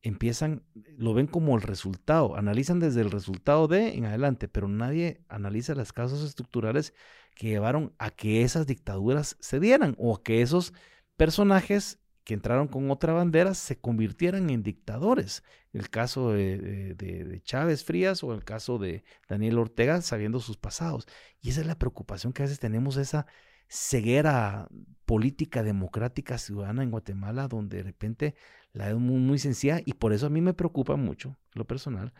empiezan, 0.02 0.62
lo 0.96 1.14
ven 1.14 1.26
como 1.26 1.56
el 1.56 1.62
resultado, 1.62 2.36
analizan 2.36 2.80
desde 2.80 3.00
el 3.00 3.10
resultado 3.10 3.68
de 3.68 3.94
en 3.94 4.04
adelante, 4.04 4.48
pero 4.48 4.68
nadie 4.68 5.24
analiza 5.28 5.74
las 5.74 5.92
causas 5.92 6.22
estructurales 6.22 6.94
que 7.34 7.48
llevaron 7.48 7.92
a 7.98 8.10
que 8.10 8.42
esas 8.42 8.66
dictaduras 8.66 9.36
se 9.40 9.60
dieran 9.60 9.94
o 9.98 10.14
a 10.14 10.22
que 10.22 10.42
esos 10.42 10.72
personajes 11.16 12.00
que 12.24 12.34
entraron 12.34 12.66
con 12.66 12.90
otra 12.90 13.12
bandera 13.12 13.54
se 13.54 13.78
convirtieran 13.78 14.50
en 14.50 14.64
dictadores. 14.64 15.44
El 15.72 15.90
caso 15.90 16.32
de, 16.32 16.94
de, 16.94 17.40
Chávez 17.42 17.84
Frías 17.84 18.24
o 18.24 18.34
el 18.34 18.42
caso 18.42 18.78
de 18.78 19.04
Daniel 19.28 19.58
Ortega 19.58 20.02
sabiendo 20.02 20.40
sus 20.40 20.56
pasados. 20.56 21.06
Y 21.40 21.50
esa 21.50 21.60
es 21.60 21.68
la 21.68 21.78
preocupación 21.78 22.32
que 22.32 22.42
a 22.42 22.46
veces 22.46 22.58
tenemos, 22.58 22.96
esa, 22.96 23.26
ceguera 23.68 24.68
política 25.04 25.62
democrática 25.62 26.38
ciudadana 26.38 26.82
en 26.82 26.90
Guatemala, 26.90 27.48
donde 27.48 27.78
de 27.78 27.82
repente 27.84 28.34
la 28.72 28.90
es 28.90 28.96
muy, 28.96 29.38
sencilla 29.38 29.80
y 29.84 29.94
por 29.94 30.12
eso 30.12 30.26
a 30.26 30.30
mí 30.30 30.40
me 30.40 30.54
preocupa 30.54 30.96
mucho, 30.96 31.36
lo 31.52 31.66
personal, 31.66 32.12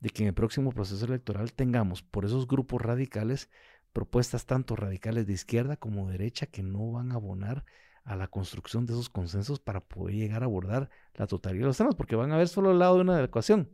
de 0.00 0.10
que 0.10 0.22
en 0.22 0.28
el 0.28 0.34
próximo 0.34 0.72
proceso 0.72 1.04
electoral 1.06 1.52
tengamos 1.52 2.02
por 2.02 2.24
esos 2.24 2.46
grupos 2.46 2.82
radicales 2.82 3.48
propuestas 3.92 4.46
tanto 4.46 4.74
radicales 4.74 5.26
de 5.26 5.34
izquierda 5.34 5.76
como 5.76 6.10
derecha 6.10 6.46
que 6.46 6.62
no 6.62 6.92
van 6.92 7.12
a 7.12 7.16
abonar 7.16 7.64
a 8.04 8.16
la 8.16 8.26
construcción 8.26 8.86
de 8.86 8.94
esos 8.94 9.08
consensos 9.08 9.60
para 9.60 9.80
poder 9.80 10.16
llegar 10.16 10.42
a 10.42 10.46
abordar 10.46 10.90
la 11.14 11.26
totalidad 11.26 11.62
de 11.62 11.66
los 11.68 11.76
temas, 11.76 11.94
porque 11.94 12.16
van 12.16 12.32
a 12.32 12.36
ver 12.36 12.48
solo 12.48 12.72
el 12.72 12.78
lado 12.78 12.96
de 12.96 13.02
una 13.02 13.22
ecuación 13.22 13.68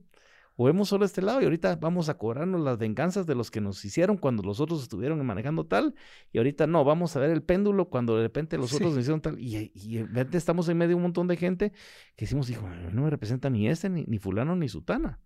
o 0.60 0.64
vemos 0.64 0.88
solo 0.88 1.04
este 1.04 1.22
lado 1.22 1.40
y 1.40 1.44
ahorita 1.44 1.76
vamos 1.76 2.08
a 2.08 2.18
cobrarnos 2.18 2.60
las 2.60 2.78
venganzas 2.78 3.26
de 3.26 3.36
los 3.36 3.48
que 3.52 3.60
nos 3.60 3.84
hicieron 3.84 4.16
cuando 4.16 4.42
los 4.42 4.58
otros 4.58 4.82
estuvieron 4.82 5.24
manejando 5.24 5.64
tal 5.64 5.94
y 6.32 6.38
ahorita 6.38 6.66
no, 6.66 6.84
vamos 6.84 7.14
a 7.14 7.20
ver 7.20 7.30
el 7.30 7.44
péndulo 7.44 7.88
cuando 7.88 8.16
de 8.16 8.24
repente 8.24 8.58
los 8.58 8.72
otros 8.74 8.90
nos 8.90 9.00
hicieron 9.00 9.20
tal 9.20 9.38
y, 9.38 9.70
y 9.72 10.02
repente 10.02 10.36
estamos 10.36 10.68
en 10.68 10.76
medio 10.76 10.88
de 10.88 10.94
un 10.96 11.02
montón 11.02 11.28
de 11.28 11.36
gente 11.36 11.70
que 12.16 12.24
decimos, 12.24 12.50
hijo, 12.50 12.68
no 12.92 13.02
me 13.02 13.10
representa 13.10 13.50
ni 13.50 13.68
este, 13.68 13.88
ni, 13.88 14.18
fulano, 14.18 14.56
ni 14.56 14.68
sutana. 14.68 15.20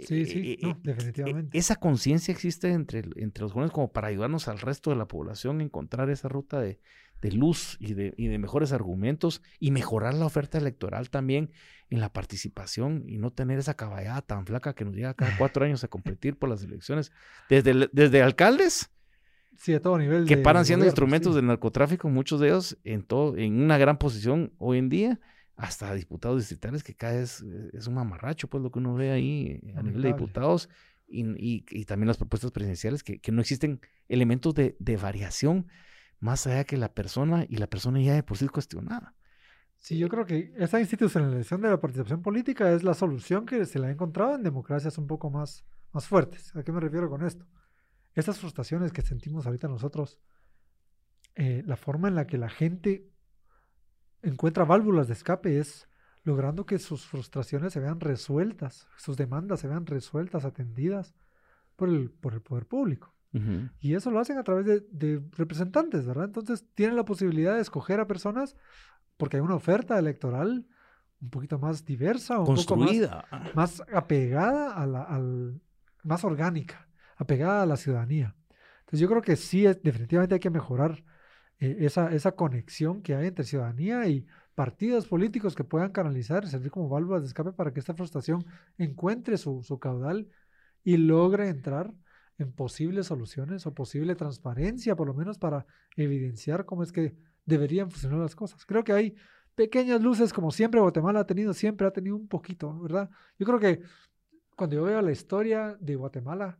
Sí, 0.00 0.26
sí, 0.26 0.58
eh, 0.62 0.76
definitivamente. 0.82 1.56
Esa 1.56 1.76
conciencia 1.76 2.32
existe 2.32 2.70
entre, 2.70 3.04
entre 3.16 3.42
los 3.42 3.52
jóvenes 3.52 3.72
como 3.72 3.92
para 3.92 4.08
ayudarnos 4.08 4.48
al 4.48 4.58
resto 4.58 4.90
de 4.90 4.96
la 4.96 5.06
población 5.06 5.60
a 5.60 5.64
encontrar 5.64 6.10
esa 6.10 6.28
ruta 6.28 6.60
de, 6.60 6.80
de 7.22 7.32
luz 7.32 7.76
y 7.80 7.94
de, 7.94 8.14
y 8.16 8.28
de 8.28 8.38
mejores 8.38 8.72
argumentos 8.72 9.42
y 9.58 9.70
mejorar 9.70 10.14
la 10.14 10.26
oferta 10.26 10.58
electoral 10.58 11.10
también 11.10 11.50
en 11.90 12.00
la 12.00 12.12
participación 12.12 13.04
y 13.06 13.18
no 13.18 13.32
tener 13.32 13.58
esa 13.58 13.74
caballada 13.74 14.22
tan 14.22 14.46
flaca 14.46 14.74
que 14.74 14.84
nos 14.84 14.94
llega 14.94 15.14
cada 15.14 15.36
cuatro 15.38 15.64
años 15.64 15.82
a 15.84 15.88
competir 15.88 16.36
por 16.38 16.48
las 16.48 16.62
elecciones. 16.62 17.12
Desde, 17.48 17.88
desde 17.92 18.22
alcaldes. 18.22 18.90
Sí, 19.56 19.72
a 19.72 19.80
todo 19.80 19.96
nivel. 19.98 20.26
Que 20.26 20.36
paran 20.36 20.66
siendo 20.66 20.84
instrumentos 20.84 21.34
del 21.34 21.46
narcotráfico, 21.46 22.08
muchos 22.10 22.40
de 22.40 22.48
ellos 22.48 22.76
en, 22.84 23.02
todo, 23.02 23.36
en 23.36 23.58
una 23.62 23.78
gran 23.78 23.96
posición 23.98 24.52
hoy 24.58 24.78
en 24.78 24.90
día, 24.90 25.20
hasta 25.56 25.94
diputados 25.94 26.38
distritales, 26.38 26.82
que 26.82 26.94
cada 26.94 27.14
vez 27.14 27.42
es 27.72 27.86
un 27.86 27.94
mamarracho, 27.94 28.48
pues 28.48 28.62
lo 28.62 28.70
que 28.70 28.78
uno 28.78 28.94
ve 28.94 29.10
ahí 29.10 29.60
a 29.74 29.82
nivel 29.82 30.02
de 30.02 30.08
diputados. 30.08 30.68
Y, 31.08 31.24
y, 31.24 31.64
y, 31.70 31.84
también 31.84 32.08
las 32.08 32.16
propuestas 32.16 32.50
presidenciales, 32.50 33.04
que, 33.04 33.20
que 33.20 33.30
no 33.30 33.40
existen 33.40 33.80
elementos 34.08 34.54
de, 34.54 34.76
de 34.80 34.96
variación 34.96 35.68
más 36.18 36.46
allá 36.46 36.64
que 36.64 36.76
la 36.76 36.92
persona 36.94 37.46
y 37.48 37.56
la 37.56 37.68
persona 37.68 38.00
ya 38.00 38.14
de 38.14 38.22
por 38.22 38.36
sí 38.36 38.48
cuestionada. 38.48 39.14
Sí, 39.78 39.98
yo 39.98 40.08
creo 40.08 40.26
que 40.26 40.52
esa 40.56 40.80
institucionalización 40.80 41.60
de 41.60 41.68
la 41.68 41.80
participación 41.80 42.22
política 42.22 42.72
es 42.72 42.82
la 42.82 42.94
solución 42.94 43.46
que 43.46 43.64
se 43.66 43.78
le 43.78 43.86
ha 43.86 43.90
encontrado 43.90 44.34
en 44.34 44.42
democracias 44.42 44.98
un 44.98 45.06
poco 45.06 45.30
más, 45.30 45.64
más 45.92 46.08
fuertes. 46.08 46.54
¿A 46.56 46.62
qué 46.64 46.72
me 46.72 46.80
refiero 46.80 47.08
con 47.08 47.24
esto? 47.24 47.46
Estas 48.14 48.38
frustraciones 48.38 48.92
que 48.92 49.02
sentimos 49.02 49.46
ahorita 49.46 49.68
nosotros, 49.68 50.18
eh, 51.34 51.62
la 51.66 51.76
forma 51.76 52.08
en 52.08 52.14
la 52.14 52.26
que 52.26 52.38
la 52.38 52.48
gente 52.48 53.06
encuentra 54.22 54.64
válvulas 54.64 55.06
de 55.08 55.14
escape 55.14 55.58
es 55.58 55.88
logrando 56.24 56.66
que 56.66 56.78
sus 56.78 57.06
frustraciones 57.06 57.72
se 57.72 57.80
vean 57.80 58.00
resueltas, 58.00 58.88
sus 58.96 59.16
demandas 59.16 59.60
se 59.60 59.68
vean 59.68 59.86
resueltas, 59.86 60.44
atendidas 60.44 61.14
por 61.76 61.88
el, 61.88 62.10
por 62.10 62.34
el 62.34 62.42
poder 62.42 62.66
público. 62.66 63.14
Y 63.80 63.94
eso 63.94 64.10
lo 64.10 64.18
hacen 64.18 64.38
a 64.38 64.44
través 64.44 64.64
de, 64.64 65.22
representantes, 65.32 66.06
¿verdad? 66.06 66.24
Entonces 66.24 66.64
tienen 66.74 66.96
la 66.96 67.04
posibilidad 67.04 67.54
de 67.54 67.60
escoger 67.60 68.00
a 68.00 68.06
personas 68.06 68.56
porque 69.18 69.36
hay 69.36 69.42
una 69.42 69.56
oferta 69.56 69.98
electoral 69.98 70.66
un 71.20 71.30
poquito 71.30 71.58
más 71.58 71.84
diversa, 71.84 72.38
un 72.38 72.46
poco 72.46 72.76
más, 73.54 73.82
apegada 73.92 74.72
a 74.72 74.86
la, 74.86 75.02
al, 75.02 75.60
más 76.02 76.24
orgánica, 76.24 76.88
apegada 77.16 77.62
a 77.62 77.66
la 77.66 77.76
ciudadanía. 77.76 78.34
Entonces 78.80 79.00
yo 79.00 79.08
creo 79.08 79.20
que 79.20 79.36
sí, 79.36 79.64
definitivamente 79.82 80.36
hay 80.36 80.40
que 80.40 80.50
mejorar 80.50 81.04
eh, 81.58 81.76
esa, 81.80 82.12
esa 82.12 82.32
conexión 82.32 83.02
que 83.02 83.14
hay 83.14 83.28
entre 83.28 83.44
ciudadanía 83.44 84.06
y 84.08 84.26
partidos 84.54 85.06
políticos 85.06 85.54
que 85.54 85.64
puedan 85.64 85.92
canalizar 85.92 86.44
y 86.44 86.48
servir 86.48 86.70
como 86.70 86.88
válvulas 86.88 87.22
de 87.22 87.28
escape 87.28 87.52
para 87.52 87.72
que 87.72 87.80
esta 87.80 87.94
frustración 87.94 88.44
encuentre 88.78 89.36
su, 89.36 89.62
su 89.62 89.78
caudal 89.78 90.28
y 90.82 90.96
logre 90.96 91.48
entrar 91.48 91.92
en 92.38 92.52
posibles 92.52 93.06
soluciones 93.06 93.66
o 93.66 93.74
posible 93.74 94.14
transparencia, 94.14 94.96
por 94.96 95.06
lo 95.06 95.14
menos 95.14 95.38
para 95.38 95.66
evidenciar 95.96 96.64
cómo 96.64 96.82
es 96.82 96.92
que 96.92 97.14
deberían 97.44 97.90
funcionar 97.90 98.18
las 98.18 98.36
cosas. 98.36 98.64
Creo 98.66 98.84
que 98.84 98.92
hay 98.92 99.14
pequeñas 99.54 100.02
luces, 100.02 100.32
como 100.32 100.50
siempre 100.50 100.80
Guatemala 100.80 101.20
ha 101.20 101.26
tenido, 101.26 101.54
siempre 101.54 101.86
ha 101.86 101.90
tenido 101.90 102.16
un 102.16 102.28
poquito, 102.28 102.78
¿verdad? 102.80 103.10
Yo 103.38 103.46
creo 103.46 103.58
que 103.58 103.82
cuando 104.54 104.76
yo 104.76 104.84
veo 104.84 105.00
la 105.02 105.12
historia 105.12 105.76
de 105.80 105.96
Guatemala 105.96 106.58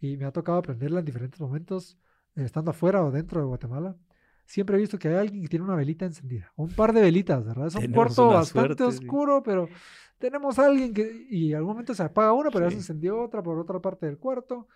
y 0.00 0.16
me 0.16 0.26
ha 0.26 0.32
tocado 0.32 0.58
aprenderla 0.58 1.00
en 1.00 1.06
diferentes 1.06 1.40
momentos, 1.40 1.98
eh, 2.36 2.44
estando 2.44 2.70
afuera 2.70 3.02
o 3.04 3.10
dentro 3.10 3.40
de 3.40 3.46
Guatemala, 3.46 3.96
siempre 4.44 4.76
he 4.76 4.80
visto 4.80 4.98
que 4.98 5.08
hay 5.08 5.14
alguien 5.14 5.42
que 5.42 5.48
tiene 5.48 5.64
una 5.64 5.74
velita 5.74 6.04
encendida, 6.04 6.52
un 6.56 6.70
par 6.70 6.92
de 6.92 7.00
velitas, 7.00 7.44
¿verdad? 7.44 7.68
Es 7.68 7.74
un 7.74 7.92
cuarto 7.92 8.28
bastante 8.28 8.82
oscuro, 8.84 9.42
pero 9.42 9.68
tenemos 10.18 10.58
a 10.58 10.66
alguien 10.66 10.92
que, 10.94 11.26
y 11.28 11.50
en 11.50 11.56
algún 11.56 11.72
momento 11.72 11.94
se 11.94 12.02
apaga 12.02 12.32
una, 12.32 12.50
pero 12.50 12.66
ya 12.66 12.70
se 12.70 12.76
encendió 12.76 13.20
otra 13.22 13.42
por 13.42 13.58
otra 13.58 13.80
parte 13.80 14.06
del 14.06 14.18
cuarto. 14.18 14.68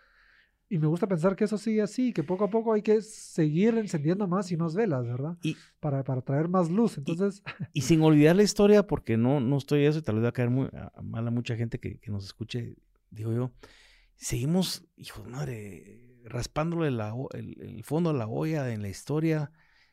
Y 0.71 0.79
me 0.79 0.87
gusta 0.87 1.07
pensar 1.07 1.35
que 1.35 1.45
eso 1.45 1.57
sigue 1.57 1.81
así, 1.81 2.13
que 2.13 2.23
poco 2.23 2.45
a 2.45 2.51
poco 2.51 2.75
hay 2.75 2.83
que 2.83 3.01
seguir 3.01 3.79
encendiendo 3.79 4.29
más 4.29 4.53
y 4.53 4.57
más 4.59 4.75
velas, 4.75 5.07
¿verdad? 5.07 5.39
Y, 5.43 5.57
para, 5.81 6.05
para 6.05 6.21
traer 6.21 6.49
más 6.49 6.71
luz. 6.71 6.99
Entonces... 6.99 7.43
Y, 7.73 7.81
sin 7.81 8.03
olvidar 8.03 8.37
la 8.37 8.43
historia, 8.43 8.87
porque 8.87 9.17
no, 9.17 9.41
no 9.41 9.57
estoy 9.57 9.87
eso 9.87 10.01
y 10.01 10.03
tal 10.03 10.17
vez 10.17 10.25
va 10.25 10.29
a 10.29 10.33
caer 10.33 10.51
muy, 10.51 10.69
mal 11.03 11.27
a 11.27 11.31
mucha 11.31 11.57
gente 11.57 11.79
que, 11.79 11.99
que, 11.99 12.11
nos 12.11 12.27
escuche, 12.27 12.77
digo 13.11 13.33
yo, 13.33 13.51
seguimos, 14.17 14.87
hijo 14.97 15.23
de 15.23 15.31
madre, 15.31 16.08
raspándole 16.29 16.91
la, 16.91 17.15
el, 17.33 17.83
fondo 17.85 18.13
de 18.13 18.19
la 18.19 18.27
olla 18.27 18.73
en 18.73 18.83
la 18.83 18.89
historia 18.89 19.51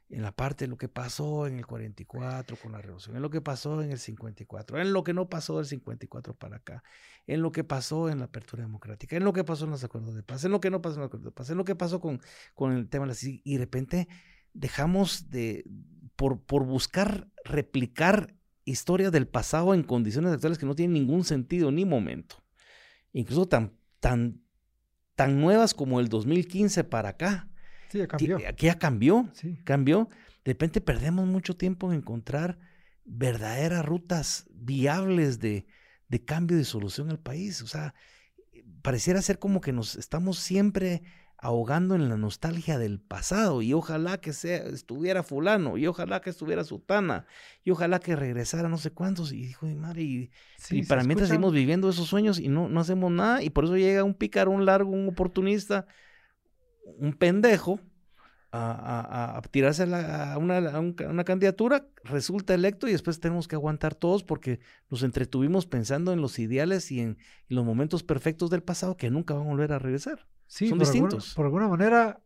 en 0.09 0.21
la 0.21 0.31
parte 0.31 0.65
de 0.65 0.69
lo 0.69 0.77
que 0.77 0.87
pasó 0.87 1.47
en 1.47 1.57
el 1.57 1.65
44 1.65 2.57
con 2.61 2.71
la 2.71 2.81
revolución, 2.81 3.15
en 3.15 3.23
lo 3.23 3.31
que 3.31 3.41
pasó 3.41 3.81
en 3.81 3.91
el 3.91 3.97
54, 3.97 4.79
en 4.79 4.93
lo 4.93 5.03
que 5.03 5.13
no 5.13 5.29
pasó 5.29 5.57
del 5.57 5.65
54 5.65 6.35
para 6.35 6.57
acá, 6.57 6.83
en 7.25 7.41
lo 7.41 7.51
que 7.51 7.63
pasó 7.63 8.09
en 8.09 8.19
la 8.19 8.25
apertura 8.25 8.63
democrática, 8.63 9.17
en 9.17 9.23
lo 9.23 9.33
que 9.33 9.43
pasó 9.43 9.65
en 9.65 9.71
los 9.71 9.83
acuerdos 9.83 10.13
de 10.13 10.21
paz, 10.21 10.43
en 10.45 10.51
lo 10.51 10.59
que 10.59 10.69
no 10.69 10.81
pasó 10.81 10.95
en 10.95 11.01
los 11.01 11.07
acuerdos 11.07 11.25
de 11.25 11.31
paz, 11.31 11.49
en 11.49 11.57
lo 11.57 11.65
que 11.65 11.75
pasó 11.75 11.99
con, 11.99 12.21
con 12.53 12.73
el 12.73 12.87
tema 12.87 13.07
de 13.07 13.13
la 13.13 13.17
y 13.43 13.53
de 13.53 13.59
repente 13.59 14.07
dejamos 14.53 15.31
de, 15.31 15.65
por, 16.15 16.39
por 16.39 16.65
buscar 16.65 17.27
replicar 17.43 18.35
historias 18.63 19.11
del 19.11 19.27
pasado 19.27 19.73
en 19.73 19.83
condiciones 19.83 20.31
actuales 20.33 20.57
que 20.57 20.65
no 20.65 20.75
tienen 20.75 20.93
ningún 20.93 21.23
sentido 21.23 21.71
ni 21.71 21.85
momento, 21.85 22.43
incluso 23.11 23.47
tan, 23.47 23.73
tan, 23.99 24.44
tan 25.15 25.39
nuevas 25.41 25.73
como 25.73 25.99
el 25.99 26.09
2015 26.09 26.83
para 26.83 27.09
acá 27.09 27.47
Sí, 27.89 27.99
ya 27.99 28.07
cambió. 28.07 28.37
Que, 28.37 28.65
ya 28.65 28.77
cambió, 28.77 29.29
cambió. 29.63 30.09
De 30.43 30.51
repente 30.51 30.81
perdemos 30.81 31.25
mucho 31.27 31.55
tiempo 31.55 31.91
en 31.91 31.99
encontrar 31.99 32.57
verdaderas 33.03 33.85
rutas 33.85 34.47
viables 34.51 35.39
de, 35.39 35.65
de 36.07 36.23
cambio 36.23 36.57
de 36.57 36.65
solución 36.65 37.09
al 37.09 37.19
país. 37.19 37.61
O 37.61 37.67
sea, 37.67 37.93
pareciera 38.81 39.21
ser 39.21 39.39
como 39.39 39.61
que 39.61 39.71
nos 39.71 39.95
estamos 39.95 40.39
siempre 40.39 41.03
ahogando 41.37 41.95
en 41.95 42.09
la 42.09 42.17
nostalgia 42.17 42.77
del 42.77 42.99
pasado 42.99 43.61
y 43.61 43.73
ojalá 43.73 44.19
que 44.19 44.33
sea, 44.33 44.57
estuviera 44.65 45.23
fulano 45.23 45.77
y 45.77 45.87
ojalá 45.87 46.21
que 46.21 46.29
estuviera 46.29 46.63
sutana 46.63 47.25
y 47.63 47.71
ojalá 47.71 47.99
que 47.99 48.15
regresara 48.15 48.69
no 48.69 48.77
sé 48.77 48.91
cuántos 48.91 49.31
y 49.31 49.41
dijo 49.41 49.65
mi 49.65 49.75
madre 49.75 50.01
y, 50.01 50.31
para 50.87 51.03
mientras 51.03 51.29
seguimos 51.29 51.53
viviendo 51.53 51.89
esos 51.89 52.07
sueños 52.07 52.39
y 52.39 52.47
no, 52.47 52.69
no 52.69 52.79
hacemos 52.79 53.11
nada 53.11 53.43
y 53.43 53.49
por 53.49 53.65
eso 53.65 53.75
llega 53.77 54.03
un 54.03 54.13
pícaro, 54.13 54.51
un 54.51 54.65
largo, 54.65 54.91
un 54.91 55.09
oportunista 55.09 55.85
un 56.97 57.13
pendejo 57.13 57.79
a, 58.57 59.41
tirarse 59.51 59.83
a, 59.83 60.37
una, 60.37 61.23
candidatura, 61.25 61.87
resulta 62.03 62.53
electo 62.53 62.87
y 62.87 62.93
después 62.93 63.19
tenemos 63.19 63.49
que 63.49 63.55
aguantar 63.55 63.95
todos 63.95 64.23
porque 64.23 64.59
nos 64.89 65.03
entretuvimos 65.03 65.65
pensando 65.65 66.13
en 66.13 66.21
los 66.21 66.39
ideales 66.39 66.89
y 66.91 67.01
en, 67.01 67.17
los 67.49 67.65
momentos 67.65 68.03
perfectos 68.03 68.49
del 68.49 68.63
pasado 68.63 68.95
que 68.95 69.11
nunca 69.11 69.33
van 69.33 69.47
a 69.47 69.49
volver 69.49 69.73
a 69.73 69.79
regresar. 69.79 70.25
Sí, 70.47 70.67
Son 70.67 70.79
distintos. 70.79 71.33
por 71.33 71.45
alguna 71.45 71.67
manera, 71.67 72.19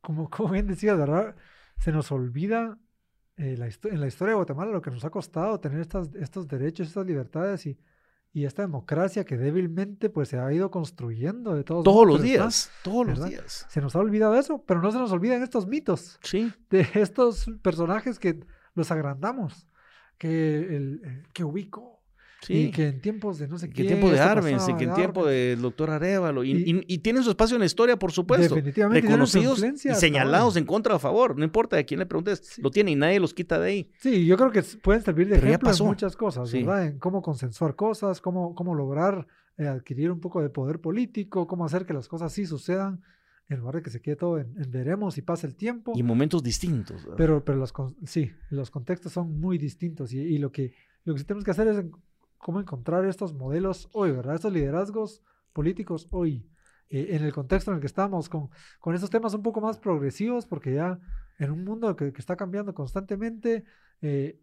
como, 0.00 0.30
como 0.30 0.50
bien 0.50 0.66
decías, 0.66 0.96
¿verdad? 0.96 1.34
Se 1.78 1.92
nos 1.92 2.10
olvida 2.12 2.78
eh, 3.36 3.58
en 3.84 4.00
la 4.00 4.06
historia 4.06 4.32
de 4.32 4.36
Guatemala 4.36 4.70
lo 4.72 4.82
que 4.82 4.90
nos 4.90 5.04
ha 5.04 5.10
costado 5.10 5.58
tener 5.60 5.80
estas, 5.80 6.14
estos 6.14 6.46
derechos, 6.46 6.88
estas 6.88 7.06
libertades 7.06 7.66
y 7.66 7.78
y 8.34 8.46
esta 8.46 8.62
democracia 8.62 9.24
que 9.24 9.36
débilmente 9.36 10.10
pues 10.10 10.28
se 10.28 10.40
ha 10.40 10.52
ido 10.52 10.68
construyendo 10.68 11.54
de 11.54 11.62
todos, 11.62 11.84
todos 11.84 12.04
los 12.04 12.20
días, 12.20 12.68
todos 12.82 13.06
los 13.06 13.28
días. 13.28 13.64
Se 13.68 13.80
nos 13.80 13.94
ha 13.94 14.00
olvidado 14.00 14.36
eso, 14.36 14.64
pero 14.66 14.82
no 14.82 14.90
se 14.90 14.98
nos 14.98 15.12
olvidan 15.12 15.40
estos 15.44 15.68
mitos 15.68 16.18
sí. 16.20 16.52
de 16.68 16.84
estos 16.94 17.46
personajes 17.62 18.18
que 18.18 18.40
los 18.74 18.90
agrandamos, 18.90 19.68
que 20.18 20.76
el 20.76 21.22
que 21.32 21.44
ubico 21.44 22.02
y 22.48 22.70
que 22.70 22.88
en 22.88 23.00
tiempos 23.00 23.38
de 23.38 23.48
no 23.48 23.58
sé 23.58 23.70
qué. 23.70 23.82
en 23.82 23.88
tiempo 23.88 24.10
de 24.10 24.20
Arbenz, 24.20 24.68
y 24.68 24.74
que 24.74 24.84
en 24.84 24.94
tiempo 24.94 25.26
del 25.26 25.60
doctor 25.60 25.90
Arevalo. 25.90 26.44
Y, 26.44 26.84
y, 26.86 26.98
tienen 26.98 27.22
su 27.22 27.30
espacio 27.30 27.56
en 27.56 27.60
la 27.60 27.66
historia, 27.66 27.98
por 27.98 28.12
supuesto. 28.12 28.54
Definitivamente. 28.54 29.06
Reconocidos 29.06 29.62
y 29.62 29.94
señalados 29.94 30.56
en 30.56 30.64
contra 30.64 30.94
o 30.94 30.96
a 30.96 31.00
favor. 31.00 31.36
No 31.36 31.44
importa 31.44 31.76
de 31.76 31.84
quién 31.84 32.00
le 32.00 32.06
preguntes, 32.06 32.58
lo 32.58 32.70
tiene 32.70 32.92
y 32.92 32.96
nadie 32.96 33.20
los 33.20 33.34
quita 33.34 33.58
de 33.58 33.68
ahí. 33.68 33.90
Sí, 33.98 34.26
yo 34.26 34.36
creo 34.36 34.50
que 34.50 34.62
pueden 34.82 35.02
servir 35.02 35.28
de 35.28 35.36
ejemplo 35.36 35.70
en 35.70 35.86
muchas 35.86 36.16
cosas, 36.16 36.52
¿verdad? 36.52 36.86
En 36.86 36.98
cómo 36.98 37.22
consensuar 37.22 37.76
cosas, 37.76 38.20
cómo, 38.20 38.54
cómo 38.54 38.74
lograr 38.74 39.26
eh, 39.56 39.68
adquirir 39.68 40.10
un 40.10 40.20
poco 40.20 40.42
de 40.42 40.48
poder 40.48 40.80
político, 40.80 41.46
cómo 41.46 41.64
hacer 41.64 41.86
que 41.86 41.94
las 41.94 42.08
cosas 42.08 42.32
sí 42.32 42.44
sucedan 42.44 43.02
en 43.48 43.58
lugar 43.58 43.76
de 43.76 43.82
que 43.82 43.90
se 43.90 44.00
quede 44.00 44.16
todo 44.16 44.38
en, 44.38 44.54
veremos 44.68 45.18
y 45.18 45.22
pase 45.22 45.46
el 45.46 45.54
tiempo. 45.54 45.92
Y 45.94 46.02
momentos 46.02 46.42
distintos. 46.42 47.06
Pero, 47.16 47.44
pero 47.44 47.58
los, 47.58 47.72
sí, 48.04 48.32
los 48.50 48.70
contextos 48.70 49.12
son 49.12 49.38
muy 49.38 49.58
distintos 49.58 50.12
y, 50.12 50.18
y, 50.18 50.38
lo, 50.38 50.50
que, 50.50 50.74
lo 51.04 51.14
que 51.14 51.22
tenemos 51.24 51.44
que 51.44 51.50
hacer 51.50 51.68
es 51.68 51.84
cómo 52.44 52.60
encontrar 52.60 53.06
estos 53.06 53.32
modelos 53.32 53.88
hoy, 53.94 54.10
¿verdad? 54.10 54.34
Estos 54.34 54.52
liderazgos 54.52 55.22
políticos 55.54 56.06
hoy, 56.10 56.46
eh, 56.90 57.06
en 57.12 57.24
el 57.24 57.32
contexto 57.32 57.70
en 57.70 57.76
el 57.76 57.80
que 57.80 57.86
estamos, 57.86 58.28
con, 58.28 58.50
con 58.80 58.94
estos 58.94 59.08
temas 59.08 59.32
un 59.32 59.42
poco 59.42 59.62
más 59.62 59.78
progresivos, 59.78 60.44
porque 60.44 60.74
ya 60.74 61.00
en 61.38 61.50
un 61.50 61.64
mundo 61.64 61.96
que, 61.96 62.12
está 62.18 62.36
cambiando 62.36 62.74
constantemente, 62.74 63.64
eh, 64.02 64.38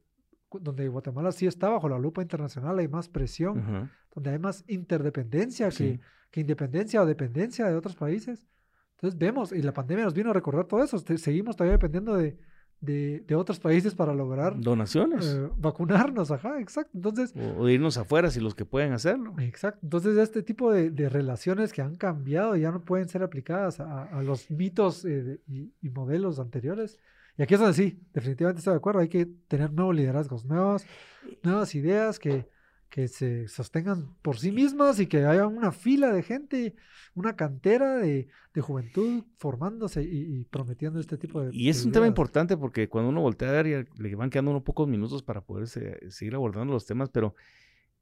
donde 0.49 0.88
Guatemala 0.88 1.32
sí 1.32 1.45
está 1.45 1.70
bajo 1.70 1.88
la 1.88 1.99
lupa 1.99 2.24
internacional, 2.24 2.80
hay 2.80 2.88
más 2.88 3.08
presión, 3.08 3.91
donde 4.16 4.32
hay 4.32 4.39
más 4.39 4.64
interdependencia 4.68 5.70
que, 5.70 5.99
que, 6.32 6.41
independencia 6.41 7.04
o 7.04 7.06
dependencia 7.06 7.68
de 7.68 7.76
otros 7.76 7.95
países. 7.95 8.47
Entonces 8.95 9.20
vemos, 9.20 9.52
y 9.52 9.62
la 9.62 9.74
pandemia 9.74 10.06
nos 10.06 10.16
vino 10.16 10.32
a 10.32 10.34
recordar 10.34 10.66
todo 10.66 10.84
eso, 10.84 10.97
seguimos 10.97 11.56
todavía 11.56 11.78
dependiendo 11.78 12.16
de, 12.16 12.36
de, 12.82 13.23
de, 13.27 13.36
otros 13.36 13.59
países 13.59 13.95
para 13.95 14.13
lograr 14.13 14.59
donaciones. 14.59 15.25
Eh, 15.25 15.49
vacunarnos, 15.57 16.32
ajá, 16.32 16.59
exacto. 16.59 16.91
Entonces, 16.95 17.34
o, 17.57 17.69
irnos 17.69 17.97
afuera 17.97 18.29
si 18.29 18.39
los 18.39 18.55
que 18.55 18.65
pueden 18.65 18.91
hacerlo. 18.93 19.36
Exacto. 19.39 19.79
Entonces, 19.84 20.17
este 20.17 20.43
tipo 20.43 20.71
de, 20.71 20.89
de 20.89 21.07
relaciones 21.07 21.71
que 21.71 21.82
han 21.82 21.95
cambiado 21.95 22.55
ya 22.55 22.71
no 22.71 22.84
pueden 22.84 23.07
ser 23.07 23.23
aplicadas 23.23 23.79
a, 23.79 24.03
a 24.03 24.23
los 24.23 24.49
mitos 24.49 25.05
eh, 25.05 25.39
y, 25.47 25.71
y, 25.82 25.89
modelos 25.89 26.39
anteriores. 26.39 26.99
Y 27.38 27.43
aquí 27.43 27.53
es 27.53 27.59
donde 27.59 27.75
sí, 27.75 28.01
definitivamente 28.13 28.59
estoy 28.59 28.73
de 28.73 28.77
acuerdo. 28.77 28.99
Hay 28.99 29.09
que 29.09 29.27
tener 29.47 29.71
nuevos 29.71 29.95
liderazgos, 29.95 30.45
nuevas, 30.45 30.86
nuevas 31.43 31.73
ideas 31.75 32.19
que, 32.19 32.45
que 32.92 33.08
se 33.08 33.48
sostengan 33.48 34.14
por 34.22 34.38
sí 34.38 34.52
mismas 34.52 35.00
y 35.00 35.08
que 35.08 35.26
haya 35.26 35.48
una 35.48 35.72
fila 35.72 36.12
de 36.12 36.24
gente, 36.24 36.76
una 37.16 37.38
cantera 37.38 37.98
de, 37.98 38.28
juventud 38.60 39.24
formándose 39.38 40.04
y, 40.04 40.44
prometiendo 40.46 41.00
este 41.00 41.18
tipo 41.18 41.42
de... 41.42 41.56
Y 41.56 41.70
es 41.70 41.86
un 41.86 41.94
tema 41.94 42.06
importante 42.06 42.58
porque 42.58 42.89
cuando 42.89 43.10
uno 43.10 43.22
voltea 43.22 43.48
a 43.50 43.64
ver, 43.64 43.88
le 43.98 44.16
van 44.16 44.30
quedando 44.30 44.52
unos 44.52 44.64
pocos 44.64 44.89
minutos 44.89 45.24
para 45.24 45.39
poder 45.39 45.68
seguir 45.68 46.36
abordando 46.36 46.74
los 46.74 46.86
temas, 46.86 47.10
pero 47.10 47.34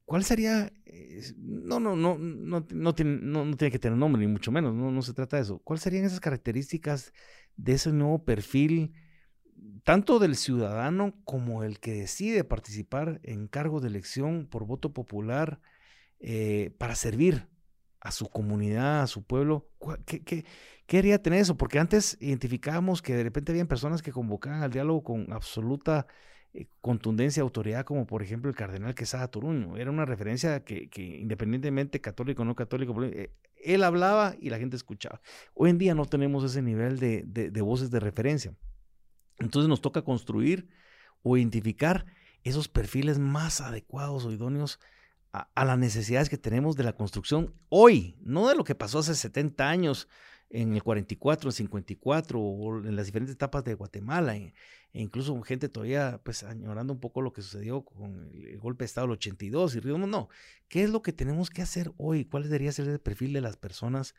¿cuál 0.06 0.24
sería? 0.24 0.74
no, 1.38 1.80
no, 1.80 1.96
no, 1.96 2.18
no, 2.18 2.66
no, 2.68 2.96
tiene, 2.96 3.20
no, 3.22 3.56
tiene 3.56 3.72
que 3.72 3.80
tener 3.80 3.96
nombre, 3.96 4.20
ni 4.20 4.28
mucho 4.28 4.52
menos, 4.52 4.74
no, 4.74 4.92
no 4.92 5.02
se 5.04 5.14
trata 5.14 5.38
de 5.38 5.44
eso. 5.44 5.60
¿Cuáles 5.60 5.84
serían 5.84 6.04
esas 6.04 6.20
características 6.20 7.14
de 7.58 7.74
ese 7.74 7.94
nuevo 7.94 8.26
perfil? 8.26 8.96
Tanto 9.84 10.20
del 10.20 10.36
ciudadano 10.36 11.14
como 11.24 11.64
el 11.64 11.80
que 11.80 11.93
decide 11.93 12.43
participar 12.43 13.20
en 13.24 13.47
cargo 13.47 13.80
de 13.80 13.88
elección 13.88 14.47
por 14.47 14.66
voto 14.66 14.93
popular 14.93 15.60
eh, 16.20 16.72
para 16.78 16.95
servir 16.95 17.47
a 18.01 18.12
su 18.12 18.30
comunidad, 18.30 19.01
a 19.01 19.07
su 19.07 19.24
pueblo. 19.24 19.70
¿Qué, 20.05 20.24
qué, 20.24 20.45
qué 20.86 21.20
tener 21.20 21.39
eso? 21.39 21.57
Porque 21.57 21.80
antes 21.80 22.18
identificábamos 22.20 23.01
que 23.01 23.16
de 23.16 23.24
repente 23.24 23.51
habían 23.51 23.68
personas 23.68 24.01
que 24.01 24.12
convocaban 24.12 24.64
al 24.64 24.72
diálogo 24.72 25.03
con 25.03 25.32
absoluta 25.34 26.07
eh, 26.51 26.66
contundencia, 26.82 27.43
autoridad, 27.43 27.86
como 27.86 28.07
por 28.07 28.24
ejemplo 28.24 28.49
el 28.49 28.55
cardenal 28.55 28.95
Quesada 28.95 29.28
Toruño. 29.28 29.78
Era 29.78 29.91
una 29.91 30.05
referencia 30.05 30.64
que, 30.64 30.89
independientemente 30.95 32.01
católico 32.01 32.41
o 32.41 32.45
no 32.45 32.55
católico, 32.55 33.03
eh, 33.03 33.32
él 33.55 33.84
hablaba 33.84 34.36
y 34.39 34.49
la 34.49 34.57
gente 34.57 34.76
escuchaba. 34.76 35.22
Hoy 35.53 35.70
en 35.70 35.78
día 35.78 35.93
no 35.93 36.05
tenemos 36.05 36.43
ese 36.43 36.62
nivel 36.62 36.97
de, 36.97 37.62
voces 37.62 37.91
de 37.91 37.99
referencia. 37.99 38.53
Entonces 39.40 39.70
nos 39.70 39.82
toca 39.82 40.04
construir 40.04 40.70
o 41.24 41.38
identificar 41.38 42.06
esos 42.44 42.68
perfiles 42.68 43.20
más 43.20 43.62
adecuados 43.62 44.26
o 44.26 44.32
idóneos 44.32 44.80
a, 45.32 45.66
las 45.66 45.78
necesidades 45.78 46.30
que 46.30 46.38
tenemos 46.38 46.76
de 46.76 46.84
la 46.84 46.94
construcción 46.94 47.54
hoy, 47.70 48.18
no 48.22 48.48
de 48.48 48.56
lo 48.56 48.64
que 48.64 48.76
pasó 48.76 49.00
hace 49.00 49.14
70 49.14 49.70
años 49.70 50.08
en 50.50 50.74
el 50.74 50.82
44, 50.82 51.50
el 51.50 51.54
54 51.54 52.40
o 52.40 52.80
en 52.80 52.96
las 52.96 53.06
diferentes 53.06 53.36
etapas 53.36 53.64
de 53.64 53.76
Guatemala, 53.76 54.36
e, 54.36 54.56
e 54.94 55.02
incluso 55.02 55.40
gente 55.44 55.70
todavía 55.70 56.20
pues 56.24 56.42
añorando 56.44 56.94
un 56.94 57.00
poco 57.00 57.22
lo 57.22 57.32
que 57.32 57.44
sucedió 57.44 57.84
con 57.84 58.32
el, 58.34 58.58
golpe 58.58 58.84
de 58.84 58.86
Estado 58.88 59.06
del 59.06 59.18
82 59.18 59.76
y 59.76 59.80
Río, 59.82 60.00
no, 60.00 60.30
¿qué 60.68 60.84
es 60.84 60.90
lo 60.90 61.04
que 61.04 61.14
tenemos 61.14 61.52
que 61.52 61.62
hacer 61.62 61.92
hoy? 61.98 62.26
¿Cuál 62.26 62.44
debería 62.44 62.72
ser 62.72 62.88
el 62.88 63.00
perfil 63.00 63.34
de 63.34 63.42
las 63.42 63.58
personas 63.58 64.16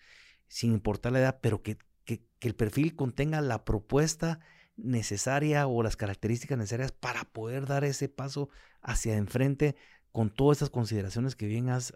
sin 0.47 0.73
importar 0.73 1.13
la 1.13 1.21
edad, 1.21 1.39
pero 1.43 1.63
que, 1.63 1.79
que 2.05 2.23
el 2.41 2.55
perfil 2.55 2.95
contenga 2.95 3.41
la 3.41 3.65
propuesta 3.65 4.39
necesaria 4.83 5.67
o 5.67 5.83
las 5.83 5.97
características 5.97 6.59
necesarias 6.59 6.93
para 6.93 7.25
poder 7.25 7.67
dar 7.67 7.85
ese 7.85 8.09
paso 8.09 8.49
hacia 8.83 9.17
enfrente 9.17 9.77
con 10.13 10.31
todas 10.31 10.59
estas 10.59 10.71
consideraciones 10.71 11.37
que 11.37 11.47
bien 11.47 11.69
has 11.69 11.93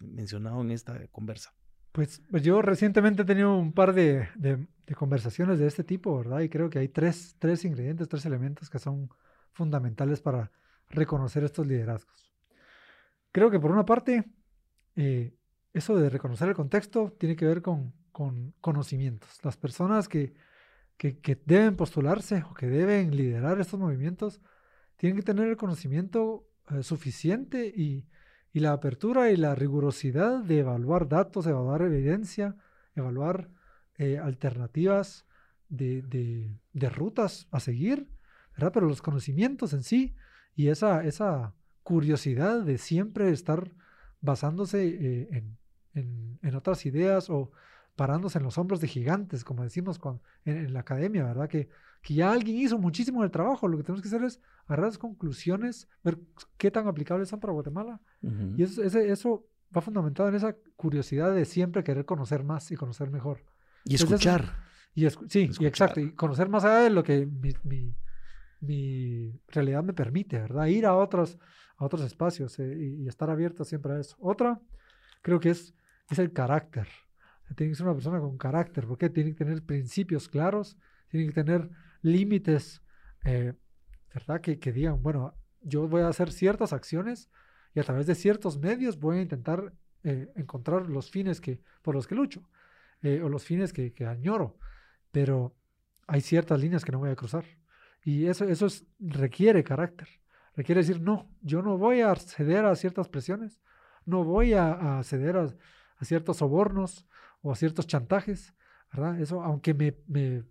mencionado 0.00 0.60
en 0.60 0.70
esta 0.70 1.06
conversa? 1.08 1.54
Pues, 1.94 2.20
pues, 2.28 2.42
yo 2.42 2.60
recientemente 2.60 3.22
he 3.22 3.24
tenido 3.24 3.56
un 3.56 3.72
par 3.72 3.92
de, 3.94 4.26
conversaciones 4.96 5.60
de 5.60 5.68
este 5.68 5.84
tipo, 5.84 6.18
¿verdad? 6.18 6.40
Y 6.40 6.48
creo 6.48 6.68
que 6.68 6.80
hay 6.80 6.88
tres, 6.88 7.36
tres 7.38 7.64
ingredientes, 7.64 8.08
tres 8.08 8.26
elementos 8.26 8.68
que 8.68 8.80
son 8.80 9.08
fundamentales 9.52 10.20
para 10.20 10.50
reconocer 10.90 11.44
estos 11.44 11.68
liderazgos. 11.68 12.34
Creo 13.30 13.48
que 13.48 13.60
por 13.60 13.70
una 13.70 13.84
parte, 13.86 14.24
eh, 14.96 15.36
eso 15.72 15.96
de 15.96 16.10
reconocer 16.10 16.48
el 16.48 16.56
contexto 16.56 17.14
tiene 17.16 17.36
que 17.36 17.46
ver 17.46 17.62
con, 17.62 17.94
conocimientos. 18.60 19.38
Las 19.44 19.56
personas 19.56 20.08
que, 20.08 20.34
que, 20.96 21.38
deben 21.44 21.76
postularse 21.76 22.44
o 22.50 22.54
que 22.54 22.66
deben 22.66 23.16
liderar 23.16 23.60
estos 23.60 23.78
movimientos 23.78 24.40
tienen 24.96 25.16
que 25.16 25.24
tener 25.24 25.48
el 25.48 25.56
conocimiento 25.56 26.48
eh, 26.70 26.82
suficiente 26.82 27.66
y, 27.66 28.06
y 28.52 28.60
la 28.60 28.72
apertura 28.72 29.30
y 29.30 29.36
la 29.36 29.54
rigurosidad 29.54 30.42
de 30.44 30.60
evaluar 30.60 31.08
datos, 31.08 31.46
evaluar 31.46 31.82
evidencia, 31.82 32.56
evaluar 32.94 33.50
eh, 33.96 34.18
alternativas 34.18 35.26
de, 35.68 36.58
rutas 36.72 37.48
a 37.50 37.60
seguir, 37.60 38.08
¿verdad? 38.56 38.72
Pero 38.72 38.88
los 38.88 39.02
conocimientos 39.02 39.72
en 39.72 39.82
sí 39.82 40.14
y 40.54 40.68
esa, 40.68 41.04
esa 41.04 41.54
curiosidad 41.82 42.62
de 42.62 42.78
siempre 42.78 43.30
estar 43.30 43.72
basándose 44.20 44.86
eh, 44.86 45.44
en, 45.94 46.54
otras 46.56 46.86
ideas 46.86 47.30
o 47.30 47.50
parándose 47.96 48.38
en 48.38 48.44
los 48.44 48.58
hombros 48.58 48.80
de 48.80 48.88
gigantes, 48.88 49.44
como 49.44 49.62
decimos 49.62 50.00
en, 50.44 50.72
la 50.72 50.80
academia, 50.80 51.24
¿verdad? 51.24 51.48
Que, 51.48 51.68
que 52.02 52.14
ya 52.14 52.32
alguien 52.32 52.56
hizo 52.58 52.78
muchísimo 52.78 53.22
del 53.22 53.30
trabajo, 53.30 53.68
lo 53.68 53.76
que 53.76 53.84
tenemos 53.84 54.02
que 54.02 54.08
hacer 54.08 54.24
es 54.24 54.40
agarrar 54.66 54.86
las 54.86 54.98
conclusiones, 54.98 55.88
ver 56.02 56.18
qué 56.58 56.70
tan 56.70 56.86
aplicables 56.88 57.28
son 57.28 57.40
para 57.40 57.52
Guatemala. 57.52 58.00
Y 58.56 58.62
eso, 58.62 58.82
eso 58.82 59.46
va 59.76 59.80
fundamentado 59.80 60.28
en 60.28 60.34
esa 60.34 60.56
curiosidad 60.76 61.34
de 61.34 61.44
siempre 61.44 61.84
querer 61.84 62.04
conocer 62.04 62.44
más 62.44 62.70
y 62.70 62.76
conocer 62.76 63.10
mejor. 63.10 63.44
Y 63.84 63.96
escuchar. 63.96 64.56
y 64.94 65.08
sí, 65.28 65.50
Y 65.58 65.66
exacto. 65.66 66.00
Y 66.00 66.12
conocer 66.12 66.48
más 66.48 66.64
allá 66.64 66.78
de 66.78 66.90
lo 66.90 67.02
que 67.02 67.26
mi, 67.26 67.94
mi, 68.60 69.40
realidad 69.48 69.82
me 69.82 69.92
permite, 69.92 70.38
¿verdad? 70.38 70.66
Ir 70.66 70.86
a 70.86 70.94
otros, 70.94 71.38
a 71.76 71.84
otros 71.84 72.02
espacios 72.02 72.58
eh, 72.58 72.96
y, 72.98 73.08
estar 73.08 73.30
abierto 73.30 73.64
siempre 73.64 73.94
a 73.94 74.00
eso. 74.00 74.16
Otra, 74.20 74.60
creo 75.22 75.40
que 75.40 75.50
es, 75.50 75.74
es 76.08 76.18
el 76.18 76.32
carácter. 76.32 76.88
Tiene 77.56 77.72
que 77.72 77.76
ser 77.76 77.86
una 77.86 77.94
persona 77.94 78.20
con 78.20 78.36
carácter, 78.38 78.86
porque 78.86 79.10
tiene 79.10 79.30
que 79.30 79.44
tener 79.44 79.62
principios 79.62 80.28
claros, 80.28 80.76
tiene 81.08 81.26
que 81.26 81.32
tener 81.32 81.70
límites 82.02 82.82
eh, 83.24 83.54
¿verdad? 84.12 84.40
Que, 84.40 84.58
que 84.58 84.72
digan, 84.72 85.02
bueno, 85.02 85.34
yo 85.62 85.88
voy 85.88 86.02
a 86.02 86.08
hacer 86.08 86.30
ciertas 86.30 86.72
acciones 86.72 87.30
y 87.74 87.80
a 87.80 87.82
través 87.82 88.06
de 88.06 88.14
ciertos 88.14 88.58
medios 88.58 89.00
voy 89.00 89.18
a 89.18 89.22
intentar 89.22 89.72
eh, 90.04 90.30
encontrar 90.36 90.88
los 90.88 91.10
fines 91.10 91.40
que, 91.40 91.60
por 91.82 91.94
los 91.94 92.06
que 92.06 92.14
lucho 92.14 92.48
eh, 93.02 93.20
o 93.22 93.28
los 93.28 93.44
fines 93.44 93.72
que, 93.72 93.92
que, 93.92 94.06
añoro, 94.06 94.56
pero 95.10 95.56
hay 96.06 96.20
ciertas 96.20 96.60
líneas 96.60 96.84
que 96.84 96.92
no 96.92 97.00
voy 97.00 97.10
a 97.10 97.16
cruzar 97.16 97.44
y 98.04 98.26
eso, 98.26 98.44
eso 98.44 98.68
requiere 99.00 99.64
carácter, 99.64 100.08
requiere 100.54 100.82
decir, 100.82 101.00
no, 101.00 101.28
yo 101.40 101.62
no 101.62 101.78
voy 101.78 102.02
a 102.02 102.14
ceder 102.14 102.66
a 102.66 102.76
ciertas 102.76 103.08
presiones, 103.08 103.60
no 104.04 104.22
voy 104.22 104.52
a, 104.52 105.00
ceder 105.02 105.36
a, 105.38 105.48
a, 105.96 106.04
ciertos 106.04 106.36
sobornos 106.36 107.08
o 107.44 107.54
ciertos 107.54 107.86
chantajes, 107.86 108.54
¿verdad? 108.92 109.20
Eso, 109.20 109.42
aunque 109.42 109.74
me, 109.74 109.94
me, 110.06 110.42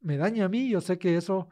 me 0.00 0.16
dañe 0.16 0.42
a 0.42 0.48
mí, 0.48 0.70
yo 0.70 0.80
sé 0.80 0.98
que 0.98 1.16
eso 1.16 1.48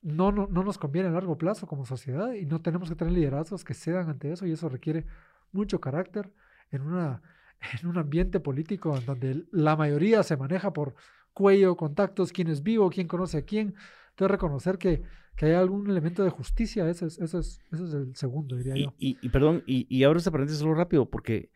no, 0.00 0.32
no, 0.32 0.46
nos 0.46 0.78
conviene 0.78 1.08
a 1.08 1.12
largo 1.12 1.36
plazo 1.36 1.66
como 1.66 1.84
sociedad 1.84 2.32
y 2.32 2.46
no 2.46 2.62
tenemos 2.62 2.88
que 2.88 2.96
tener 2.96 3.12
liderazgos 3.12 3.64
que 3.64 3.74
cedan 3.74 4.08
ante 4.08 4.32
eso 4.32 4.46
y 4.46 4.52
eso 4.52 4.68
requiere 4.70 5.04
mucho 5.52 5.78
carácter 5.78 6.32
en, 6.70 6.82
una, 6.82 7.22
en 7.80 7.86
un 7.86 7.98
ambiente 7.98 8.40
político 8.40 8.96
en 8.96 9.04
donde 9.04 9.44
la 9.52 9.76
mayoría 9.76 10.22
se 10.22 10.38
maneja 10.38 10.72
por 10.72 10.94
cuello, 11.34 11.76
contactos, 11.76 12.32
quién 12.32 12.48
es 12.48 12.62
vivo, 12.62 12.88
quién 12.88 13.06
conoce 13.06 13.38
a 13.38 13.42
quién. 13.42 13.74
Entonces 14.10 14.30
reconocer 14.30 14.78
que, 14.78 15.02
que 15.36 15.46
hay 15.46 15.52
algún 15.52 15.90
elemento 15.90 16.24
de 16.24 16.30
justicia, 16.30 16.88
ese 16.88 17.06
es, 17.06 17.18
eso 17.18 17.40
es, 17.40 17.60
es 17.72 17.80
el 17.92 18.16
segundo, 18.16 18.56
diría 18.56 18.74
yo. 18.76 18.94
Y, 18.98 19.18
y 19.20 19.28
perdón, 19.28 19.62
y, 19.66 19.86
y 19.94 20.04
abro 20.04 20.18
esta 20.18 20.30
paréntesis 20.30 20.60
solo 20.60 20.74
rápido, 20.74 21.10
porque 21.10 21.50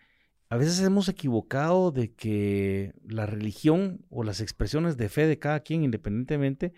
a 0.50 0.56
veces 0.56 0.80
hemos 0.80 1.08
equivocado 1.08 1.90
de 1.90 2.14
que 2.14 2.94
la 3.06 3.26
religión 3.26 4.04
o 4.08 4.24
las 4.24 4.40
expresiones 4.40 4.96
de 4.96 5.08
fe 5.08 5.26
de 5.26 5.38
cada 5.38 5.60
quien 5.60 5.84
independientemente 5.84 6.72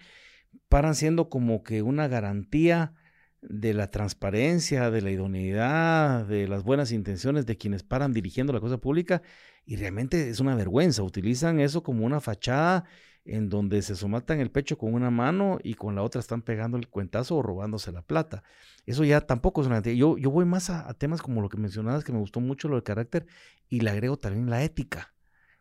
paran 0.69 0.95
siendo 0.95 1.29
como 1.29 1.63
que 1.63 1.83
una 1.83 2.09
garantía 2.09 2.95
de 3.43 3.75
la 3.75 3.91
transparencia, 3.91 4.91
de 4.91 5.03
la 5.03 5.11
idoneidad, 5.11 6.27
de 6.27 6.47
las 6.47 6.63
buenas 6.63 6.93
intenciones 6.93 7.47
de 7.47 7.57
quienes 7.57 7.83
paran 7.83 8.13
dirigiendo 8.13 8.53
la 8.53 8.61
cosa 8.61 8.79
pública 8.79 9.23
y 9.65 9.77
realmente 9.77 10.29
es 10.29 10.41
una 10.41 10.55
vergüenza. 10.55 11.03
Utilizan 11.03 11.61
eso 11.61 11.83
como 11.83 12.05
una 12.05 12.21
fachada 12.21 12.85
en 13.25 13.49
donde 13.49 13.83
se 13.83 13.97
somatan 13.97 14.41
el 14.41 14.51
pecho 14.51 14.79
con 14.79 14.95
una 14.95 15.11
mano 15.11 15.59
y 15.63 15.75
con 15.75 15.95
la 15.95 16.03
otra 16.03 16.21
están 16.21 16.43
pegando 16.43 16.77
el 16.77 16.89
cuentazo 16.89 17.37
o 17.37 17.43
robándose 17.43 17.93
la 17.93 18.03
plata. 18.03 18.43
Eso 18.87 19.05
ya 19.05 19.21
tampoco 19.21 19.61
es 19.61 19.67
una... 19.67 19.83
Yo, 19.83 20.17
yo 20.19 20.31
voy 20.31 20.45
más 20.45 20.71
a, 20.71 20.93
temas 20.95 21.23
como 21.23 21.41
lo 21.41 21.49
que 21.49 21.59
mencionabas, 21.59 22.05
que 22.05 22.13
me 22.13 22.19
gustó 22.19 22.41
mucho 22.41 22.69
lo 22.69 22.77
del 22.77 22.83
carácter, 22.83 23.27
y 23.69 23.81
le 23.81 23.91
agrego 23.91 24.17
también 24.17 24.51
la 24.51 24.63
ética. 24.65 25.15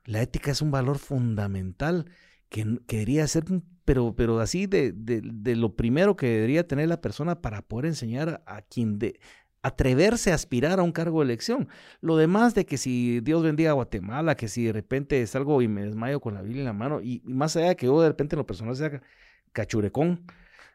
La 0.06 0.22
ética 0.22 0.52
es 0.52 0.62
un 0.62 0.72
valor 0.72 0.98
fundamental 0.98 2.10
que, 2.50 2.66
debería 2.88 3.28
ser, 3.28 3.46
pero, 3.90 4.14
pero 4.16 4.40
así 4.40 4.68
de, 4.68 4.92
de, 4.94 5.56
lo 5.56 5.76
primero 5.76 6.16
que 6.16 6.28
debería 6.28 6.68
tener 6.68 6.88
la 6.88 7.02
persona 7.02 7.42
para 7.42 7.64
poder 7.64 7.88
enseñar 7.88 8.44
a 8.46 8.62
quien 8.62 9.00
de 9.00 9.20
atreverse 9.64 10.32
a 10.32 10.36
aspirar 10.36 10.80
a 10.80 10.84
un 10.84 10.92
cargo 10.92 11.22
de 11.22 11.26
elección. 11.26 11.68
Lo 12.00 12.16
demás 12.16 12.54
de 12.54 12.68
que 12.68 12.78
si 12.78 13.20
Dios 13.22 13.42
bendiga 13.42 13.72
a 13.72 13.74
Guatemala, 13.74 14.36
que 14.36 14.48
si 14.48 14.66
de 14.66 14.74
repente 14.74 15.26
salgo 15.26 15.64
y 15.64 15.68
me 15.68 15.86
desmayo 15.86 16.20
con 16.20 16.36
la 16.36 16.44
Biblia 16.44 16.60
en 16.60 16.66
la 16.66 16.74
mano, 16.74 17.02
y, 17.02 17.24
más 17.26 17.56
allá 17.56 17.70
de 17.70 17.78
que 17.78 17.88
yo 17.88 18.00
de 18.00 18.10
repente 18.10 18.36
en 18.36 18.38
lo 18.38 18.46
personal 18.46 18.76
sea 18.76 19.02
cachurecón, 19.54 20.24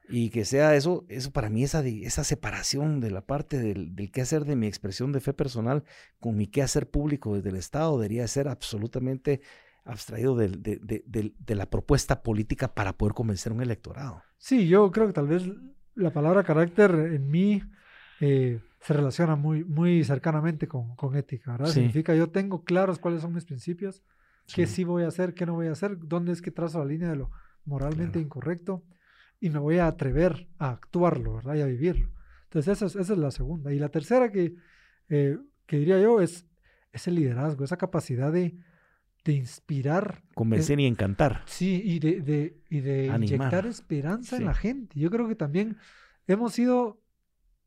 y 0.08 0.30
que 0.30 0.44
sea 0.44 0.74
eso, 0.74 1.06
eso 1.08 1.30
para 1.30 1.50
mí, 1.50 1.62
esa, 1.62 1.86
esa 1.86 2.24
separación 2.24 2.98
de 2.98 3.12
la 3.12 3.24
parte 3.24 3.60
del, 3.60 3.94
del 3.94 4.10
qué 4.10 4.22
hacer 4.22 4.44
de 4.44 4.56
mi 4.56 4.66
expresión 4.66 5.12
de 5.12 5.20
fe 5.20 5.34
personal 5.34 5.84
con 6.18 6.36
mi 6.36 6.48
qué 6.48 6.62
hacer 6.62 6.90
público 6.90 7.36
desde 7.36 7.50
el 7.50 7.56
Estado 7.56 7.96
debería 7.96 8.26
ser 8.26 8.48
absolutamente 8.48 9.40
abstraído 9.84 10.34
de, 10.34 10.48
de, 10.48 11.54
la 11.54 11.66
propuesta 11.66 12.22
política 12.22 12.74
para 12.74 12.94
poder 12.94 13.14
convencer 13.14 13.52
a 13.52 13.54
un 13.54 13.62
electorado. 13.62 14.22
Sí, 14.38 14.66
yo 14.66 14.90
creo 14.90 15.06
que 15.06 15.12
tal 15.12 15.28
vez 15.28 15.44
la 15.94 16.12
palabra 16.12 16.42
carácter 16.42 16.90
en 16.92 17.30
mí 17.30 17.62
eh, 18.20 18.60
se 18.80 18.92
relaciona 18.92 19.36
muy, 19.36 19.64
muy 19.64 20.02
cercanamente 20.04 20.66
con, 20.66 20.96
con 20.96 21.16
ética, 21.16 21.52
¿verdad? 21.52 21.68
Significa 21.68 22.14
yo 22.14 22.30
tengo 22.30 22.64
claros 22.64 22.98
cuáles 22.98 23.20
son 23.20 23.34
mis 23.34 23.44
principios, 23.44 24.02
qué 24.54 24.66
sí 24.66 24.84
voy 24.84 25.04
a 25.04 25.08
hacer, 25.08 25.34
qué 25.34 25.46
no 25.46 25.54
voy 25.54 25.68
a 25.68 25.72
hacer, 25.72 25.98
dónde 25.98 26.32
es 26.32 26.42
que 26.42 26.50
trazo 26.50 26.78
la 26.78 26.86
línea 26.86 27.10
de 27.10 27.16
lo 27.16 27.30
moralmente 27.64 28.18
incorrecto 28.18 28.82
y 29.40 29.50
me 29.50 29.58
voy 29.58 29.78
a 29.78 29.86
atrever 29.86 30.48
a 30.58 30.70
actuarlo, 30.70 31.34
¿verdad? 31.34 31.54
Y 31.56 31.60
a 31.60 31.66
vivirlo. 31.66 32.10
Entonces 32.44 32.76
esa 32.76 32.86
es, 32.86 32.96
esa 32.96 33.12
es 33.12 33.18
la 33.18 33.30
segunda. 33.30 33.72
Y 33.72 33.78
la 33.78 33.88
tercera 33.88 34.30
que, 34.30 34.54
eh, 35.08 35.38
que 35.66 35.76
diría 35.76 36.00
yo 36.00 36.20
es, 36.20 36.46
es 36.92 37.06
el 37.08 37.16
liderazgo, 37.16 37.64
esa 37.64 37.76
capacidad 37.76 38.32
de 38.32 38.56
de 39.24 39.32
inspirar. 39.32 40.22
Convencer 40.34 40.78
y 40.80 40.86
encantar. 40.86 41.42
Sí, 41.46 41.80
y 41.84 41.98
de, 41.98 42.20
de, 42.20 42.56
y 42.68 42.80
de 42.80 43.06
inyectar 43.06 43.66
esperanza 43.66 44.36
en 44.36 44.44
la 44.44 44.54
gente. 44.54 44.98
Yo 44.98 45.10
creo 45.10 45.28
que 45.28 45.34
también 45.34 45.78
hemos 46.26 46.52
sido 46.52 47.00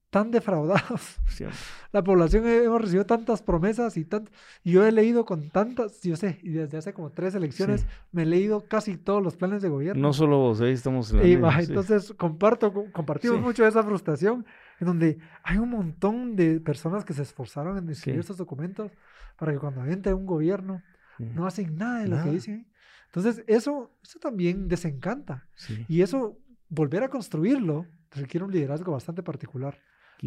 tan 0.10 0.32
defraudados. 0.32 1.20
La 1.92 2.04
población 2.04 2.48
hemos 2.48 2.82
recibido 2.82 3.06
tantas 3.06 3.42
promesas 3.42 3.98
y 3.98 4.06
tanto, 4.06 4.32
y 4.64 4.72
yo 4.72 4.86
he 4.86 4.92
leído 4.92 5.26
con 5.26 5.50
tantas, 5.50 6.02
yo 6.02 6.16
sé, 6.16 6.40
y 6.44 6.50
desde 6.50 6.78
hace 6.78 6.94
como 6.94 7.12
tres 7.12 7.36
elecciones 7.36 7.86
me 8.12 8.24
he 8.24 8.26
leído 8.26 8.66
casi 8.68 8.98
todos 8.98 9.22
los 9.22 9.36
planes 9.36 9.62
de 9.62 9.70
gobierno. 9.70 10.02
No 10.02 10.14
solo 10.14 10.38
vos, 10.38 10.62
¿eh? 10.62 10.72
estamos 10.72 11.12
en 11.12 11.42
la 11.42 11.60
Entonces 11.60 12.14
comparto, 12.18 12.74
compartimos 12.92 13.42
mucho 13.42 13.66
esa 13.66 13.84
frustración 13.84 14.46
en 14.80 14.88
donde 14.88 15.18
hay 15.44 15.58
un 15.58 15.70
montón 15.70 16.36
de 16.36 16.60
personas 16.62 17.04
que 17.04 17.14
se 17.14 17.24
esforzaron 17.24 17.78
en 17.78 17.90
escribir 17.90 18.22
estos 18.22 18.38
documentos 18.38 18.92
para 19.38 19.52
que 19.52 19.60
cuando 19.60 19.84
entre 19.86 20.14
un 20.14 20.26
gobierno 20.26 20.82
no 21.20 21.48
hacen 21.48 21.76
nada 21.76 22.00
de 22.00 22.08
lo 22.08 22.24
que 22.24 22.32
dicen. 22.32 22.68
Entonces 23.06 23.44
eso, 23.48 23.92
eso 24.04 24.20
también 24.20 24.68
desencanta. 24.68 25.48
Y 25.88 26.02
eso, 26.02 26.38
volver 26.70 27.04
a 27.04 27.10
construirlo, 27.10 27.86
requiere 28.12 28.46
un 28.46 28.52
liderazgo 28.52 28.92
bastante 28.92 29.24
particular. 29.24 29.78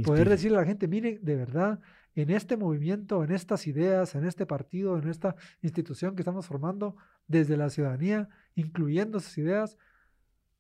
Poder 0.05 0.29
decirle 0.29 0.59
a 0.59 0.61
la 0.61 0.67
gente, 0.67 0.87
mire, 0.87 1.19
de 1.21 1.37
verdad, 1.37 1.81
en 2.15 2.31
este 2.31 2.57
movimiento, 2.57 3.25
en 3.25 3.33
estas 3.33 3.67
ideas, 3.67 4.15
en 4.15 4.25
este 4.25 4.47
partido, 4.47 4.99
en 4.99 5.09
esta 5.09 5.35
institución 5.63 6.15
que 6.15 6.23
estamos 6.23 6.47
formando, 6.47 6.97
desde 7.27 7.57
la 7.57 7.71
ciudadanía, 7.71 8.29
incluyendo 8.55 9.19
esas 9.19 9.37
ideas, 9.39 9.79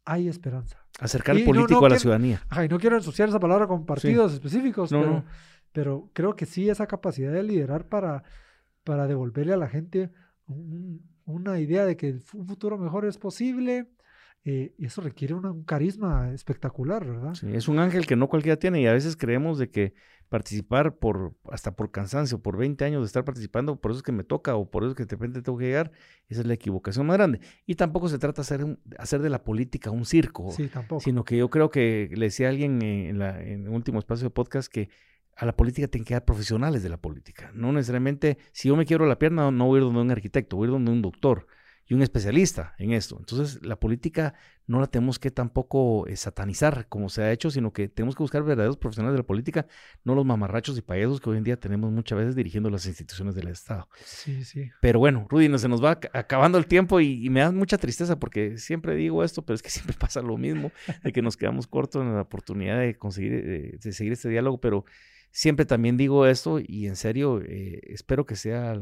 hay 0.04 0.28
esperanza. 0.28 0.84
Acercar 1.00 1.36
el 1.36 1.44
político 1.44 1.84
a 1.84 1.88
la 1.88 1.98
ciudadanía. 1.98 2.42
y 2.64 2.68
no 2.68 2.78
quiero 2.78 2.96
ensuciar 2.96 3.28
esa 3.28 3.40
palabra 3.40 3.66
con 3.66 3.86
partidos 3.86 4.32
específicos, 4.32 4.90
pero, 4.90 5.24
pero, 5.72 6.10
creo 6.12 6.34
que 6.34 6.46
sí 6.46 6.68
esa 6.68 6.86
capacidad 6.86 7.32
de 7.32 7.42
liderar 7.42 7.86
para, 7.86 8.24
para 8.84 9.06
devolverle 9.06 9.52
a 9.52 9.56
la 9.56 9.68
gente 9.68 10.10
una 10.46 11.60
idea 11.60 11.84
de 11.84 11.96
que 11.96 12.18
un 12.34 12.46
futuro 12.46 12.76
mejor 12.78 13.04
es 13.04 13.18
posible, 13.18 13.88
eh, 14.42 14.74
y 14.78 14.86
eso 14.86 15.02
requiere 15.02 15.34
un 15.34 15.64
carisma 15.64 16.32
espectacular, 16.32 17.06
¿verdad? 17.06 17.34
Sí, 17.34 17.46
es 17.52 17.68
un 17.68 17.78
ángel 17.78 18.06
que 18.06 18.16
no 18.16 18.28
cualquiera 18.28 18.58
tiene 18.58 18.80
y 18.80 18.86
a 18.86 18.92
veces 18.94 19.14
creemos 19.14 19.58
de 19.58 19.70
que 19.70 19.92
participar 20.30 20.96
por 20.96 21.34
hasta 21.50 21.76
por 21.76 21.90
cansancio, 21.90 22.40
por 22.40 22.56
20 22.56 22.82
años 22.86 23.02
de 23.02 23.06
estar 23.06 23.22
participando, 23.24 23.78
por 23.78 23.90
eso 23.90 23.98
es 23.98 24.02
que 24.02 24.12
me 24.12 24.24
toca 24.24 24.56
o 24.56 24.70
por 24.70 24.84
eso 24.84 24.92
es 24.92 24.96
que 24.96 25.04
de 25.04 25.10
repente 25.10 25.42
tengo 25.42 25.58
que 25.58 25.66
llegar, 25.66 25.92
esa 26.28 26.40
es 26.40 26.46
la 26.46 26.54
equivocación 26.54 27.06
más 27.06 27.18
grande. 27.18 27.40
Y 27.66 27.74
tampoco 27.74 28.08
se 28.08 28.18
trata 28.18 28.40
de 28.40 28.42
hacer, 28.42 28.78
hacer 28.96 29.20
de 29.20 29.28
la 29.28 29.44
política 29.44 29.90
un 29.90 30.06
circo, 30.06 30.50
sí, 30.52 30.68
tampoco. 30.68 31.00
sino 31.00 31.22
que 31.24 31.36
yo 31.36 31.50
creo 31.50 31.70
que 31.70 32.08
le 32.14 32.26
decía 32.26 32.46
a 32.46 32.50
alguien 32.50 32.80
en, 32.80 33.18
la, 33.18 33.42
en 33.42 33.64
el 33.64 33.68
último 33.68 33.98
espacio 33.98 34.24
de 34.24 34.30
podcast 34.30 34.72
que 34.72 34.88
a 35.36 35.46
la 35.46 35.56
política 35.56 35.88
tienen 35.88 36.04
que 36.04 36.14
dar 36.14 36.24
profesionales 36.24 36.82
de 36.82 36.88
la 36.88 36.98
política. 36.98 37.50
No 37.54 37.72
necesariamente, 37.72 38.38
si 38.52 38.68
yo 38.68 38.76
me 38.76 38.86
quiero 38.86 39.06
la 39.06 39.18
pierna, 39.18 39.50
no 39.50 39.66
voy 39.66 39.78
a 39.78 39.80
ir 39.80 39.84
donde 39.84 40.00
un 40.00 40.10
arquitecto, 40.10 40.56
voy 40.56 40.66
a 40.66 40.68
ir 40.68 40.72
donde 40.72 40.90
un 40.90 41.02
doctor 41.02 41.46
y 41.90 41.94
un 41.94 42.02
especialista 42.02 42.74
en 42.78 42.92
esto. 42.92 43.16
Entonces, 43.18 43.60
la 43.66 43.74
política 43.74 44.34
no 44.68 44.78
la 44.78 44.86
tenemos 44.86 45.18
que 45.18 45.32
tampoco 45.32 46.06
eh, 46.06 46.14
satanizar 46.14 46.86
como 46.88 47.08
se 47.08 47.22
ha 47.22 47.32
hecho, 47.32 47.50
sino 47.50 47.72
que 47.72 47.88
tenemos 47.88 48.14
que 48.14 48.22
buscar 48.22 48.44
verdaderos 48.44 48.76
profesionales 48.76 49.14
de 49.14 49.18
la 49.18 49.26
política, 49.26 49.66
no 50.04 50.14
los 50.14 50.24
mamarrachos 50.24 50.78
y 50.78 50.82
payasos 50.82 51.20
que 51.20 51.30
hoy 51.30 51.38
en 51.38 51.42
día 51.42 51.58
tenemos 51.58 51.90
muchas 51.90 52.16
veces 52.16 52.36
dirigiendo 52.36 52.70
las 52.70 52.86
instituciones 52.86 53.34
del 53.34 53.48
Estado. 53.48 53.88
Sí, 54.04 54.44
sí. 54.44 54.70
Pero 54.80 55.00
bueno, 55.00 55.26
Rudy, 55.28 55.48
no, 55.48 55.58
se 55.58 55.68
nos 55.68 55.82
va 55.82 55.98
acabando 56.12 56.58
el 56.58 56.66
tiempo 56.66 57.00
y, 57.00 57.28
me 57.28 57.40
da 57.40 57.50
mucha 57.50 57.76
tristeza 57.76 58.20
porque 58.20 58.56
siempre 58.56 58.94
digo 58.94 59.24
esto, 59.24 59.44
pero 59.44 59.56
es 59.56 59.62
que 59.62 59.70
siempre 59.70 59.96
pasa 59.98 60.22
lo 60.22 60.36
mismo, 60.36 60.70
de 61.02 61.12
que 61.12 61.22
nos 61.22 61.36
quedamos 61.36 61.66
cortos 61.66 62.02
en 62.02 62.14
la 62.14 62.20
oportunidad 62.20 62.78
de 62.78 62.96
conseguir, 62.96 63.78
de 63.80 63.92
seguir 63.92 64.12
este 64.12 64.28
diálogo, 64.28 64.60
pero 64.60 64.84
siempre 65.30 65.64
también 65.64 65.96
digo 65.96 66.26
esto 66.26 66.58
y 66.58 66.86
en 66.86 66.96
serio 66.96 67.40
eh, 67.40 67.80
espero 67.84 68.26
que 68.26 68.36
sea, 68.36 68.74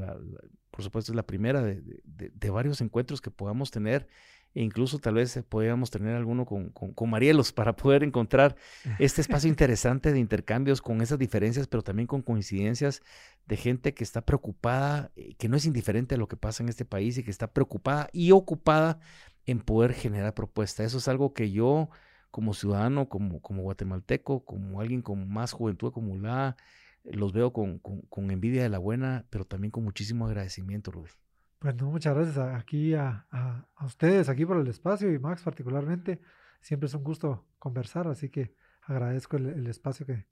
por 0.70 0.82
supuesto, 0.82 1.12
es 1.12 1.16
la 1.16 1.26
primera 1.26 1.62
de, 1.62 2.50
varios 2.50 2.80
encuentros 2.80 3.20
que 3.20 3.30
podamos 3.30 3.70
tener 3.70 4.08
e 4.54 4.62
incluso 4.62 4.98
tal 4.98 5.14
vez 5.14 5.38
podamos 5.48 5.90
tener 5.90 6.16
alguno 6.16 6.46
con, 6.46 6.70
con, 6.70 7.10
Marielos 7.10 7.52
para 7.52 7.76
poder 7.76 8.02
encontrar 8.02 8.56
este 8.98 9.20
espacio 9.20 9.48
interesante 9.50 10.12
de 10.12 10.18
intercambios 10.18 10.80
con 10.80 11.02
esas 11.02 11.18
diferencias, 11.18 11.66
pero 11.66 11.82
también 11.82 12.06
con 12.06 12.22
coincidencias 12.22 13.02
de 13.46 13.56
gente 13.56 13.92
que 13.92 14.04
está 14.04 14.22
preocupada, 14.22 15.10
eh, 15.16 15.34
que 15.36 15.48
no 15.48 15.56
es 15.56 15.66
indiferente 15.66 16.14
a 16.14 16.18
lo 16.18 16.28
que 16.28 16.36
pasa 16.36 16.62
en 16.62 16.70
este 16.70 16.84
país 16.84 17.18
y 17.18 17.24
que 17.24 17.30
está 17.30 17.52
preocupada 17.52 18.08
y 18.12 18.32
ocupada 18.32 19.00
en 19.46 19.60
poder 19.60 19.92
generar 19.92 20.34
propuestas. 20.34 20.86
Eso 20.86 20.98
es 20.98 21.08
algo 21.08 21.34
que 21.34 21.50
yo 21.50 21.90
como 22.30 22.54
ciudadano, 22.54 23.08
como, 23.08 23.40
como 23.40 23.62
guatemalteco, 23.62 24.44
como 24.44 24.80
alguien 24.80 25.02
con 25.02 25.28
más 25.28 25.52
juventud 25.52 25.88
acumulada, 25.88 26.56
los 27.04 27.32
veo 27.32 27.52
con, 27.52 27.78
con, 27.78 28.30
envidia 28.30 28.62
de 28.62 28.68
la 28.68 28.78
buena, 28.78 29.26
pero 29.30 29.44
también 29.44 29.70
con 29.70 29.84
muchísimo 29.84 30.26
agradecimiento, 30.26 30.90
Rudy. 30.90 31.10
Pues 31.58 31.74
no, 31.74 31.90
muchas 31.90 32.14
gracias 32.14 32.38
aquí 32.38 32.94
a, 32.94 33.26
a, 33.30 33.66
ustedes, 33.84 34.28
aquí 34.28 34.44
por 34.46 34.58
el 34.58 34.66
espacio 34.68 35.12
y 35.12 35.18
Max 35.18 35.42
particularmente. 35.42 36.20
Siempre 36.60 36.86
es 36.86 36.94
un 36.94 37.04
gusto 37.04 37.46
conversar, 37.58 38.08
así 38.08 38.28
que 38.28 38.54
agradezco 38.82 39.36
el, 39.36 39.66
espacio 39.66 40.06
que, 40.06 40.26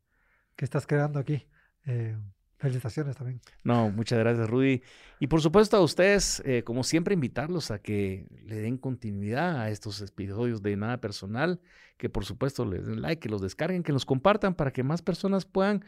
que, 0.54 0.64
estás 0.64 0.86
creando 0.86 1.18
aquí. 1.18 1.48
Eh, 1.84 2.16
Felicitaciones 2.58 3.16
también. 3.16 3.40
No, 3.64 3.90
muchas 3.90 4.18
gracias, 4.18 4.48
Rudy. 4.48 4.82
Y 5.20 5.26
por 5.26 5.42
supuesto 5.42 5.76
a 5.76 5.80
ustedes, 5.82 6.42
eh, 6.46 6.62
como 6.64 6.84
siempre, 6.84 7.12
invitarlos 7.12 7.70
a 7.70 7.78
que 7.78 8.26
le 8.46 8.56
den 8.56 8.78
continuidad 8.78 9.60
a 9.60 9.70
estos 9.70 10.00
episodios 10.00 10.62
de 10.62 10.76
Nada 10.76 10.98
Personal, 10.98 11.60
que 11.98 12.08
por 12.08 12.24
supuesto 12.24 12.64
les 12.64 12.86
den 12.86 13.02
like, 13.02 13.20
que 13.20 13.28
los 13.28 13.42
descarguen, 13.42 13.82
que 13.82 13.92
los 13.92 14.06
compartan 14.06 14.54
para 14.54 14.72
que 14.72 14.82
más 14.82 15.02
personas 15.02 15.44
puedan 15.44 15.84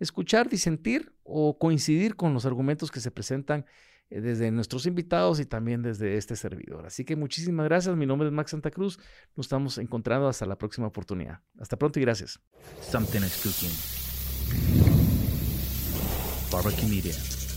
escuchar, 0.00 0.48
disentir 0.48 1.12
o 1.22 1.58
coincidir 1.58 2.16
con 2.16 2.34
los 2.34 2.46
argumentos 2.46 2.90
que 2.90 3.00
se 3.00 3.10
presentan 3.10 3.64
eh, 4.10 4.20
desde 4.20 4.50
nuestros 4.50 4.86
invitados 4.86 5.38
y 5.38 5.46
también 5.46 5.82
desde 5.82 6.16
este 6.16 6.34
servidor. 6.34 6.86
Así 6.86 7.04
que 7.04 7.14
muchísimas 7.14 7.66
gracias. 7.66 7.94
Mi 7.96 8.06
nombre 8.06 8.26
es 8.26 8.34
Max 8.34 8.50
Santa 8.50 8.70
Cruz. 8.72 8.98
Nos 9.36 9.46
estamos 9.46 9.78
encontrando 9.78 10.26
hasta 10.26 10.46
la 10.46 10.56
próxima 10.56 10.88
oportunidad. 10.88 11.40
Hasta 11.60 11.76
pronto 11.76 12.00
y 12.00 12.02
gracias. 12.02 12.40
Something 12.80 13.20
is 13.20 13.40
cooking. 13.42 14.07
Barbecue 16.50 16.88
Media. 16.88 17.47